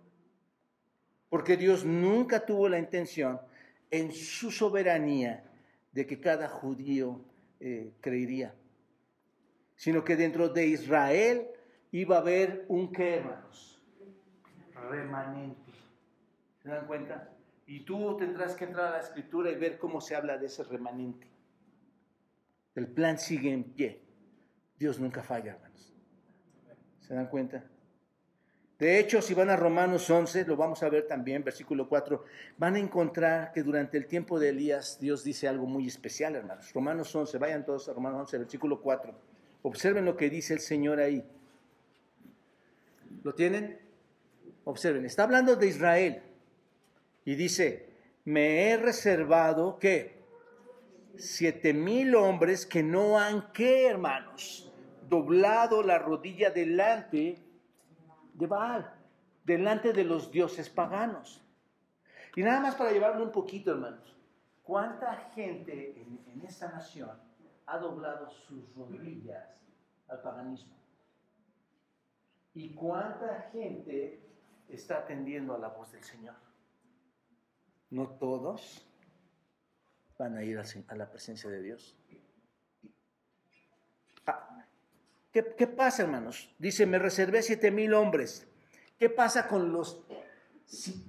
Porque 1.31 1.57
Dios 1.57 1.85
nunca 1.85 2.45
tuvo 2.45 2.69
la 2.69 2.79
intención 2.79 3.41
en 3.91 4.13
su 4.13 4.51
soberanía 4.51 5.45
de 5.93 6.07
que 6.07 6.21
cada 6.21 6.49
judío 6.49 7.25
eh, 7.61 7.93
creería, 8.01 8.55
sino 9.77 10.05
que 10.05 10.17
dentro 10.17 10.49
de 10.49 10.67
Israel 10.67 11.47
iba 11.93 12.17
a 12.17 12.21
haber 12.21 12.67
un 12.69 12.93
qué, 12.93 13.17
hermanos, 13.17 13.83
remanente. 14.91 15.71
¿Se 16.63 16.69
dan 16.69 16.87
cuenta? 16.87 17.31
Y 17.67 17.81
tú 17.81 18.17
tendrás 18.17 18.55
que 18.55 18.65
entrar 18.65 18.89
a 18.89 18.97
la 18.97 19.01
escritura 19.01 19.51
y 19.51 19.55
ver 19.55 19.79
cómo 19.79 20.01
se 20.01 20.15
habla 20.15 20.37
de 20.37 20.47
ese 20.47 20.65
remanente. 20.65 21.27
El 22.75 22.89
plan 22.89 23.19
sigue 23.19 23.53
en 23.53 23.65
pie. 23.65 24.03
Dios 24.79 24.99
nunca 24.99 25.23
falla, 25.23 25.53
hermanos. 25.53 25.93
¿Se 27.01 27.15
dan 27.15 27.29
cuenta? 27.29 27.65
De 28.81 28.99
hecho, 28.99 29.21
si 29.21 29.35
van 29.35 29.51
a 29.51 29.57
Romanos 29.57 30.09
11, 30.09 30.47
lo 30.47 30.57
vamos 30.57 30.83
a 30.83 30.89
ver 30.89 31.07
también, 31.07 31.45
versículo 31.45 31.87
4, 31.87 32.25
van 32.57 32.77
a 32.77 32.79
encontrar 32.79 33.53
que 33.53 33.63
durante 33.63 33.99
el 33.99 34.07
tiempo 34.07 34.41
de 34.41 34.49
Elías 34.49 34.99
Dios 34.99 35.23
dice 35.23 35.47
algo 35.47 35.67
muy 35.67 35.87
especial, 35.87 36.35
hermanos. 36.35 36.73
Romanos 36.73 37.15
11, 37.15 37.37
vayan 37.37 37.67
todos 37.67 37.91
a 37.91 37.93
Romanos 37.93 38.21
11, 38.21 38.39
versículo 38.39 38.81
4. 38.81 39.15
Observen 39.61 40.07
lo 40.07 40.17
que 40.17 40.31
dice 40.31 40.55
el 40.55 40.61
Señor 40.61 40.99
ahí. 40.99 41.23
¿Lo 43.23 43.35
tienen? 43.35 43.79
Observen, 44.65 45.05
está 45.05 45.25
hablando 45.25 45.57
de 45.57 45.67
Israel. 45.67 46.23
Y 47.27 47.35
dice, 47.35 47.87
me 48.25 48.71
he 48.71 48.79
reservado, 48.79 49.79
¿qué? 49.79 50.23
Siete 51.17 51.75
mil 51.75 52.15
hombres 52.15 52.65
que 52.65 52.83
no 52.83 53.19
han, 53.19 53.53
¿qué, 53.53 53.89
hermanos? 53.89 54.73
Doblado 55.07 55.83
la 55.83 55.99
rodilla 55.99 56.49
delante 56.49 57.50
de 58.41 58.47
Baal, 58.49 58.93
delante 59.45 59.93
de 59.93 60.03
los 60.03 60.33
dioses 60.33 60.69
paganos. 60.69 61.41
Y 62.35 62.43
nada 62.43 62.61
más 62.61 62.75
para 62.75 62.91
llevarlo 62.91 63.23
un 63.23 63.31
poquito, 63.31 63.71
hermanos. 63.71 64.17
¿Cuánta 64.65 65.15
gente 65.35 66.01
en, 66.01 66.21
en 66.27 66.45
esta 66.45 66.69
nación 66.73 67.11
ha 67.67 67.79
doblado 67.79 68.29
sus 68.31 68.75
rodillas 68.75 69.63
al 70.09 70.21
paganismo? 70.21 70.75
¿Y 72.55 72.75
cuánta 72.75 73.49
gente 73.53 74.21
está 74.69 74.99
atendiendo 74.99 75.55
a 75.55 75.59
la 75.59 75.69
voz 75.69 75.93
del 75.93 76.03
Señor? 76.03 76.35
no 77.91 78.09
todos 78.09 78.87
van 80.17 80.37
a 80.37 80.45
ir 80.45 80.59
a 80.59 80.95
la 80.95 81.11
presencia 81.11 81.51
de 81.51 81.63
Dios. 81.63 81.97
Ah, 84.27 84.65
¿qué, 85.33 85.67
pasa, 85.67 86.03
hermanos? 86.03 86.55
Dice, 86.59 86.87
me 86.87 86.99
reservé 86.99 87.43
siete 87.43 87.71
mil 87.71 87.95
hombres. 87.95 88.47
¿Qué 88.99 89.09
pasa 89.09 89.49
con 89.49 89.73
los, 89.73 90.05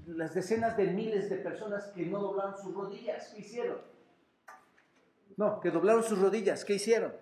las 0.07 0.33
decenas 0.33 0.77
de 0.77 0.87
miles 0.87 1.29
de 1.29 1.37
personas 1.37 1.87
que 1.95 2.05
no 2.05 2.19
doblaron 2.21 2.57
sus 2.57 2.73
rodillas? 2.73 3.33
¿Qué 3.33 3.41
hicieron? 3.41 3.77
No, 5.37 5.59
que 5.59 5.71
doblaron 5.71 6.03
sus 6.03 6.19
rodillas. 6.19 6.65
¿Qué 6.65 6.75
hicieron? 6.75 7.13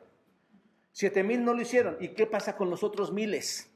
Siete 0.92 1.24
mil 1.24 1.44
no 1.44 1.54
lo 1.54 1.62
hicieron. 1.62 1.98
¿Y 2.00 2.10
qué 2.10 2.28
pasa 2.28 2.56
con 2.56 2.70
los 2.70 2.84
otros 2.84 3.12
miles? 3.12 3.70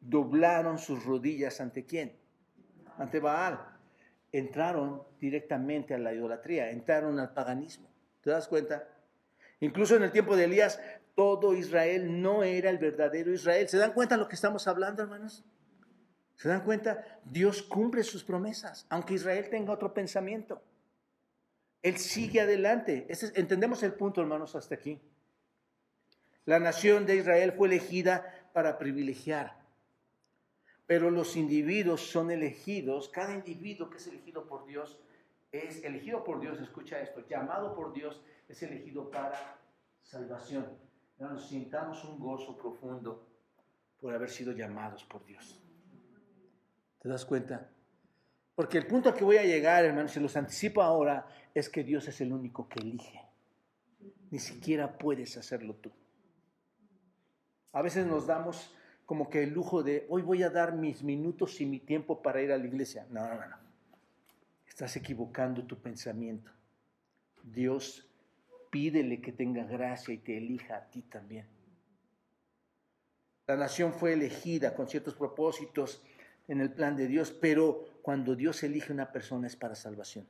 Doblaron 0.00 0.78
sus 0.78 1.04
rodillas 1.04 1.60
ante 1.60 1.86
quién? 1.86 2.16
Ante 2.98 3.20
Baal 3.20 3.78
entraron 4.32 5.02
directamente 5.20 5.94
a 5.94 5.98
la 5.98 6.12
idolatría, 6.12 6.70
entraron 6.70 7.18
al 7.18 7.32
paganismo. 7.32 7.88
¿Te 8.22 8.30
das 8.30 8.48
cuenta? 8.48 8.86
Incluso 9.60 9.96
en 9.96 10.04
el 10.04 10.12
tiempo 10.12 10.36
de 10.36 10.44
Elías, 10.44 10.80
todo 11.14 11.54
Israel 11.54 12.22
no 12.22 12.44
era 12.44 12.70
el 12.70 12.78
verdadero 12.78 13.32
Israel. 13.32 13.68
¿Se 13.68 13.76
dan 13.76 13.92
cuenta 13.92 14.14
de 14.14 14.20
lo 14.20 14.28
que 14.28 14.36
estamos 14.36 14.68
hablando, 14.68 15.02
hermanos? 15.02 15.44
¿Se 16.36 16.48
dan 16.48 16.62
cuenta? 16.62 17.20
Dios 17.24 17.62
cumple 17.62 18.04
sus 18.04 18.22
promesas, 18.22 18.86
aunque 18.88 19.14
Israel 19.14 19.48
tenga 19.50 19.72
otro 19.72 19.92
pensamiento. 19.92 20.62
Él 21.82 21.98
sigue 21.98 22.40
adelante. 22.40 23.06
entendemos 23.34 23.82
el 23.82 23.94
punto, 23.94 24.20
hermanos, 24.20 24.54
hasta 24.54 24.76
aquí. 24.76 25.00
La 26.44 26.60
nación 26.60 27.06
de 27.06 27.16
Israel 27.16 27.52
fue 27.52 27.68
elegida 27.68 28.48
para 28.52 28.78
privilegiar, 28.78 29.58
pero 30.86 31.10
los 31.10 31.36
individuos 31.36 32.00
son 32.10 32.30
elegidos, 32.30 33.08
cada 33.10 33.34
individuo 33.34 33.90
que 33.90 33.98
es 33.98 34.06
elegido 34.06 34.46
por 34.48 34.64
Dios 34.66 34.98
es 35.52 35.84
elegido 35.84 36.24
por 36.24 36.40
Dios, 36.40 36.60
escucha 36.60 37.00
esto, 37.00 37.26
llamado 37.26 37.74
por 37.74 37.92
Dios 37.92 38.22
es 38.48 38.62
elegido 38.62 39.10
para 39.10 39.58
salvación. 40.02 40.66
Nos 41.18 41.48
sintamos 41.48 42.04
un 42.04 42.18
gozo 42.18 42.56
profundo 42.56 43.26
por 44.00 44.14
haber 44.14 44.30
sido 44.30 44.52
llamados 44.52 45.04
por 45.04 45.24
Dios. 45.24 45.60
¿Te 47.00 47.08
das 47.08 47.24
cuenta? 47.24 47.68
Porque 48.54 48.78
el 48.78 48.86
punto 48.86 49.08
al 49.08 49.14
que 49.14 49.24
voy 49.24 49.36
a 49.36 49.44
llegar, 49.44 49.84
hermanos, 49.84 50.12
se 50.12 50.20
los 50.20 50.36
anticipo 50.36 50.82
ahora, 50.82 51.26
es 51.54 51.68
que 51.68 51.84
Dios 51.84 52.08
es 52.08 52.20
el 52.20 52.32
único 52.32 52.68
que 52.68 52.80
elige. 52.80 53.22
Ni 54.30 54.38
siquiera 54.38 54.98
puedes 54.98 55.36
hacerlo 55.36 55.74
tú. 55.74 55.90
A 57.72 57.82
veces 57.82 58.06
nos 58.06 58.26
damos 58.26 58.74
como 59.06 59.30
que 59.30 59.44
el 59.44 59.50
lujo 59.50 59.82
de 59.82 60.06
hoy 60.08 60.22
voy 60.22 60.42
a 60.42 60.50
dar 60.50 60.74
mis 60.74 61.02
minutos 61.02 61.60
y 61.60 61.66
mi 61.66 61.80
tiempo 61.80 62.20
para 62.20 62.42
ir 62.42 62.52
a 62.52 62.58
la 62.58 62.66
iglesia. 62.66 63.06
No, 63.10 63.26
no, 63.26 63.46
no. 63.46 63.67
Estás 64.78 64.94
equivocando 64.94 65.64
tu 65.64 65.82
pensamiento. 65.82 66.52
Dios 67.42 68.08
pídele 68.70 69.20
que 69.20 69.32
tenga 69.32 69.64
gracia 69.64 70.14
y 70.14 70.18
te 70.18 70.38
elija 70.38 70.76
a 70.76 70.88
ti 70.88 71.02
también. 71.02 71.48
La 73.48 73.56
nación 73.56 73.92
fue 73.92 74.12
elegida 74.12 74.76
con 74.76 74.86
ciertos 74.86 75.16
propósitos 75.16 76.00
en 76.46 76.60
el 76.60 76.72
plan 76.72 76.94
de 76.94 77.08
Dios, 77.08 77.32
pero 77.32 77.86
cuando 78.02 78.36
Dios 78.36 78.62
elige 78.62 78.92
una 78.92 79.10
persona 79.10 79.48
es 79.48 79.56
para 79.56 79.74
salvación. 79.74 80.28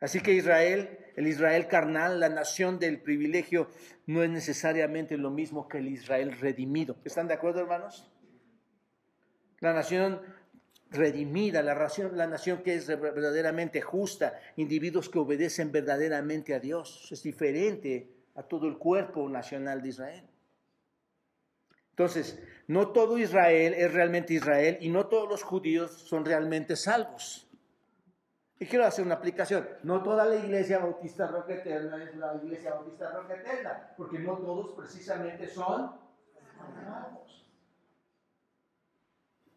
Así 0.00 0.20
que 0.20 0.32
Israel, 0.32 0.98
el 1.14 1.26
Israel 1.26 1.68
carnal, 1.68 2.20
la 2.20 2.30
nación 2.30 2.78
del 2.78 3.02
privilegio, 3.02 3.68
no 4.06 4.22
es 4.22 4.30
necesariamente 4.30 5.18
lo 5.18 5.30
mismo 5.30 5.68
que 5.68 5.76
el 5.76 5.88
Israel 5.88 6.38
redimido. 6.40 6.96
¿Están 7.04 7.28
de 7.28 7.34
acuerdo, 7.34 7.60
hermanos? 7.60 8.10
La 9.60 9.74
nación 9.74 10.22
redimida, 10.92 11.62
la, 11.62 11.74
nación, 11.74 12.16
la 12.16 12.26
nación 12.26 12.62
que 12.62 12.74
es 12.74 12.86
verdaderamente 12.86 13.80
justa, 13.80 14.38
individuos 14.56 15.08
que 15.08 15.18
obedecen 15.18 15.72
verdaderamente 15.72 16.54
a 16.54 16.60
Dios. 16.60 17.08
es 17.10 17.22
diferente 17.22 18.08
a 18.34 18.42
todo 18.42 18.66
el 18.66 18.78
cuerpo 18.78 19.28
nacional 19.28 19.82
de 19.82 19.88
Israel. 19.88 20.28
Entonces, 21.90 22.42
no 22.68 22.88
todo 22.88 23.18
Israel 23.18 23.74
es 23.74 23.92
realmente 23.92 24.34
Israel 24.34 24.78
y 24.80 24.88
no 24.88 25.06
todos 25.06 25.28
los 25.28 25.42
judíos 25.42 25.90
son 25.90 26.24
realmente 26.24 26.76
salvos. 26.76 27.46
Y 28.58 28.66
quiero 28.66 28.86
hacer 28.86 29.04
una 29.04 29.16
aplicación. 29.16 29.68
No 29.82 30.02
toda 30.02 30.24
la 30.24 30.36
iglesia 30.36 30.78
bautista 30.78 31.26
roca 31.26 31.54
eterna 31.54 32.02
es 32.04 32.14
la 32.14 32.36
iglesia 32.36 32.74
bautista 32.74 33.10
roca 33.10 33.34
eterna, 33.34 33.92
porque 33.96 34.20
no 34.20 34.38
todos 34.38 34.72
precisamente 34.72 35.48
son 35.48 35.92
salvos. 36.86 37.41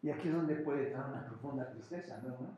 Y 0.06 0.10
aquí 0.12 0.28
es 0.28 0.34
donde 0.34 0.54
puede 0.54 0.86
entrar 0.86 1.08
una 1.10 1.26
profunda 1.26 1.68
tristeza, 1.68 2.16
¿no? 2.18 2.56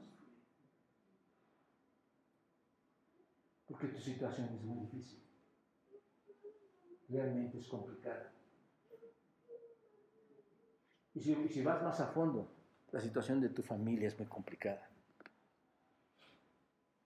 Porque 3.66 3.86
tu 3.86 3.98
situación 3.98 4.50
es 4.54 4.62
muy 4.62 4.80
difícil. 4.80 5.22
Realmente 7.08 7.58
es 7.58 7.66
complicada. 7.68 8.30
Y 11.14 11.20
si, 11.22 11.32
y 11.32 11.48
si 11.48 11.62
vas 11.62 11.82
más 11.82 11.98
a 12.00 12.08
fondo, 12.08 12.52
la 12.92 13.00
situación 13.00 13.40
de 13.40 13.48
tu 13.48 13.62
familia 13.62 14.08
es 14.08 14.18
muy 14.18 14.28
complicada. 14.28 14.86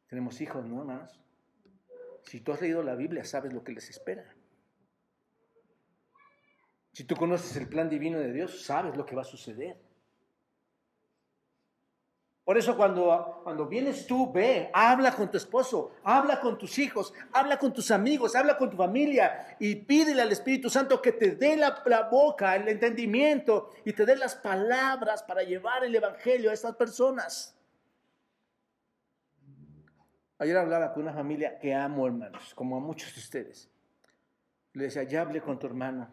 Tenemos 0.08 0.40
hijos, 0.40 0.66
¿no, 0.66 0.80
hermanos? 0.80 1.22
Si 2.24 2.40
tú 2.40 2.50
has 2.50 2.60
leído 2.60 2.82
la 2.82 2.96
Biblia, 2.96 3.24
sabes 3.24 3.52
lo 3.52 3.62
que 3.62 3.74
les 3.74 3.88
espera. 3.90 4.34
Si 6.92 7.04
tú 7.04 7.14
conoces 7.14 7.56
el 7.56 7.68
plan 7.68 7.88
divino 7.88 8.18
de 8.18 8.32
Dios, 8.32 8.64
sabes 8.64 8.96
lo 8.96 9.06
que 9.06 9.14
va 9.14 9.22
a 9.22 9.24
suceder. 9.24 9.91
Por 12.44 12.58
eso 12.58 12.76
cuando, 12.76 13.40
cuando 13.44 13.66
vienes 13.68 14.04
tú, 14.06 14.32
ve, 14.32 14.68
habla 14.72 15.14
con 15.14 15.30
tu 15.30 15.36
esposo, 15.36 15.92
habla 16.02 16.40
con 16.40 16.58
tus 16.58 16.76
hijos, 16.80 17.14
habla 17.32 17.56
con 17.56 17.72
tus 17.72 17.92
amigos, 17.92 18.34
habla 18.34 18.58
con 18.58 18.68
tu 18.68 18.76
familia 18.76 19.56
y 19.60 19.76
pídele 19.76 20.22
al 20.22 20.32
Espíritu 20.32 20.68
Santo 20.68 21.00
que 21.00 21.12
te 21.12 21.36
dé 21.36 21.56
la, 21.56 21.80
la 21.86 22.08
boca, 22.08 22.56
el 22.56 22.66
entendimiento 22.66 23.70
y 23.84 23.92
te 23.92 24.04
dé 24.04 24.16
las 24.16 24.34
palabras 24.34 25.22
para 25.22 25.44
llevar 25.44 25.84
el 25.84 25.94
Evangelio 25.94 26.50
a 26.50 26.54
estas 26.54 26.74
personas. 26.74 27.56
Ayer 30.38 30.56
hablaba 30.56 30.92
con 30.92 31.04
una 31.04 31.12
familia 31.12 31.60
que 31.60 31.72
amo, 31.72 32.08
hermanos, 32.08 32.52
como 32.56 32.76
a 32.76 32.80
muchos 32.80 33.14
de 33.14 33.20
ustedes. 33.20 33.70
Le 34.72 34.84
decía, 34.84 35.04
ya 35.04 35.20
hablé 35.20 35.40
con 35.40 35.60
tu 35.60 35.68
hermano. 35.68 36.12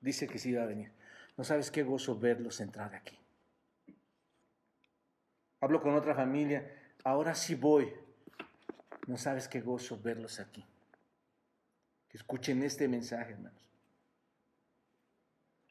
Dice 0.00 0.26
que 0.26 0.38
sí 0.38 0.54
va 0.54 0.62
a 0.62 0.66
venir. 0.66 0.90
No 1.36 1.44
sabes 1.44 1.70
qué 1.70 1.82
gozo 1.82 2.18
verlos 2.18 2.62
entrar 2.62 2.94
aquí. 2.94 3.19
Hablo 5.60 5.82
con 5.82 5.94
otra 5.94 6.14
familia. 6.14 6.70
Ahora 7.04 7.34
sí 7.34 7.54
voy. 7.54 7.92
No 9.06 9.16
sabes 9.16 9.48
qué 9.48 9.60
gozo 9.60 10.00
verlos 10.00 10.40
aquí. 10.40 10.64
Que 12.08 12.16
escuchen 12.16 12.62
este 12.62 12.88
mensaje, 12.88 13.32
hermanos. 13.32 13.70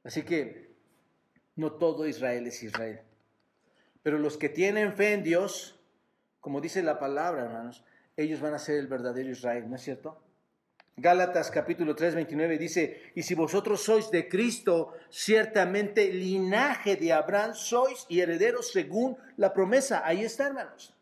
Así 0.03 0.23
que 0.23 0.75
no 1.55 1.73
todo 1.73 2.07
Israel 2.07 2.47
es 2.47 2.63
Israel. 2.63 3.01
Pero 4.01 4.17
los 4.17 4.37
que 4.37 4.49
tienen 4.49 4.93
fe 4.93 5.13
en 5.13 5.23
Dios, 5.23 5.79
como 6.39 6.61
dice 6.61 6.81
la 6.81 6.99
palabra, 6.99 7.43
hermanos, 7.43 7.83
ellos 8.15 8.39
van 8.39 8.53
a 8.53 8.59
ser 8.59 8.77
el 8.77 8.87
verdadero 8.87 9.29
Israel, 9.29 9.69
¿no 9.69 9.75
es 9.75 9.81
cierto? 9.81 10.21
Gálatas 11.02 11.50
capítulo 11.50 11.95
3, 11.95 12.16
29 12.16 12.58
dice, 12.58 13.12
y 13.16 13.24
si 13.24 13.34
vosotros 13.34 13.82
sois 13.82 14.12
de 14.12 14.28
Cristo, 14.28 14.93
ciertamente 15.10 16.12
linaje 16.12 16.97
de 16.97 17.14
Abraham 17.14 17.54
sois 17.54 18.06
y 18.10 18.20
herederos 18.20 18.72
según 18.72 19.18
la 19.38 19.54
promesa. 19.54 20.02
Ahí 20.06 20.26
está, 20.26 20.47
hermanos. 20.47 20.93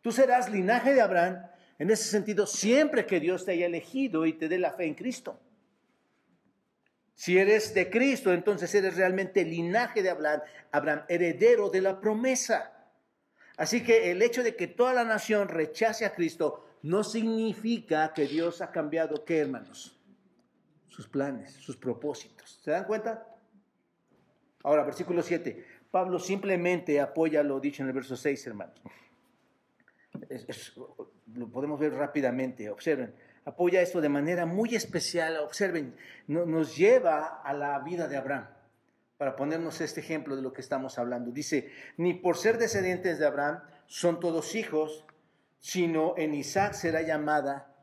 Tú 0.00 0.10
serás 0.10 0.50
linaje 0.50 0.94
de 0.94 1.02
Abraham 1.02 1.46
en 1.78 1.90
ese 1.90 2.04
sentido 2.04 2.46
siempre 2.46 3.04
que 3.04 3.20
Dios 3.20 3.44
te 3.44 3.52
haya 3.52 3.66
elegido 3.66 4.24
y 4.24 4.32
te 4.32 4.48
dé 4.48 4.58
la 4.58 4.72
fe 4.72 4.86
en 4.86 4.94
Cristo. 4.94 5.38
Si 7.14 7.36
eres 7.36 7.74
de 7.74 7.90
Cristo, 7.90 8.32
entonces 8.32 8.74
eres 8.74 8.96
realmente 8.96 9.44
linaje 9.44 10.02
de 10.02 10.08
Abraham, 10.08 10.40
Abraham, 10.72 11.04
heredero 11.08 11.68
de 11.68 11.82
la 11.82 12.00
promesa. 12.00 12.72
Así 13.58 13.82
que 13.82 14.10
el 14.10 14.22
hecho 14.22 14.42
de 14.42 14.56
que 14.56 14.66
toda 14.66 14.94
la 14.94 15.04
nación 15.04 15.48
rechace 15.48 16.06
a 16.06 16.14
Cristo 16.14 16.69
no 16.82 17.04
significa 17.04 18.12
que 18.12 18.26
Dios 18.26 18.62
ha 18.62 18.70
cambiado, 18.70 19.24
¿qué 19.24 19.38
hermanos? 19.38 19.98
Sus 20.88 21.08
planes, 21.08 21.52
sus 21.52 21.76
propósitos. 21.76 22.60
¿Se 22.62 22.70
dan 22.70 22.84
cuenta? 22.84 23.26
Ahora, 24.62 24.84
versículo 24.84 25.22
7. 25.22 25.64
Pablo 25.90 26.18
simplemente 26.18 27.00
apoya 27.00 27.42
lo 27.42 27.60
dicho 27.60 27.82
en 27.82 27.88
el 27.88 27.94
verso 27.94 28.16
6, 28.16 28.46
hermanos. 28.46 28.80
lo 31.34 31.48
podemos 31.48 31.80
ver 31.80 31.94
rápidamente, 31.94 32.70
observen. 32.70 33.14
Apoya 33.44 33.80
esto 33.80 34.00
de 34.00 34.08
manera 34.08 34.46
muy 34.46 34.74
especial, 34.74 35.38
observen, 35.38 35.96
nos 36.26 36.76
lleva 36.76 37.40
a 37.42 37.54
la 37.54 37.78
vida 37.80 38.06
de 38.06 38.16
Abraham 38.16 38.48
para 39.16 39.36
ponernos 39.36 39.80
este 39.80 40.00
ejemplo 40.00 40.36
de 40.36 40.42
lo 40.42 40.52
que 40.52 40.60
estamos 40.60 40.98
hablando. 40.98 41.30
Dice, 41.30 41.70
ni 41.96 42.14
por 42.14 42.36
ser 42.36 42.58
descendientes 42.58 43.18
de 43.18 43.26
Abraham 43.26 43.60
son 43.86 44.20
todos 44.20 44.54
hijos, 44.54 45.04
sino 45.60 46.14
en 46.16 46.34
Isaac 46.34 46.72
será 46.72 47.02
llamada 47.02 47.76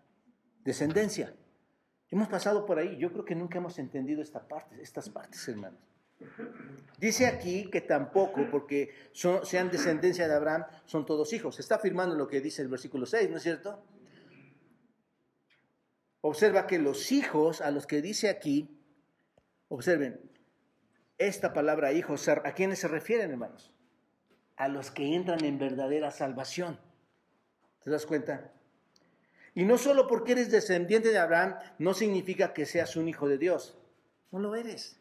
descendencia. 0.64 1.34
Hemos 2.10 2.28
pasado 2.28 2.66
por 2.66 2.80
ahí, 2.80 2.98
yo 2.98 3.12
creo 3.12 3.26
que 3.26 3.36
nunca 3.36 3.60
hemos 3.60 3.80
entendido 3.80 4.22
esta 4.22 4.48
parte, 4.48 4.82
estas 4.82 5.10
partes, 5.10 5.48
hermanos. 5.48 5.80
Dice 7.00 7.28
aquí 7.28 7.70
que 7.70 7.82
tampoco, 7.82 8.50
porque 8.50 8.94
sean 9.14 9.70
descendencia 9.70 10.28
de 10.28 10.34
Abraham, 10.34 10.66
son 10.86 11.06
todos 11.06 11.32
hijos. 11.34 11.60
Está 11.60 11.76
afirmando 11.76 12.16
lo 12.16 12.28
que 12.28 12.42
dice 12.42 12.62
el 12.62 12.70
versículo 12.70 13.06
6, 13.06 13.30
¿no 13.30 13.38
es 13.38 13.44
cierto? 13.44 13.84
Observa 16.22 16.66
que 16.66 16.80
los 16.80 17.12
hijos 17.12 17.62
a 17.62 17.70
los 17.70 17.86
que 17.86 18.02
dice 18.02 18.30
aquí, 18.30 18.82
observen, 19.68 20.20
esta 21.18 21.54
palabra 21.54 21.94
hijos, 21.94 22.28
¿a 22.28 22.52
quiénes 22.54 22.80
se 22.80 22.88
refieren, 22.88 23.32
hermanos? 23.32 23.74
A 24.56 24.68
los 24.68 24.92
que 24.92 25.16
entran 25.16 25.44
en 25.46 25.60
verdadera 25.60 26.10
salvación. 26.12 26.80
¿Te 27.88 27.92
das 27.92 28.06
cuenta? 28.06 28.52
Y 29.56 29.64
no 29.64 29.78
solo 29.78 30.08
porque 30.08 30.34
eres 30.34 30.52
descendiente 30.52 31.08
de 31.08 31.20
Abraham, 31.20 31.58
no 31.80 31.94
significa 31.94 32.52
que 32.52 32.66
seas 32.66 32.98
un 32.98 33.08
hijo 33.08 33.30
de 33.30 33.38
Dios. 33.38 33.78
No 34.30 34.40
lo 34.40 34.56
eres. 34.56 35.00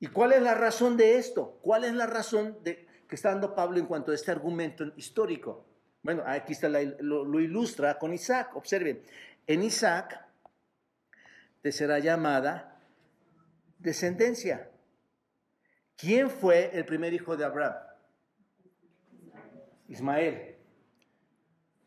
¿Y 0.00 0.08
cuál 0.08 0.32
es 0.32 0.42
la 0.42 0.54
razón 0.54 0.96
de 0.96 1.18
esto? 1.18 1.60
¿Cuál 1.62 1.84
es 1.84 1.94
la 1.94 2.06
razón 2.06 2.58
de, 2.64 2.84
que 3.06 3.14
está 3.14 3.28
dando 3.28 3.54
Pablo 3.54 3.78
en 3.78 3.86
cuanto 3.86 4.10
a 4.10 4.16
este 4.16 4.32
argumento 4.32 4.86
histórico? 4.96 5.66
Bueno, 6.02 6.24
aquí 6.26 6.52
está 6.52 6.68
lo, 6.68 7.24
lo, 7.24 7.38
ilustra 7.38 7.96
con 7.96 8.12
Isaac. 8.12 8.56
Observen, 8.56 9.00
en 9.46 9.62
Isaac 9.62 10.20
te 11.62 11.70
será 11.70 12.00
llamada 12.00 12.82
descendencia. 13.78 14.68
¿Quién 15.96 16.28
fue 16.28 16.76
el 16.76 16.84
primer 16.84 17.14
hijo 17.14 17.36
de 17.36 17.44
Abraham? 17.44 17.76
Ismael. 19.86 20.57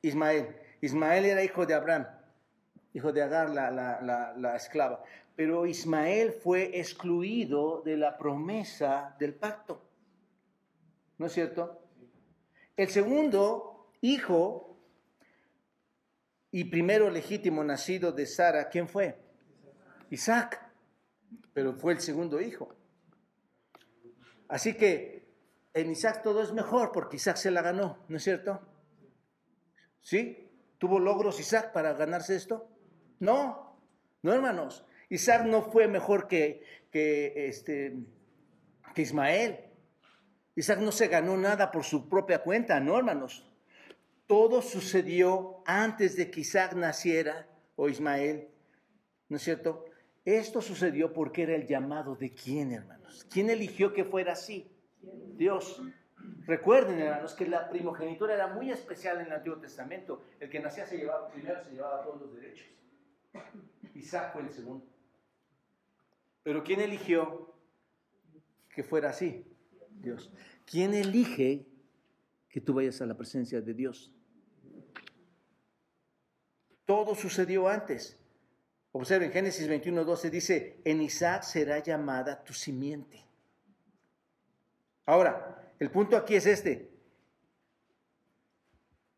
Ismael. 0.01 0.55
Ismael 0.81 1.25
era 1.25 1.43
hijo 1.43 1.65
de 1.65 1.73
Abraham, 1.73 2.07
hijo 2.93 3.11
de 3.11 3.21
Agar, 3.21 3.49
la, 3.49 4.55
esclava. 4.55 5.03
Pero 5.35 5.65
Ismael 5.65 6.33
fue 6.33 6.79
excluido 6.79 7.81
de 7.83 7.97
la 7.97 8.17
promesa 8.17 9.15
del 9.19 9.33
pacto. 9.35 9.81
¿No 11.17 11.27
es 11.27 11.33
cierto? 11.33 11.81
El 12.75 12.89
segundo 12.89 13.91
hijo 14.01 14.77
y 16.51 16.65
primero 16.65 17.09
legítimo 17.09 17.63
nacido 17.63 18.11
de 18.11 18.25
Sara, 18.25 18.69
¿quién 18.69 18.87
fue? 18.87 19.17
Isaac. 20.09 20.67
Pero 21.53 21.73
fue 21.73 21.93
el 21.93 21.99
segundo 21.99 22.41
hijo. 22.41 22.73
Así 24.47 24.73
que 24.73 25.29
en 25.73 25.91
Isaac 25.91 26.23
todo 26.23 26.41
es 26.41 26.51
mejor 26.51 26.91
porque 26.91 27.17
Isaac 27.17 27.37
se 27.37 27.51
la 27.51 27.61
ganó, 27.61 27.99
¿no 28.09 28.17
es 28.17 28.23
cierto? 28.23 28.59
¿Sí? 30.01 30.49
¿Tuvo 30.77 30.99
logros 30.99 31.39
Isaac 31.39 31.71
para 31.73 31.93
ganarse 31.93 32.35
esto? 32.35 32.67
No, 33.19 33.77
no 34.23 34.33
hermanos. 34.33 34.85
Isaac 35.09 35.45
no 35.45 35.61
fue 35.61 35.87
mejor 35.87 36.27
que, 36.27 36.63
que, 36.89 37.47
este, 37.47 37.95
que 38.95 39.01
Ismael. 39.01 39.59
Isaac 40.55 40.79
no 40.79 40.91
se 40.91 41.07
ganó 41.07 41.37
nada 41.37 41.71
por 41.71 41.83
su 41.83 42.09
propia 42.09 42.39
cuenta, 42.43 42.79
no 42.79 42.97
hermanos. 42.97 43.47
Todo 44.27 44.61
sucedió 44.61 45.61
antes 45.65 46.15
de 46.15 46.31
que 46.31 46.41
Isaac 46.41 46.73
naciera 46.73 47.47
o 47.75 47.89
Ismael, 47.89 48.47
¿no 49.29 49.37
es 49.37 49.43
cierto? 49.43 49.85
Esto 50.25 50.61
sucedió 50.61 51.13
porque 51.13 51.43
era 51.43 51.55
el 51.55 51.67
llamado 51.67 52.15
de 52.15 52.31
quién, 52.31 52.71
hermanos. 52.71 53.25
¿Quién 53.29 53.49
eligió 53.49 53.93
que 53.93 54.05
fuera 54.05 54.33
así? 54.33 54.71
Dios. 55.35 55.81
Recuerden, 56.45 56.99
hermanos, 56.99 57.33
que 57.33 57.47
la 57.47 57.69
primogenitura 57.69 58.33
era 58.33 58.47
muy 58.47 58.71
especial 58.71 59.19
en 59.19 59.27
el 59.27 59.33
Antiguo 59.33 59.59
Testamento. 59.59 60.23
El 60.39 60.49
que 60.49 60.59
nacía 60.59 60.85
se 60.85 60.97
llevaba, 60.97 61.29
primero 61.29 61.63
se 61.63 61.71
llevaba 61.71 62.03
todos 62.03 62.21
los 62.21 62.35
derechos. 62.35 62.67
Isaac 63.95 64.33
fue 64.33 64.41
el 64.41 64.49
segundo. 64.49 64.85
Pero 66.43 66.63
¿quién 66.63 66.81
eligió 66.81 67.53
que 68.69 68.83
fuera 68.83 69.09
así? 69.09 69.45
Dios. 69.89 70.31
¿Quién 70.65 70.93
elige 70.93 71.67
que 72.49 72.61
tú 72.61 72.73
vayas 72.73 73.01
a 73.01 73.05
la 73.05 73.15
presencia 73.15 73.61
de 73.61 73.73
Dios? 73.73 74.11
Todo 76.85 77.13
sucedió 77.13 77.67
antes. 77.67 78.19
Observen, 78.93 79.31
Génesis 79.31 79.67
21, 79.67 80.03
12 80.03 80.29
dice, 80.29 80.81
en 80.83 81.01
Isaac 81.01 81.43
será 81.43 81.79
llamada 81.79 82.43
tu 82.43 82.53
simiente. 82.53 83.23
Ahora, 85.05 85.60
el 85.81 85.89
punto 85.89 86.15
aquí 86.15 86.35
es 86.35 86.45
este. 86.45 86.91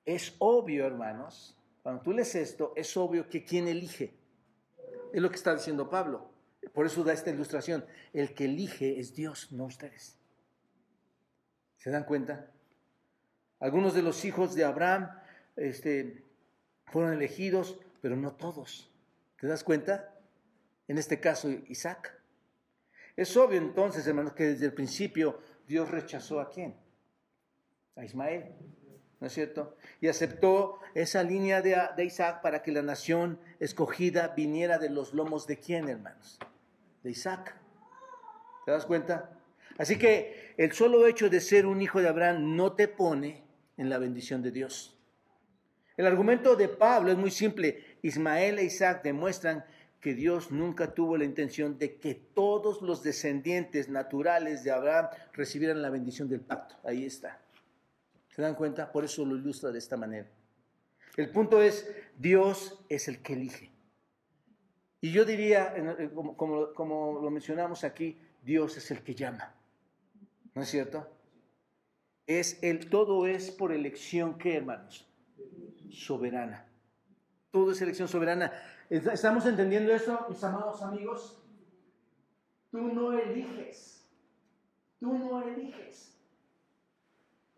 Es 0.05 0.34
obvio, 0.39 0.88
hermanos, 0.88 1.57
cuando 1.82 2.01
tú 2.01 2.14
lees 2.14 2.36
esto, 2.36 2.72
es 2.78 2.95
obvio 2.95 3.28
que 3.28 3.43
quien 3.43 3.68
elige. 3.68 4.14
Es 5.11 5.22
lo 5.22 5.30
que 5.30 5.36
está 5.36 5.53
diciendo 5.53 5.89
Pablo. 5.89 6.32
Por 6.74 6.86
eso 6.86 7.03
da 7.03 7.11
esta 7.11 7.32
ilustración. 7.32 7.86
El 8.14 8.34
que 8.34 8.45
elige 8.45 8.97
es 8.97 9.14
Dios, 9.14 9.51
no 9.51 9.66
ustedes. 9.66 10.18
¿Se 11.76 11.89
dan 11.89 12.05
cuenta? 12.05 12.49
Algunos 13.59 13.93
de 13.93 14.01
los 14.01 14.24
hijos 14.24 14.55
de 14.55 14.64
Abraham 14.64 15.09
este, 15.57 16.24
fueron 16.86 17.11
elegidos, 17.11 17.78
pero 18.01 18.16
no 18.16 18.36
todos. 18.36 18.89
¿Te 19.38 19.47
das 19.47 19.66
cuenta? 19.66 20.18
En 20.88 20.97
este 20.97 21.20
caso, 21.20 21.49
Isaac. 21.68 22.18
Es 23.18 23.36
obvio 23.36 23.57
entonces, 23.57 24.07
hermanos, 24.07 24.32
que 24.32 24.45
desde 24.45 24.66
el 24.66 24.74
principio 24.74 25.41
Dios 25.68 25.89
rechazó 25.89 26.39
a 26.39 26.49
quién? 26.49 26.76
A 27.95 28.03
Ismael, 28.03 28.55
¿no 29.20 29.28
es 29.28 29.34
cierto? 29.34 29.78
Y 30.01 30.07
aceptó 30.07 30.80
esa 30.93 31.24
línea 31.24 31.61
de, 31.61 32.03
Isaac 32.03 32.41
para 32.41 32.61
que 32.61 32.72
la 32.72 32.82
nación 32.82 33.39
escogida 33.59 34.30
viniera 34.30 34.78
de 34.78 34.89
los 34.89 35.14
lomos 35.14 35.47
de 35.47 35.59
quién, 35.59 35.89
hermanos? 35.89 36.39
De 37.03 37.11
Isaac. 37.11 37.55
¿Te 38.66 38.72
das 38.72 38.86
cuenta? 38.86 39.38
Así 39.78 39.97
que 39.97 40.53
el 40.57 40.72
solo 40.74 41.05
hecho 41.07 41.30
de 41.30 41.41
ser 41.41 41.66
un 41.66 41.82
hijo 41.82 42.01
de 42.01 42.07
Abraham 42.07 42.55
no 42.55 42.74
te 42.74 42.88
pone 42.88 43.43
en 43.78 43.89
la 43.89 43.97
bendición 43.97 44.41
de 44.41 44.51
Dios. 44.51 44.97
El 45.95 46.07
argumento 46.07 46.55
de 46.55 46.70
Pablo 46.70 47.11
es 47.11 47.18
muy 47.18 47.32
simple. 47.32 47.97
Ismael 48.01 48.59
e 48.59 48.66
Isaac 48.66 49.03
demuestran 49.03 49.64
que 50.04 50.14
Dios 50.14 50.51
nunca 50.51 50.93
tuvo 50.93 51.16
la 51.16 51.24
intención 51.24 51.80
de 51.80 51.95
que 51.95 52.14
todos 52.14 52.82
los 52.82 53.04
descendientes 53.04 53.88
naturales 53.88 54.62
de 54.66 54.72
Abraham 54.72 55.08
recibieran 55.32 55.82
la 55.82 55.89
bendición 55.89 56.28
del 56.28 56.41
pacto. 56.41 56.76
Ahí 56.84 57.06
está. 57.06 57.39
¿Se 58.36 58.41
dan 58.41 58.54
cuenta? 58.54 58.91
Por 58.91 59.06
eso 59.06 59.26
lo 59.26 59.38
ilustra 59.38 59.72
de 59.72 59.80
esta 59.80 59.95
manera. 59.95 60.28
El 61.16 61.30
punto 61.30 61.62
es, 61.62 61.89
Dios 62.18 62.84
es 62.89 63.08
el 63.08 63.22
que 63.22 63.34
elige. 63.34 63.72
Y 64.99 65.12
yo 65.12 65.24
diría, 65.24 65.74
como, 66.14 66.36
como, 66.74 67.22
lo 67.22 67.30
mencionamos 67.32 67.86
aquí, 67.86 68.20
Dios 68.43 68.76
es 68.76 68.91
el 68.91 69.04
que 69.04 69.16
llama. 69.16 69.56
¿No 70.54 70.64
es 70.64 70.70
cierto? 70.70 71.10
Es 72.28 72.62
el 72.62 72.89
todo 72.89 73.26
es 73.26 73.51
por 73.51 73.72
elección 73.72 74.38
¿qué, 74.38 74.58
hermanos, 74.58 75.08
soberana. 75.91 76.66
Todo 77.51 77.72
es 77.72 77.82
elección 77.82 78.10
soberana. 78.10 78.51
¿Estamos 78.94 79.44
entendiendo 79.48 79.91
eso, 79.91 80.28
mis 80.30 80.44
amados 80.44 80.80
amigos? 80.84 81.44
Tú 82.70 82.78
no 82.78 83.12
eliges. 83.18 84.08
Tú 85.00 85.18
no 85.18 85.41
eliges. 85.41 86.16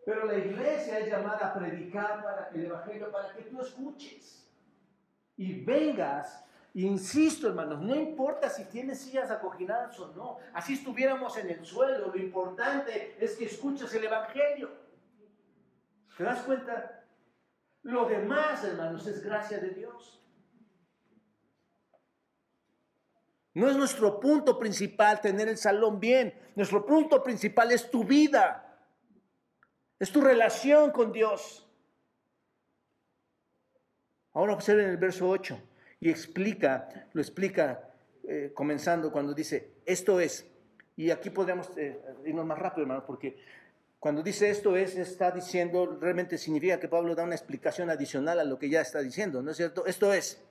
Pero 0.06 0.28
la 0.28 0.38
iglesia 0.38 1.00
es 1.00 1.12
llamada 1.12 1.48
a 1.48 1.54
predicar 1.54 2.24
para 2.24 2.48
el 2.54 2.68
Evangelio, 2.68 3.12
para 3.12 3.34
que 3.34 3.42
tú 3.44 3.60
escuches 3.60 4.50
y 5.36 5.62
vengas. 5.66 6.46
Insisto, 6.74 7.50
hermanos, 7.50 7.82
no 7.82 7.96
importa 7.96 8.50
si 8.50 8.64
tienes 8.66 9.02
sillas 9.02 9.30
acoginadas 9.30 10.00
o 10.00 10.14
no, 10.14 10.38
así 10.54 10.76
estuviéramos 10.76 11.38
en 11.38 11.50
el 11.50 11.66
suelo, 11.66 12.14
lo 12.14 12.18
importante 12.18 13.18
es 13.20 13.36
que 13.36 13.46
escuches 13.46 13.94
el 13.94 14.06
Evangelio. 14.06 14.72
¿Te 16.18 16.24
das 16.24 16.44
cuenta? 16.44 17.04
Lo 17.84 18.06
demás, 18.06 18.64
hermanos, 18.64 19.06
es 19.06 19.22
gracia 19.22 19.60
de 19.60 19.72
Dios. 19.72 20.25
No 23.56 23.70
es 23.70 23.78
nuestro 23.78 24.20
punto 24.20 24.60
principal 24.60 25.22
tener 25.22 25.48
el 25.48 25.58
salón 25.58 26.00
bien. 26.00 26.34
Nuestro 26.56 26.86
punto 26.86 27.24
principal 27.24 27.72
es 27.72 27.90
tu 27.90 28.04
vida. 28.04 28.62
Es 29.98 30.12
tu 30.12 30.22
relación 30.22 30.92
con 30.92 31.14
Dios. 31.14 31.66
Ahora 34.34 34.54
observen 34.54 34.90
el 34.90 34.98
verso 34.98 35.30
8 35.30 35.58
y 36.02 36.10
explica, 36.10 37.08
lo 37.14 37.22
explica 37.22 37.94
eh, 38.28 38.52
comenzando 38.54 39.10
cuando 39.10 39.34
dice, 39.34 39.76
esto 39.86 40.20
es, 40.20 40.46
y 40.98 41.10
aquí 41.10 41.30
podríamos 41.30 41.72
eh, 41.78 42.02
irnos 42.26 42.46
más 42.46 42.60
rápido, 42.60 42.82
hermano, 42.82 43.06
porque 43.06 43.38
cuando 43.98 44.22
dice 44.22 44.50
esto 44.50 44.76
es, 44.76 44.98
está 44.98 45.32
diciendo, 45.32 45.98
realmente 46.02 46.38
significa 46.38 46.78
que 46.78 46.90
Pablo 46.90 47.16
da 47.16 47.24
una 47.24 47.36
explicación 47.36 47.90
adicional 47.90 48.38
a 48.40 48.44
lo 48.44 48.60
que 48.60 48.70
ya 48.70 48.82
está 48.82 49.00
diciendo, 49.00 49.42
¿no 49.42 49.52
es 49.52 49.58
cierto? 49.58 49.86
Esto 49.86 50.14
es, 50.14 50.44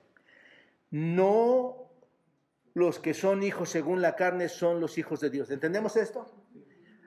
no 0.89 1.84
los 2.75 2.99
que 2.99 3.13
son 3.13 3.41
hijos 3.41 3.69
según 3.69 4.01
la 4.01 4.15
carne 4.15 4.49
son 4.49 4.81
los 4.81 4.97
hijos 4.97 5.21
de 5.21 5.29
Dios. 5.29 5.49
¿Entendemos 5.49 5.95
esto? 5.95 6.27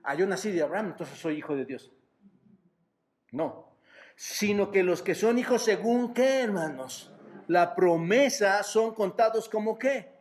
Ah, 0.03 0.15
yo 0.15 0.27
nací 0.27 0.51
de 0.51 0.63
Abraham, 0.63 0.89
entonces 0.89 1.19
soy 1.19 1.37
hijo 1.37 1.55
de 1.55 1.67
Dios. 1.67 1.93
No, 3.33 3.77
sino 4.17 4.71
que 4.73 4.83
los 4.83 5.03
que 5.03 5.15
son 5.15 5.39
hijos 5.39 5.63
según 5.63 6.15
qué, 6.15 6.41
hermanos, 6.41 7.13
la 7.49 7.75
promesa 7.75 8.63
son 8.63 8.95
contados 8.95 9.51
como 9.51 9.79
qué. 9.79 10.17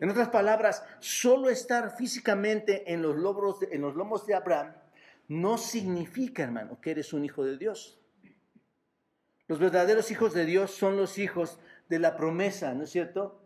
En 0.00 0.08
otras 0.08 0.28
palabras, 0.28 0.84
solo 1.00 1.50
estar 1.50 1.96
físicamente 1.96 2.92
en 2.92 3.02
los, 3.02 3.16
lomos 3.16 3.58
de, 3.58 3.68
en 3.72 3.80
los 3.80 3.96
lomos 3.96 4.26
de 4.26 4.34
Abraham 4.34 4.74
no 5.26 5.58
significa, 5.58 6.44
hermano, 6.44 6.80
que 6.80 6.92
eres 6.92 7.12
un 7.12 7.24
hijo 7.24 7.44
de 7.44 7.58
Dios. 7.58 8.00
Los 9.48 9.58
verdaderos 9.58 10.12
hijos 10.12 10.34
de 10.34 10.44
Dios 10.44 10.70
son 10.70 10.96
los 10.96 11.18
hijos 11.18 11.58
de 11.88 11.98
la 11.98 12.16
promesa, 12.16 12.74
¿no 12.74 12.84
es 12.84 12.90
cierto? 12.90 13.41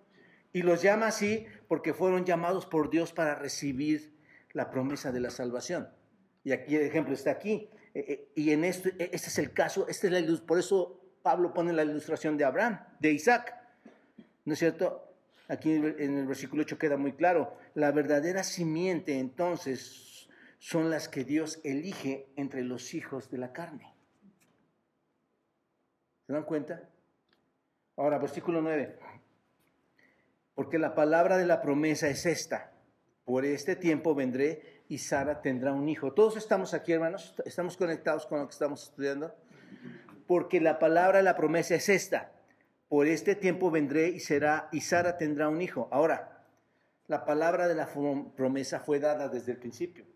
Y 0.57 0.63
los 0.63 0.81
llama 0.81 1.09
así 1.09 1.45
porque 1.69 1.93
fueron 1.93 2.25
llamados 2.25 2.65
por 2.65 2.89
Dios 2.89 3.13
para 3.13 3.35
recibir 3.35 4.17
la 4.55 4.71
promesa 4.71 5.13
de 5.13 5.21
la 5.21 5.29
salvación. 5.29 5.87
Y 6.45 6.53
aquí 6.53 6.77
el 6.77 6.81
ejemplo 6.87 7.13
está 7.13 7.31
aquí. 7.31 7.69
Eh, 7.93 8.07
eh, 8.09 8.33
y 8.35 8.53
en 8.53 8.65
esto, 8.65 8.89
e, 8.89 9.11
este 9.13 9.29
es 9.29 9.39
el 9.39 9.53
caso, 9.53 9.87
este 9.87 10.07
es 10.07 10.15
la, 10.15 10.47
por 10.47 10.59
eso 10.59 10.99
Pablo 11.23 11.53
pone 11.53 11.75
la 11.75 11.83
ilustración 11.83 12.39
de 12.39 12.47
Abraham, 12.47 12.81
de 13.01 13.13
Isaac. 13.13 13.55
¿No 14.47 14.55
es 14.55 14.59
cierto? 14.59 15.13
Aquí 15.49 15.75
en 15.75 16.17
el 16.17 16.27
versículo 16.27 16.63
8 16.63 16.79
queda 16.79 16.97
muy 16.97 17.13
claro. 17.13 17.59
La 17.75 17.93
verdadera 17.93 18.43
simiente 18.43 19.19
entonces 19.19 20.31
son 20.59 20.89
las 20.89 21.11
que 21.11 21.25
Dios 21.25 21.61
elige 21.65 22.31
entre 22.37 22.63
los 22.63 22.95
hijos 22.95 23.31
de 23.31 23.37
la 23.37 23.53
carne. 23.53 23.95
¿Se 26.27 26.33
dan 26.33 26.45
cuenta? 26.45 26.89
Ahora, 27.99 28.17
versículo 28.17 28.63
9. 28.63 29.01
Porque 30.57 30.79
la 30.79 30.95
palabra 30.95 31.37
de 31.37 31.47
la 31.47 31.61
promesa 31.61 32.09
es 32.09 32.27
esta. 32.27 32.73
Por 33.25 33.45
este 33.45 33.77
tiempo 33.77 34.15
vendré 34.15 34.83
y 34.89 34.99
Sara 34.99 35.43
tendrá 35.43 35.73
un 35.73 35.89
hijo. 35.89 36.15
Todos 36.15 36.37
estamos 36.39 36.73
aquí, 36.73 36.93
hermanos, 36.93 37.35
estamos 37.45 37.77
conectados 37.77 38.25
con 38.27 38.41
lo 38.41 38.47
que 38.47 38.53
estamos 38.53 38.85
estudiando, 38.85 39.35
porque 40.27 40.61
la 40.61 40.79
palabra 40.79 41.19
de 41.19 41.25
la 41.25 41.37
promesa 41.37 41.75
es 41.75 41.91
esta. 41.91 42.33
Por 42.89 43.07
este 43.07 43.35
tiempo 43.35 43.71
vendré 43.71 44.09
y 44.09 44.19
será 44.19 44.69
y 44.73 44.81
Sara 44.81 45.19
tendrá 45.19 45.49
un 45.51 45.61
hijo. 45.61 45.89
Ahora, 45.93 46.47
la 47.07 47.27
palabra 47.27 47.69
de 47.69 47.75
la 47.75 47.89
promesa 48.35 48.81
fue 48.81 48.99
dada 48.99 49.29
desde 49.29 49.53
el 49.53 49.59
principio. 49.59 50.07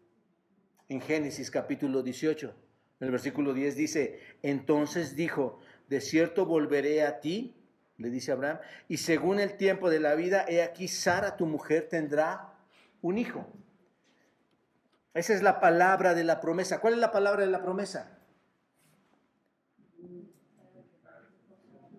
En 0.88 1.02
Génesis 1.02 1.50
capítulo 1.50 2.02
18, 2.02 2.54
en 3.00 3.04
el 3.04 3.10
versículo 3.10 3.52
10 3.52 3.76
dice, 3.76 4.20
entonces 4.42 5.14
dijo, 5.16 5.60
de 5.88 6.00
cierto 6.00 6.46
volveré 6.46 7.04
a 7.04 7.20
ti, 7.20 7.59
le 8.00 8.10
dice 8.10 8.32
Abraham, 8.32 8.58
y 8.88 8.96
según 8.96 9.40
el 9.40 9.56
tiempo 9.58 9.90
de 9.90 10.00
la 10.00 10.14
vida, 10.14 10.46
he 10.48 10.62
aquí 10.62 10.88
Sara, 10.88 11.36
tu 11.36 11.44
mujer, 11.44 11.88
tendrá 11.88 12.54
un 13.02 13.18
hijo. 13.18 13.46
Esa 15.12 15.34
es 15.34 15.42
la 15.42 15.60
palabra 15.60 16.14
de 16.14 16.24
la 16.24 16.40
promesa. 16.40 16.80
¿Cuál 16.80 16.94
es 16.94 16.98
la 16.98 17.12
palabra 17.12 17.44
de 17.44 17.50
la 17.50 17.62
promesa? 17.62 18.18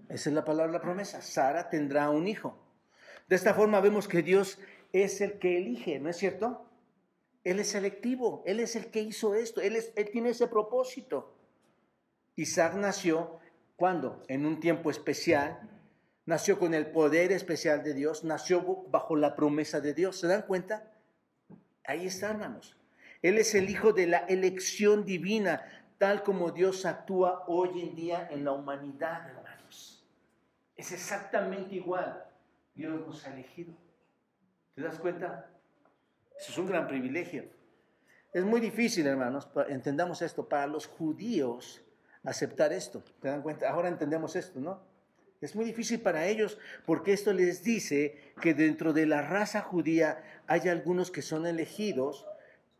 Esa 0.09 0.29
es 0.29 0.35
la 0.35 0.43
palabra 0.43 0.71
de 0.71 0.77
la 0.77 0.81
promesa. 0.81 1.21
Sara 1.21 1.69
tendrá 1.69 2.09
un 2.09 2.27
hijo. 2.27 2.57
De 3.29 3.35
esta 3.35 3.53
forma 3.53 3.79
vemos 3.79 4.07
que 4.07 4.23
Dios 4.23 4.57
es 4.91 5.21
el 5.21 5.37
que 5.37 5.57
elige, 5.57 5.99
¿no 5.99 6.09
es 6.09 6.17
cierto? 6.17 6.65
Él 7.43 7.59
es 7.59 7.69
selectivo, 7.69 8.43
Él 8.45 8.59
es 8.59 8.75
el 8.75 8.87
que 8.87 9.01
hizo 9.01 9.35
esto, 9.35 9.61
Él, 9.61 9.75
es, 9.75 9.93
él 9.95 10.09
tiene 10.11 10.29
ese 10.29 10.47
propósito. 10.47 11.35
Isaac 12.35 12.73
nació, 12.73 13.39
¿cuándo? 13.75 14.23
En 14.27 14.45
un 14.45 14.59
tiempo 14.59 14.89
especial, 14.89 15.69
nació 16.31 16.57
con 16.57 16.73
el 16.73 16.87
poder 16.87 17.33
especial 17.33 17.83
de 17.83 17.93
Dios, 17.93 18.23
nació 18.23 18.85
bajo 18.87 19.17
la 19.17 19.35
promesa 19.35 19.81
de 19.81 19.93
Dios. 19.93 20.17
¿Se 20.17 20.27
dan 20.27 20.43
cuenta? 20.43 20.89
Ahí 21.83 22.07
está, 22.07 22.29
hermanos. 22.29 22.77
Él 23.21 23.37
es 23.37 23.53
el 23.53 23.69
hijo 23.69 23.91
de 23.91 24.07
la 24.07 24.19
elección 24.19 25.03
divina, 25.03 25.61
tal 25.97 26.23
como 26.23 26.51
Dios 26.51 26.85
actúa 26.85 27.43
hoy 27.47 27.81
en 27.81 27.95
día 27.95 28.29
en 28.31 28.45
la 28.45 28.53
humanidad, 28.53 29.29
hermanos. 29.29 30.07
Es 30.77 30.93
exactamente 30.93 31.75
igual. 31.75 32.23
Dios 32.75 33.05
nos 33.05 33.27
ha 33.27 33.33
elegido. 33.33 33.73
¿Te 34.73 34.83
das 34.83 34.99
cuenta? 34.99 35.49
Eso 36.39 36.53
es 36.53 36.57
un 36.57 36.67
gran 36.67 36.87
privilegio. 36.87 37.43
Es 38.31 38.45
muy 38.45 38.61
difícil, 38.61 39.05
hermanos, 39.05 39.49
entendamos 39.67 40.21
esto, 40.21 40.47
para 40.47 40.65
los 40.65 40.87
judíos 40.87 41.83
aceptar 42.23 42.71
esto. 42.71 43.03
¿Te 43.19 43.27
dan 43.27 43.41
cuenta? 43.41 43.69
Ahora 43.69 43.89
entendemos 43.89 44.37
esto, 44.37 44.61
¿no? 44.61 44.90
Es 45.41 45.55
muy 45.55 45.65
difícil 45.65 45.99
para 46.01 46.27
ellos 46.27 46.57
porque 46.85 47.13
esto 47.13 47.33
les 47.33 47.63
dice 47.63 48.33
que 48.41 48.53
dentro 48.53 48.93
de 48.93 49.07
la 49.07 49.21
raza 49.21 49.61
judía 49.61 50.23
hay 50.47 50.69
algunos 50.69 51.11
que 51.11 51.21
son 51.21 51.45
elegidos 51.45 52.25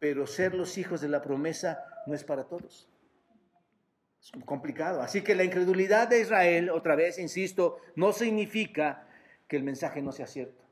pero 0.01 0.26
ser 0.26 0.55
los 0.55 0.80
hijos 0.80 0.99
de 0.99 1.09
la 1.09 1.22
promesa 1.22 1.86
no 2.07 2.16
es 2.16 2.24
para 2.24 2.45
todos. 2.45 2.89
Es 4.20 4.32
complicado. 4.45 4.99
Así 5.03 5.22
que 5.22 5.36
la 5.36 5.43
incredulidad 5.43 6.07
de 6.07 6.22
Israel, 6.22 6.72
otra 6.72 6.95
vez, 6.95 7.20
insisto, 7.20 7.78
no 7.95 8.12
significa 8.12 9.07
que 9.47 9.57
el 9.57 9.64
mensaje 9.64 10.01
no 10.01 10.12
sea 10.12 10.26
cierto. 10.26 10.64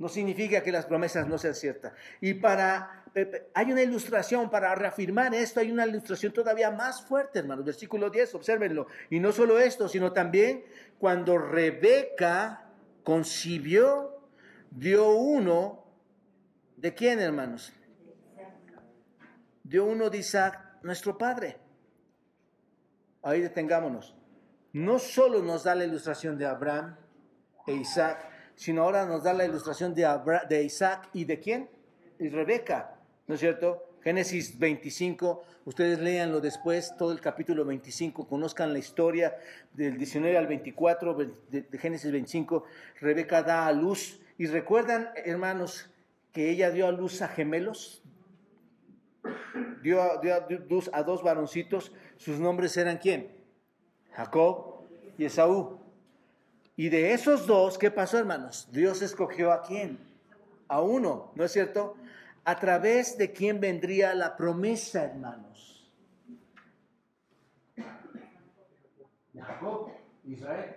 No 0.00 0.08
significa 0.08 0.64
que 0.64 0.72
las 0.72 0.86
promesas 0.86 1.28
no 1.28 1.38
sean 1.38 1.54
ciertas. 1.54 1.92
Y 2.20 2.34
para, 2.34 3.04
hay 3.54 3.72
una 3.72 3.82
ilustración, 3.82 4.50
para 4.50 4.74
reafirmar 4.74 5.34
esto, 5.34 5.60
hay 5.60 5.70
una 5.72 5.86
ilustración 5.86 6.32
todavía 6.32 6.70
más 6.70 7.02
fuerte, 7.02 7.38
hermanos. 7.38 7.64
Versículo 7.64 8.10
10, 8.10 8.34
obsérvenlo. 8.34 8.86
Y 9.10 9.20
no 9.20 9.32
solo 9.32 9.58
esto, 9.58 9.88
sino 9.88 10.12
también 10.12 10.64
cuando 10.98 11.38
Rebeca 11.38 12.68
concibió, 13.02 14.20
dio 14.70 15.10
uno, 15.10 15.84
¿de 16.76 16.94
quién, 16.94 17.20
hermanos? 17.20 17.72
dio 19.68 19.84
uno 19.84 20.10
de 20.10 20.18
Isaac, 20.18 20.78
nuestro 20.82 21.18
padre. 21.18 21.58
Ahí 23.22 23.40
detengámonos. 23.40 24.14
No 24.72 24.98
solo 24.98 25.42
nos 25.42 25.64
da 25.64 25.74
la 25.74 25.84
ilustración 25.84 26.38
de 26.38 26.46
Abraham 26.46 26.96
e 27.66 27.72
Isaac, 27.72 28.28
sino 28.54 28.82
ahora 28.82 29.06
nos 29.06 29.24
da 29.24 29.32
la 29.32 29.44
ilustración 29.44 29.94
de, 29.94 30.06
de 30.48 30.62
Isaac 30.62 31.08
y 31.14 31.24
de 31.24 31.40
quién? 31.40 31.70
Y 32.18 32.28
Rebeca, 32.28 32.95
¿no 33.26 33.34
es 33.34 33.40
cierto? 33.40 33.82
Génesis 34.02 34.56
25, 34.58 35.42
ustedes 35.64 35.98
léanlo 35.98 36.40
después, 36.40 36.94
todo 36.96 37.10
el 37.10 37.20
capítulo 37.20 37.64
25, 37.64 38.28
conozcan 38.28 38.72
la 38.72 38.78
historia 38.78 39.36
del 39.72 39.98
19 39.98 40.38
al 40.38 40.46
24 40.46 41.14
de, 41.50 41.66
Génesis 41.72 42.12
25. 42.12 42.64
Rebeca 43.00 43.42
da 43.42 43.66
a 43.66 43.72
luz 43.72 44.20
y 44.38 44.46
recuerdan, 44.46 45.10
hermanos, 45.24 45.90
que 46.32 46.50
ella 46.50 46.70
dio 46.70 46.86
a 46.86 46.92
luz 46.92 47.20
a 47.20 47.26
gemelos, 47.26 48.02
dio, 49.82 50.20
dio 50.22 50.34
a 50.36 50.46
luz 50.68 50.88
a 50.92 51.02
dos 51.02 51.24
varoncitos, 51.24 51.90
sus 52.16 52.38
nombres 52.38 52.76
eran 52.76 52.98
quién? 52.98 53.32
Jacob 54.12 54.82
y 55.18 55.24
Esaú. 55.24 55.80
Y 56.76 56.90
de 56.90 57.12
esos 57.12 57.46
dos, 57.46 57.76
¿qué 57.76 57.90
pasó, 57.90 58.18
hermanos? 58.18 58.68
Dios 58.70 59.02
escogió 59.02 59.50
a 59.50 59.62
quién? 59.62 59.98
A 60.68 60.80
uno, 60.80 61.32
¿no 61.34 61.44
es 61.44 61.50
cierto? 61.52 61.96
A 62.46 62.54
través 62.60 63.18
de 63.18 63.32
quién 63.32 63.58
vendría 63.58 64.14
la 64.14 64.36
promesa, 64.36 65.02
hermanos. 65.02 65.90
Jacob, 69.34 69.90
Israel. 70.22 70.76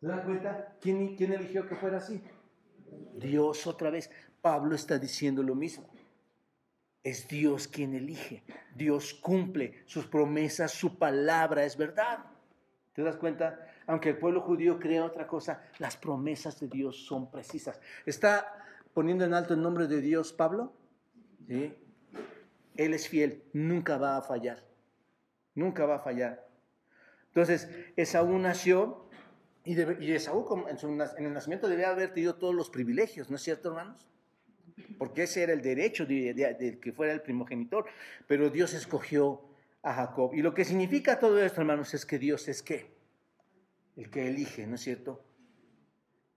¿Se 0.00 0.08
dan 0.08 0.24
cuenta? 0.24 0.76
¿Quién, 0.80 1.14
¿Quién 1.14 1.34
eligió 1.34 1.68
que 1.68 1.76
fuera 1.76 1.98
así? 1.98 2.20
Dios 3.14 3.64
otra 3.68 3.90
vez. 3.90 4.10
Pablo 4.40 4.74
está 4.74 4.98
diciendo 4.98 5.40
lo 5.44 5.54
mismo. 5.54 5.88
Es 7.04 7.28
Dios 7.28 7.68
quien 7.68 7.94
elige. 7.94 8.42
Dios 8.74 9.14
cumple 9.14 9.84
sus 9.86 10.08
promesas, 10.08 10.72
su 10.72 10.98
palabra 10.98 11.64
es 11.64 11.76
verdad. 11.76 12.24
¿Te 12.92 13.02
das 13.02 13.16
cuenta? 13.18 13.68
Aunque 13.86 14.08
el 14.08 14.18
pueblo 14.18 14.40
judío 14.40 14.80
crea 14.80 15.04
otra 15.04 15.28
cosa, 15.28 15.62
las 15.78 15.96
promesas 15.96 16.58
de 16.58 16.66
Dios 16.66 17.06
son 17.06 17.30
precisas. 17.30 17.80
¿Está 18.04 18.61
poniendo 18.94 19.24
en 19.24 19.34
alto 19.34 19.54
el 19.54 19.62
nombre 19.62 19.86
de 19.86 20.00
Dios 20.00 20.32
Pablo? 20.32 20.72
¿Sí? 21.46 21.74
Él 22.76 22.94
es 22.94 23.08
fiel, 23.08 23.42
nunca 23.52 23.98
va 23.98 24.16
a 24.16 24.22
fallar. 24.22 24.64
Nunca 25.54 25.84
va 25.84 25.96
a 25.96 25.98
fallar. 25.98 26.48
Entonces, 27.28 27.68
Esaú 27.96 28.38
nació 28.38 29.08
y, 29.64 29.80
Esaú 30.12 30.66
en, 30.68 30.78
en, 30.80 31.26
el 31.26 31.32
nacimiento 31.32 31.68
debía 31.68 31.90
haber 31.90 32.12
tenido 32.12 32.34
todos 32.34 32.54
los 32.54 32.70
privilegios, 32.70 33.30
¿no 33.30 33.36
es 33.36 33.42
cierto, 33.42 33.68
hermanos? 33.68 34.08
Porque 34.98 35.24
ese 35.24 35.42
era 35.42 35.52
el 35.52 35.62
derecho 35.62 36.06
de, 36.06 36.34
de 36.34 36.78
que 36.80 36.92
fuera 36.92 37.12
el 37.12 37.22
primogenitor. 37.22 37.86
Pero 38.26 38.50
Dios 38.50 38.72
escogió 38.74 39.42
a 39.82 39.94
Jacob. 39.94 40.32
Y 40.34 40.42
lo 40.42 40.54
que 40.54 40.64
significa 40.64 41.18
todo 41.18 41.42
esto, 41.42 41.60
hermanos, 41.60 41.94
es 41.94 42.06
que 42.06 42.18
Dios 42.18 42.48
es 42.48 42.62
qué? 42.62 42.94
El 43.96 44.10
que 44.10 44.28
elige, 44.28 44.66
¿no 44.66 44.76
es 44.76 44.80
cierto? 44.80 45.24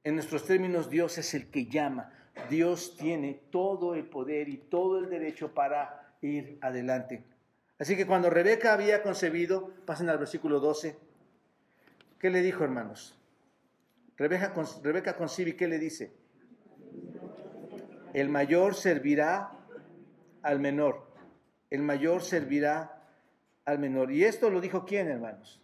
En 0.03 0.15
nuestros 0.15 0.45
términos, 0.45 0.89
Dios 0.89 1.17
es 1.17 1.33
el 1.33 1.49
que 1.49 1.65
llama. 1.65 2.11
Dios 2.49 2.95
tiene 2.97 3.41
todo 3.49 3.95
el 3.95 4.05
poder 4.05 4.49
y 4.49 4.57
todo 4.57 4.99
el 4.99 5.09
derecho 5.09 5.53
para 5.53 6.13
ir 6.21 6.57
adelante. 6.61 7.23
Así 7.79 7.95
que 7.95 8.05
cuando 8.05 8.29
Rebeca 8.29 8.73
había 8.73 9.03
concebido, 9.03 9.71
pasen 9.85 10.09
al 10.09 10.17
versículo 10.17 10.59
12, 10.59 10.97
¿qué 12.19 12.29
le 12.29 12.41
dijo, 12.41 12.63
hermanos? 12.63 13.17
Rebeca, 14.17 14.53
Rebeca 14.81 15.15
concibe 15.15 15.55
¿qué 15.55 15.67
le 15.67 15.77
dice? 15.77 16.13
El 18.13 18.29
mayor 18.29 18.75
servirá 18.75 19.51
al 20.41 20.59
menor. 20.59 21.05
El 21.69 21.81
mayor 21.81 22.21
servirá 22.21 23.01
al 23.65 23.79
menor. 23.79 24.11
¿Y 24.11 24.23
esto 24.23 24.49
lo 24.49 24.61
dijo 24.61 24.85
quién, 24.85 25.09
hermanos? 25.09 25.61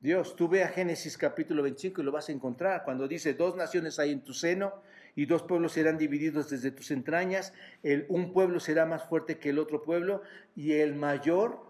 Dios. 0.00 0.34
Tú 0.36 0.48
ve 0.48 0.64
a 0.64 0.68
Génesis 0.68 1.18
capítulo 1.18 1.62
25 1.62 2.00
y 2.00 2.04
lo 2.04 2.12
vas 2.12 2.30
a 2.30 2.32
encontrar 2.32 2.82
cuando 2.84 3.06
dice, 3.06 3.34
dos 3.34 3.56
naciones 3.56 3.98
hay 3.98 4.12
en 4.12 4.22
tu 4.22 4.32
seno 4.32 4.80
y 5.14 5.26
dos 5.26 5.42
pueblos 5.42 5.72
serán 5.72 5.98
divididos 5.98 6.50
desde 6.50 6.70
tus 6.70 6.90
entrañas, 6.90 7.52
el, 7.82 8.06
un 8.08 8.32
pueblo 8.32 8.60
será 8.60 8.86
más 8.86 9.04
fuerte 9.04 9.38
que 9.38 9.50
el 9.50 9.58
otro 9.58 9.82
pueblo 9.82 10.22
y 10.54 10.72
el 10.72 10.94
mayor 10.94 11.64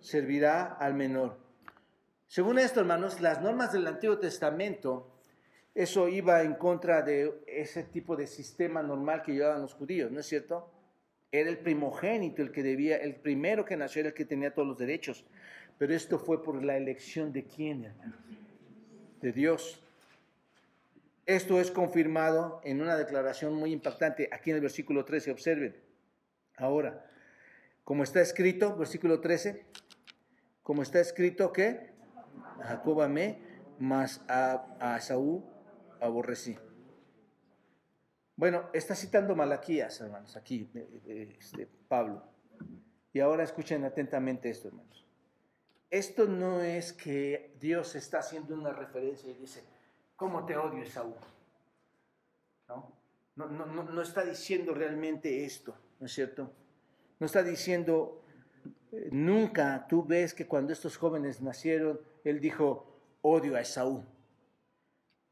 servirá 0.00 0.64
al 0.64 0.94
menor. 0.94 1.38
Según 2.26 2.58
esto, 2.58 2.80
hermanos, 2.80 3.20
las 3.20 3.42
normas 3.42 3.72
del 3.72 3.86
Antiguo 3.86 4.18
Testamento, 4.18 5.10
eso 5.74 6.08
iba 6.08 6.42
en 6.42 6.54
contra 6.54 7.02
de 7.02 7.42
ese 7.46 7.84
tipo 7.84 8.16
de 8.16 8.26
sistema 8.26 8.82
normal 8.82 9.22
que 9.22 9.32
llevaban 9.32 9.62
los 9.62 9.74
judíos, 9.74 10.10
¿no 10.10 10.20
es 10.20 10.26
cierto? 10.26 10.70
Era 11.32 11.48
el 11.48 11.58
primogénito 11.58 12.42
el 12.42 12.50
que 12.50 12.62
debía, 12.62 12.96
el 12.96 13.16
primero 13.16 13.64
que 13.64 13.76
nació 13.76 14.00
era 14.00 14.08
el 14.08 14.14
que 14.14 14.24
tenía 14.24 14.52
todos 14.52 14.66
los 14.66 14.78
derechos. 14.78 15.24
Pero 15.78 15.94
esto 15.94 16.18
fue 16.18 16.42
por 16.42 16.62
la 16.62 16.76
elección 16.76 17.32
de 17.32 17.44
quién, 17.44 17.84
hermano? 17.84 18.14
De 19.22 19.32
Dios. 19.32 19.82
Esto 21.26 21.60
es 21.60 21.70
confirmado 21.70 22.60
en 22.64 22.80
una 22.80 22.96
declaración 22.96 23.54
muy 23.54 23.72
impactante 23.72 24.28
aquí 24.32 24.50
en 24.50 24.56
el 24.56 24.62
versículo 24.62 25.04
13. 25.04 25.30
Observen. 25.30 25.76
Ahora, 26.56 27.06
como 27.84 28.02
está 28.02 28.20
escrito, 28.20 28.76
versículo 28.76 29.20
13, 29.20 29.64
como 30.62 30.82
está 30.82 31.00
escrito 31.00 31.52
que 31.52 31.90
a 32.60 32.64
Jacob 32.64 33.02
amé, 33.02 33.38
mas 33.78 34.22
a, 34.28 34.98
Saúl 35.00 35.42
aborrecí. 36.00 36.56
Bueno, 38.36 38.70
está 38.72 38.94
citando 38.94 39.34
Malaquías, 39.34 40.00
hermanos, 40.00 40.36
aquí, 40.36 40.70
eh, 40.74 41.00
eh, 41.06 41.36
este, 41.38 41.66
Pablo. 41.88 42.24
Y 43.12 43.20
ahora 43.20 43.42
escuchen 43.42 43.84
atentamente 43.84 44.48
esto, 44.48 44.68
hermanos. 44.68 45.06
Esto 45.90 46.26
no 46.26 46.62
es 46.62 46.92
que 46.92 47.56
Dios 47.58 47.96
está 47.96 48.20
haciendo 48.20 48.54
una 48.54 48.72
referencia 48.72 49.30
y 49.30 49.34
dice, 49.34 49.64
¿cómo 50.20 50.44
te 50.44 50.54
odio, 50.54 50.82
Esaú? 50.82 51.14
¿No? 52.68 52.92
No, 53.36 53.46
no, 53.48 54.02
está 54.02 54.22
diciendo 54.22 54.74
realmente 54.74 55.46
esto, 55.46 55.74
¿no 55.98 56.04
es 56.04 56.12
cierto? 56.12 56.52
No 57.18 57.24
está 57.24 57.42
diciendo, 57.42 58.22
eh, 58.92 59.08
nunca 59.10 59.86
tú 59.88 60.04
ves 60.04 60.34
que 60.34 60.46
cuando 60.46 60.74
estos 60.74 60.98
jóvenes 60.98 61.40
nacieron, 61.40 61.98
él 62.22 62.38
dijo, 62.38 63.00
odio 63.22 63.56
a 63.56 63.62
Esaú. 63.62 64.04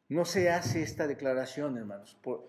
No 0.09 0.24
se 0.24 0.49
hace 0.49 0.82
esta 0.82 1.07
declaración, 1.07 1.76
hermanos. 1.76 2.16
Por, 2.22 2.49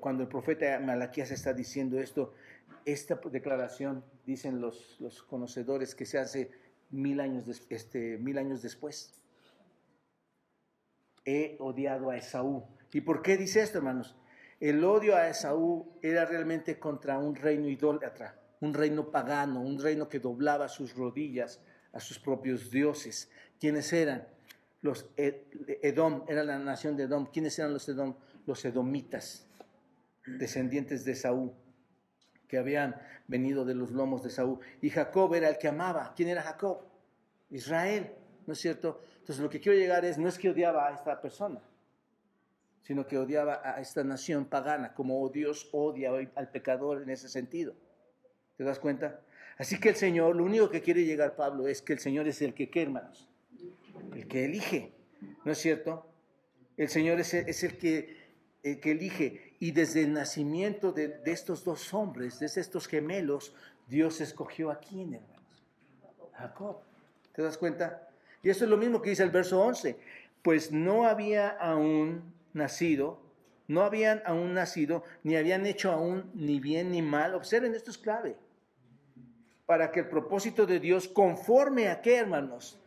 cuando 0.00 0.22
el 0.22 0.30
profeta 0.30 0.80
Malaquías 0.80 1.30
está 1.30 1.52
diciendo 1.52 2.00
esto, 2.00 2.32
esta 2.86 3.20
declaración, 3.30 4.02
dicen 4.24 4.62
los, 4.62 4.98
los 4.98 5.22
conocedores, 5.22 5.94
que 5.94 6.06
se 6.06 6.18
hace 6.18 6.50
mil 6.90 7.20
años, 7.20 7.66
este, 7.68 8.16
mil 8.16 8.38
años 8.38 8.62
después. 8.62 9.21
He 11.24 11.56
odiado 11.60 12.10
a 12.10 12.16
Esaú. 12.16 12.64
¿Y 12.92 13.00
por 13.02 13.22
qué 13.22 13.36
dice 13.36 13.62
esto, 13.62 13.78
hermanos? 13.78 14.16
El 14.60 14.84
odio 14.84 15.16
a 15.16 15.28
Esaú 15.28 15.98
era 16.02 16.24
realmente 16.24 16.78
contra 16.78 17.18
un 17.18 17.34
reino 17.34 17.68
idólatra, 17.68 18.38
un 18.60 18.74
reino 18.74 19.10
pagano, 19.10 19.60
un 19.60 19.80
reino 19.80 20.08
que 20.08 20.20
doblaba 20.20 20.68
sus 20.68 20.94
rodillas 20.94 21.60
a 21.92 22.00
sus 22.00 22.18
propios 22.18 22.70
dioses. 22.70 23.30
¿Quiénes 23.58 23.92
eran? 23.92 24.26
Los 24.82 25.08
Edom, 25.16 26.24
era 26.28 26.42
la 26.44 26.58
nación 26.58 26.96
de 26.96 27.04
Edom. 27.04 27.26
¿Quiénes 27.32 27.58
eran 27.58 27.72
los 27.72 27.88
Edom? 27.88 28.14
los 28.46 28.64
edomitas, 28.64 29.46
descendientes 30.26 31.04
de 31.04 31.14
Saúl, 31.14 31.52
que 32.48 32.58
habían 32.58 33.00
venido 33.28 33.64
de 33.64 33.74
los 33.74 33.90
lomos 33.90 34.22
de 34.22 34.30
Saúl. 34.30 34.60
Y 34.80 34.90
Jacob 34.90 35.34
era 35.34 35.48
el 35.48 35.58
que 35.58 35.68
amaba. 35.68 36.12
¿Quién 36.14 36.28
era 36.28 36.42
Jacob? 36.42 36.80
Israel, 37.50 38.12
¿no 38.46 38.52
es 38.52 38.60
cierto? 38.60 39.00
Entonces 39.20 39.42
lo 39.42 39.50
que 39.50 39.60
quiero 39.60 39.78
llegar 39.78 40.04
es, 40.04 40.18
no 40.18 40.28
es 40.28 40.38
que 40.38 40.50
odiaba 40.50 40.88
a 40.88 40.94
esta 40.94 41.20
persona, 41.20 41.60
sino 42.82 43.06
que 43.06 43.18
odiaba 43.18 43.60
a 43.64 43.80
esta 43.80 44.02
nación 44.02 44.46
pagana, 44.46 44.94
como 44.94 45.28
Dios 45.28 45.68
odia 45.72 46.10
al 46.34 46.50
pecador 46.50 47.02
en 47.02 47.10
ese 47.10 47.28
sentido. 47.28 47.74
¿Te 48.56 48.64
das 48.64 48.78
cuenta? 48.78 49.20
Así 49.58 49.78
que 49.78 49.90
el 49.90 49.96
Señor, 49.96 50.36
lo 50.36 50.44
único 50.44 50.70
que 50.70 50.82
quiere 50.82 51.04
llegar 51.04 51.36
Pablo 51.36 51.68
es 51.68 51.82
que 51.82 51.92
el 51.92 51.98
Señor 51.98 52.26
es 52.26 52.42
el 52.42 52.54
que, 52.54 52.70
¿qué 52.70 52.82
hermanos? 52.82 53.28
El 54.14 54.26
que 54.26 54.44
elige, 54.44 54.92
¿no 55.44 55.52
es 55.52 55.58
cierto? 55.58 56.06
El 56.76 56.88
Señor 56.88 57.20
es 57.20 57.34
es 57.34 57.62
el 57.62 57.78
que 57.78 58.22
el 58.62 58.80
que 58.80 58.92
elige. 58.92 59.56
Y 59.58 59.72
desde 59.72 60.02
el 60.02 60.12
nacimiento 60.12 60.92
de, 60.92 61.20
estos 61.26 61.64
dos 61.64 61.92
hombres, 61.94 62.38
desde 62.38 62.60
estos 62.60 62.86
gemelos, 62.86 63.54
Dios 63.88 64.20
escogió 64.20 64.70
a 64.70 64.78
quién, 64.78 65.14
hermanos? 65.14 65.64
Jacob. 66.32 66.78
¿Te 67.32 67.42
das 67.42 67.58
cuenta? 67.58 68.08
Y 68.42 68.50
eso 68.50 68.64
es 68.64 68.70
lo 68.70 68.76
mismo 68.76 69.00
que 69.00 69.10
dice 69.10 69.22
el 69.22 69.30
verso 69.30 69.60
11. 69.60 69.98
Pues 70.42 70.72
no 70.72 71.06
había 71.06 71.48
aún 71.48 72.34
nacido, 72.52 73.20
no 73.68 73.82
habían 73.82 74.22
aún 74.26 74.54
nacido, 74.54 75.04
ni 75.22 75.36
habían 75.36 75.64
hecho 75.66 75.92
aún 75.92 76.30
ni 76.34 76.58
bien 76.58 76.90
ni 76.90 77.02
mal. 77.02 77.34
Observen, 77.34 77.74
esto 77.74 77.90
es 77.90 77.98
clave. 77.98 78.36
Para 79.66 79.92
que 79.92 80.00
el 80.00 80.08
propósito 80.08 80.66
de 80.66 80.80
Dios, 80.80 81.06
conforme 81.08 81.88
a 81.88 82.00
qué, 82.02 82.16
hermanos? 82.16 82.80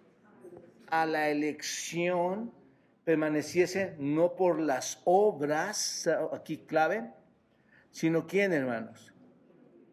A 0.89 1.05
la 1.05 1.29
elección 1.29 2.51
permaneciese 3.05 3.95
no 3.97 4.35
por 4.35 4.59
las 4.59 5.01
obras, 5.05 6.09
aquí 6.33 6.57
clave, 6.57 7.09
sino 7.91 8.27
quién, 8.27 8.51
hermanos, 8.51 9.13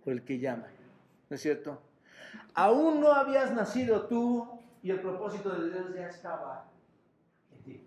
por 0.02 0.14
el 0.14 0.24
que 0.24 0.38
llama. 0.38 0.66
¿No 1.30 1.36
es 1.36 1.42
cierto? 1.42 1.80
Aún 2.54 3.00
no 3.00 3.12
habías 3.12 3.52
nacido 3.52 4.06
tú 4.06 4.61
y 4.82 4.90
el 4.90 5.00
propósito 5.00 5.50
de 5.50 5.70
Dios 5.70 5.94
ya 5.94 6.08
estaba 6.08 6.68
en 7.52 7.62
ti. 7.62 7.80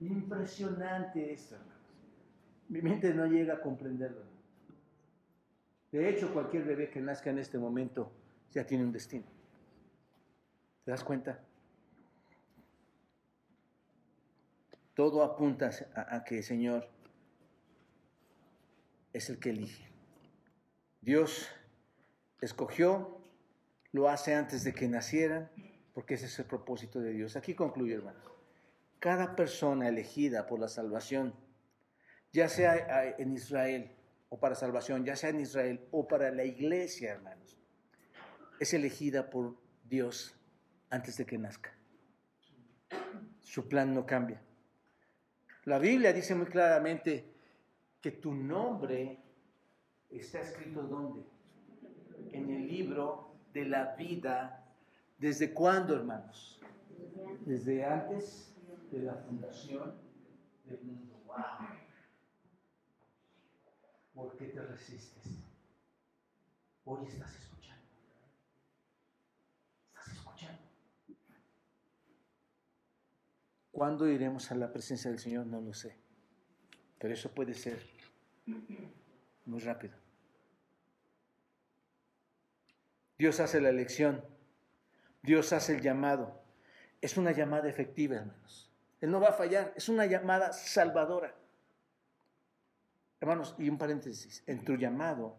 Impresionante 0.00 1.32
esto, 1.32 1.54
hermanos. 1.54 1.74
Mi 2.68 2.82
mente 2.82 3.14
no 3.14 3.26
llega 3.26 3.54
a 3.54 3.60
comprenderlo. 3.60 4.22
De 5.92 6.08
hecho, 6.08 6.32
cualquier 6.32 6.64
bebé 6.64 6.90
que 6.90 7.00
nazca 7.00 7.30
en 7.30 7.38
este 7.38 7.58
momento 7.58 8.10
ya 8.50 8.66
tiene 8.66 8.84
un 8.84 8.92
destino. 8.92 9.26
¿Te 10.84 10.90
das 10.90 11.04
cuenta? 11.04 11.38
Todo 14.94 15.22
apunta 15.22 15.70
a, 15.94 16.16
a 16.16 16.24
que 16.24 16.38
el 16.38 16.42
Señor 16.42 16.88
es 19.12 19.30
el 19.30 19.38
que 19.38 19.50
elige. 19.50 19.88
Dios 21.00 21.48
escogió, 22.40 23.23
lo 23.94 24.08
hace 24.08 24.34
antes 24.34 24.64
de 24.64 24.74
que 24.74 24.88
nacieran, 24.88 25.48
porque 25.92 26.14
ese 26.14 26.26
es 26.26 26.36
el 26.40 26.46
propósito 26.46 26.98
de 26.98 27.12
Dios. 27.12 27.36
Aquí 27.36 27.54
concluye, 27.54 27.94
hermanos. 27.94 28.24
Cada 28.98 29.36
persona 29.36 29.86
elegida 29.86 30.48
por 30.48 30.58
la 30.58 30.66
salvación, 30.66 31.32
ya 32.32 32.48
sea 32.48 33.14
en 33.16 33.32
Israel 33.32 33.92
o 34.30 34.40
para 34.40 34.56
salvación, 34.56 35.04
ya 35.04 35.14
sea 35.14 35.30
en 35.30 35.38
Israel 35.38 35.86
o 35.92 36.08
para 36.08 36.32
la 36.32 36.44
iglesia, 36.44 37.12
hermanos, 37.12 37.56
es 38.58 38.74
elegida 38.74 39.30
por 39.30 39.56
Dios 39.84 40.34
antes 40.90 41.16
de 41.16 41.24
que 41.24 41.38
nazca. 41.38 41.72
Su 43.42 43.68
plan 43.68 43.94
no 43.94 44.04
cambia. 44.04 44.42
La 45.66 45.78
Biblia 45.78 46.12
dice 46.12 46.34
muy 46.34 46.46
claramente 46.46 47.32
que 48.00 48.10
tu 48.10 48.34
nombre 48.34 49.20
está 50.10 50.40
escrito 50.40 50.82
¿dónde? 50.82 51.22
En 52.32 52.50
el 52.50 52.66
libro 52.66 53.33
de 53.54 53.64
la 53.64 53.94
vida. 53.94 54.62
¿Desde 55.18 55.54
cuándo, 55.54 55.94
hermanos? 55.94 56.60
Desde 57.46 57.84
antes 57.84 58.52
de 58.90 58.98
la 58.98 59.14
fundación 59.14 59.94
del 60.64 60.82
mundo. 60.82 61.14
¡Wow! 61.26 61.68
¿Por 64.14 64.36
qué 64.36 64.46
te 64.46 64.60
resistes? 64.60 65.24
Hoy 66.84 67.06
estás 67.06 67.34
escuchando. 67.36 67.84
Estás 69.88 70.12
escuchando. 70.14 70.62
¿Cuándo 73.70 74.08
iremos 74.08 74.50
a 74.50 74.56
la 74.56 74.72
presencia 74.72 75.10
del 75.10 75.20
Señor? 75.20 75.46
No 75.46 75.60
lo 75.60 75.72
sé. 75.72 75.96
Pero 76.98 77.14
eso 77.14 77.30
puede 77.30 77.54
ser 77.54 77.80
muy 79.46 79.60
rápido. 79.60 80.03
Dios 83.18 83.40
hace 83.40 83.60
la 83.60 83.68
elección. 83.68 84.24
Dios 85.22 85.52
hace 85.52 85.76
el 85.76 85.80
llamado. 85.80 86.42
Es 87.00 87.16
una 87.16 87.32
llamada 87.32 87.68
efectiva, 87.68 88.16
hermanos. 88.16 88.70
Él 89.00 89.10
no 89.10 89.20
va 89.20 89.28
a 89.28 89.32
fallar. 89.32 89.72
Es 89.76 89.88
una 89.88 90.06
llamada 90.06 90.52
salvadora. 90.52 91.34
Hermanos, 93.20 93.54
y 93.58 93.68
un 93.68 93.78
paréntesis. 93.78 94.42
En 94.46 94.64
tu 94.64 94.76
llamado 94.76 95.36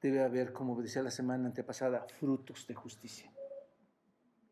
debe 0.00 0.22
haber, 0.22 0.52
como 0.52 0.80
decía 0.80 1.02
la 1.02 1.10
semana 1.10 1.46
antepasada, 1.46 2.06
frutos 2.18 2.66
de 2.66 2.74
justicia. 2.74 3.32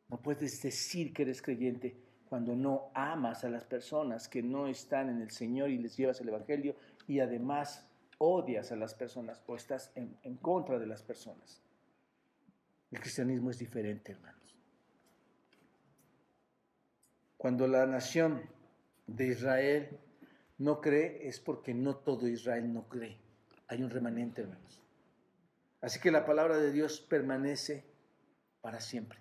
No 0.08 0.20
puedes 0.20 0.62
decir 0.62 1.12
que 1.12 1.22
eres 1.22 1.42
creyente 1.42 1.96
cuando 2.28 2.54
no 2.54 2.90
amas 2.94 3.44
a 3.44 3.48
las 3.48 3.64
personas 3.64 4.28
que 4.28 4.42
no 4.42 4.66
están 4.66 5.08
en 5.08 5.22
el 5.22 5.30
Señor 5.30 5.70
y 5.70 5.78
les 5.78 5.96
llevas 5.96 6.20
el 6.20 6.28
Evangelio 6.28 6.76
y 7.06 7.20
además 7.20 7.86
odias 8.18 8.70
a 8.70 8.76
las 8.76 8.94
personas 8.94 9.42
o 9.46 9.56
estás 9.56 9.90
en, 9.94 10.16
en 10.22 10.36
contra 10.36 10.78
de 10.78 10.86
las 10.86 11.02
personas. 11.02 11.63
El 12.94 13.00
cristianismo 13.00 13.50
es 13.50 13.58
diferente, 13.58 14.12
hermanos. 14.12 14.56
Cuando 17.36 17.66
la 17.66 17.86
nación 17.86 18.48
de 19.08 19.26
Israel 19.26 19.98
no 20.58 20.80
cree, 20.80 21.26
es 21.26 21.40
porque 21.40 21.74
no 21.74 21.96
todo 21.96 22.28
Israel 22.28 22.72
no 22.72 22.88
cree. 22.88 23.18
Hay 23.66 23.82
un 23.82 23.90
remanente, 23.90 24.42
hermanos. 24.42 24.80
Así 25.80 25.98
que 25.98 26.12
la 26.12 26.24
palabra 26.24 26.56
de 26.58 26.70
Dios 26.70 27.00
permanece 27.00 27.84
para 28.60 28.78
siempre. 28.78 29.18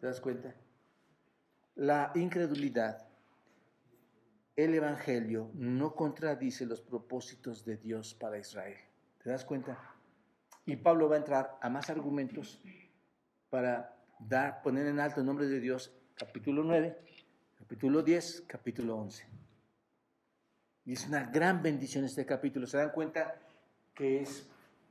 ¿Te 0.00 0.06
das 0.06 0.20
cuenta? 0.20 0.54
La 1.74 2.12
incredulidad 2.14 3.08
el 4.54 4.74
Evangelio 4.74 5.50
no 5.54 5.96
contradice 5.96 6.64
los 6.66 6.82
propósitos 6.82 7.64
de 7.64 7.78
Dios 7.78 8.14
para 8.14 8.38
Israel. 8.38 8.78
¿Te 9.24 9.30
das 9.30 9.44
cuenta? 9.44 9.95
Y 10.68 10.74
Pablo 10.74 11.08
va 11.08 11.14
a 11.14 11.18
entrar 11.18 11.58
a 11.62 11.70
más 11.70 11.88
argumentos 11.90 12.60
para 13.48 13.96
dar, 14.18 14.62
poner 14.62 14.88
en 14.88 14.98
alto 14.98 15.20
el 15.20 15.26
nombre 15.26 15.46
de 15.46 15.60
Dios, 15.60 15.96
capítulo 16.16 16.64
9, 16.64 16.98
capítulo 17.56 18.02
10, 18.02 18.44
capítulo 18.48 18.96
11. 18.96 19.28
Y 20.86 20.92
es 20.94 21.06
una 21.06 21.22
gran 21.22 21.62
bendición 21.62 22.04
este 22.04 22.26
capítulo. 22.26 22.66
¿Se 22.66 22.78
dan 22.78 22.90
cuenta 22.90 23.38
que 23.94 24.22
es 24.22 24.50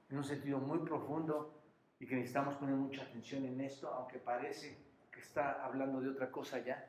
en 0.09 0.17
un 0.17 0.23
sentido 0.23 0.59
muy 0.59 0.79
profundo 0.79 1.61
y 1.99 2.07
que 2.07 2.15
necesitamos 2.15 2.55
poner 2.55 2.75
mucha 2.75 3.03
atención 3.03 3.43
en 3.43 3.59
esto, 3.59 3.89
aunque 3.93 4.19
parece 4.19 4.77
que 5.11 5.19
está 5.19 5.61
hablando 5.65 5.99
de 5.99 6.07
otra 6.07 6.31
cosa 6.31 6.59
ya? 6.59 6.87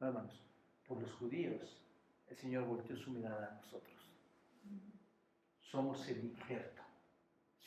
No, 0.00 0.06
hermanos, 0.06 0.42
por 0.88 1.02
los 1.02 1.12
judíos 1.12 1.82
el 2.28 2.36
Señor 2.38 2.64
volteó 2.64 2.96
su 2.96 3.10
mirada 3.10 3.46
a 3.46 3.54
nosotros. 3.56 4.10
Somos 5.60 6.08
el 6.08 6.24
injerto. 6.24 6.79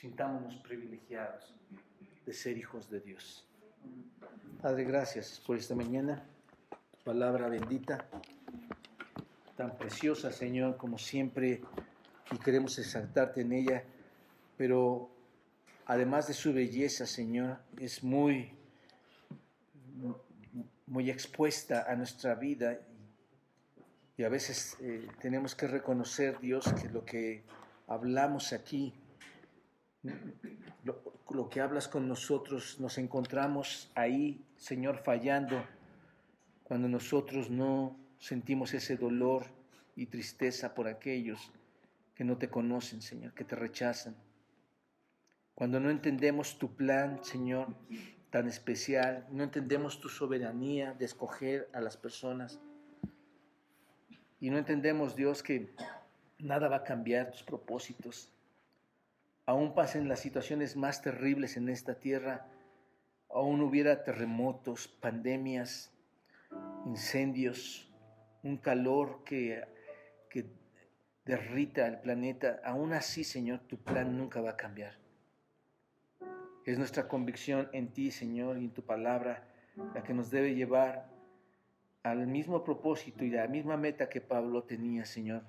Sintámonos 0.04 0.56
privilegiados 0.56 1.54
de 2.26 2.34
ser 2.34 2.58
hijos 2.58 2.90
de 2.90 3.00
Dios. 3.00 3.42
Padre, 4.60 4.84
gracias 4.84 5.40
por 5.46 5.56
esta 5.56 5.74
mañana. 5.74 6.22
Palabra 7.04 7.48
bendita, 7.48 8.04
tan 9.56 9.78
preciosa, 9.78 10.30
Señor, 10.30 10.76
como 10.76 10.98
siempre, 10.98 11.62
y 12.30 12.36
queremos 12.36 12.78
exaltarte 12.78 13.40
en 13.40 13.52
ella, 13.54 13.82
pero 14.58 15.08
además 15.86 16.28
de 16.28 16.34
su 16.34 16.52
belleza, 16.52 17.06
Señor, 17.06 17.60
es 17.78 18.04
muy, 18.04 18.52
muy 20.86 21.08
expuesta 21.08 21.90
a 21.90 21.96
nuestra 21.96 22.34
vida 22.34 22.78
y 24.18 24.22
a 24.22 24.28
veces 24.28 24.76
eh, 24.80 25.08
tenemos 25.22 25.54
que 25.54 25.66
reconocer, 25.66 26.38
Dios, 26.40 26.70
que 26.74 26.90
lo 26.90 27.06
que 27.06 27.42
hablamos 27.86 28.52
aquí, 28.52 28.92
lo, 30.84 31.48
que 31.48 31.60
hablas 31.60 31.88
con 31.88 32.08
nosotros, 32.08 32.78
nos 32.80 32.98
encontramos 32.98 33.90
ahí, 33.94 34.44
Señor, 34.56 34.98
fallando, 34.98 35.64
cuando 36.62 36.88
nosotros 36.88 37.50
no 37.50 37.96
sentimos 38.18 38.74
ese 38.74 38.96
dolor 38.96 39.46
y 39.96 40.06
tristeza 40.06 40.74
por 40.74 40.88
aquellos 40.88 41.52
que 42.14 42.24
no 42.24 42.38
te 42.38 42.48
conocen, 42.48 43.02
Señor, 43.02 43.34
que 43.34 43.44
te 43.44 43.56
rechazan. 43.56 44.16
Cuando 45.54 45.80
no 45.80 45.90
entendemos 45.90 46.58
tu 46.58 46.74
plan, 46.74 47.22
Señor, 47.22 47.68
tan 48.30 48.48
especial, 48.48 49.26
no 49.30 49.44
entendemos 49.44 50.00
tu 50.00 50.08
soberanía 50.08 50.94
de 50.94 51.04
escoger 51.04 51.68
a 51.72 51.80
las 51.80 51.96
personas 51.96 52.60
y 54.40 54.50
no 54.50 54.58
entendemos, 54.58 55.16
Dios, 55.16 55.42
que 55.42 55.74
nada 56.38 56.68
va 56.68 56.76
a 56.76 56.84
cambiar 56.84 57.30
tus 57.30 57.42
propósitos. 57.42 58.30
Aún 59.46 59.74
pasen 59.74 60.08
las 60.08 60.20
situaciones 60.20 60.76
más 60.76 61.02
terribles 61.02 61.56
en 61.56 61.68
esta 61.68 62.00
tierra, 62.00 62.46
aún 63.28 63.60
hubiera 63.60 64.04
terremotos, 64.04 64.88
pandemias, 64.88 65.92
incendios, 66.86 67.92
un 68.42 68.56
calor 68.56 69.22
que, 69.24 69.64
que 70.30 70.46
derrita 71.24 71.86
el 71.86 72.00
planeta, 72.00 72.60
aún 72.64 72.92
así, 72.92 73.24
Señor, 73.24 73.60
tu 73.60 73.76
plan 73.78 74.16
nunca 74.16 74.40
va 74.40 74.50
a 74.50 74.56
cambiar. 74.56 74.94
Es 76.64 76.78
nuestra 76.78 77.08
convicción 77.08 77.68
en 77.72 77.92
ti, 77.92 78.10
Señor, 78.10 78.56
y 78.58 78.64
en 78.64 78.70
tu 78.70 78.82
palabra 78.82 79.46
la 79.94 80.02
que 80.02 80.14
nos 80.14 80.30
debe 80.30 80.54
llevar 80.54 81.10
al 82.02 82.26
mismo 82.26 82.64
propósito 82.64 83.24
y 83.24 83.30
la 83.30 83.46
misma 83.48 83.76
meta 83.76 84.08
que 84.08 84.20
Pablo 84.20 84.62
tenía, 84.64 85.04
Señor, 85.04 85.42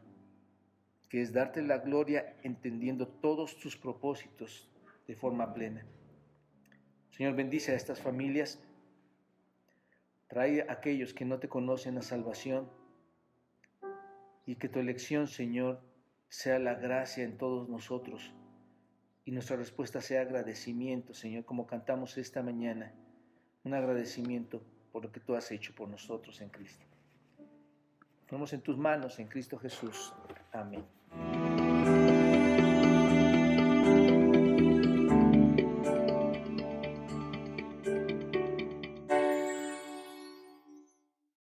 es 1.21 1.33
darte 1.33 1.61
la 1.61 1.77
gloria 1.77 2.35
entendiendo 2.43 3.07
todos 3.07 3.57
tus 3.57 3.77
propósitos 3.77 4.69
de 5.07 5.15
forma 5.15 5.53
plena. 5.53 5.85
Señor, 7.11 7.35
bendice 7.35 7.71
a 7.71 7.75
estas 7.75 8.01
familias, 8.01 8.61
trae 10.27 10.61
a 10.61 10.73
aquellos 10.73 11.13
que 11.13 11.25
no 11.25 11.39
te 11.39 11.47
conocen 11.47 11.97
a 11.97 12.01
salvación 12.01 12.69
y 14.45 14.55
que 14.55 14.69
tu 14.69 14.79
elección, 14.79 15.27
Señor, 15.27 15.81
sea 16.27 16.59
la 16.59 16.75
gracia 16.75 17.23
en 17.23 17.37
todos 17.37 17.69
nosotros 17.69 18.33
y 19.25 19.31
nuestra 19.31 19.55
respuesta 19.55 20.01
sea 20.01 20.21
agradecimiento, 20.21 21.13
Señor, 21.13 21.45
como 21.45 21.65
cantamos 21.65 22.17
esta 22.17 22.43
mañana, 22.43 22.93
un 23.63 23.73
agradecimiento 23.73 24.61
por 24.91 25.03
lo 25.03 25.11
que 25.11 25.19
tú 25.19 25.35
has 25.35 25.51
hecho 25.51 25.73
por 25.73 25.89
nosotros 25.89 26.39
en 26.41 26.49
Cristo. 26.49 26.85
Ponemos 28.27 28.53
en 28.53 28.61
tus 28.61 28.77
manos, 28.77 29.19
en 29.19 29.27
Cristo 29.27 29.57
Jesús. 29.57 30.13
Amén. 30.51 30.94
Thank 31.11 31.35
you. 31.35 31.44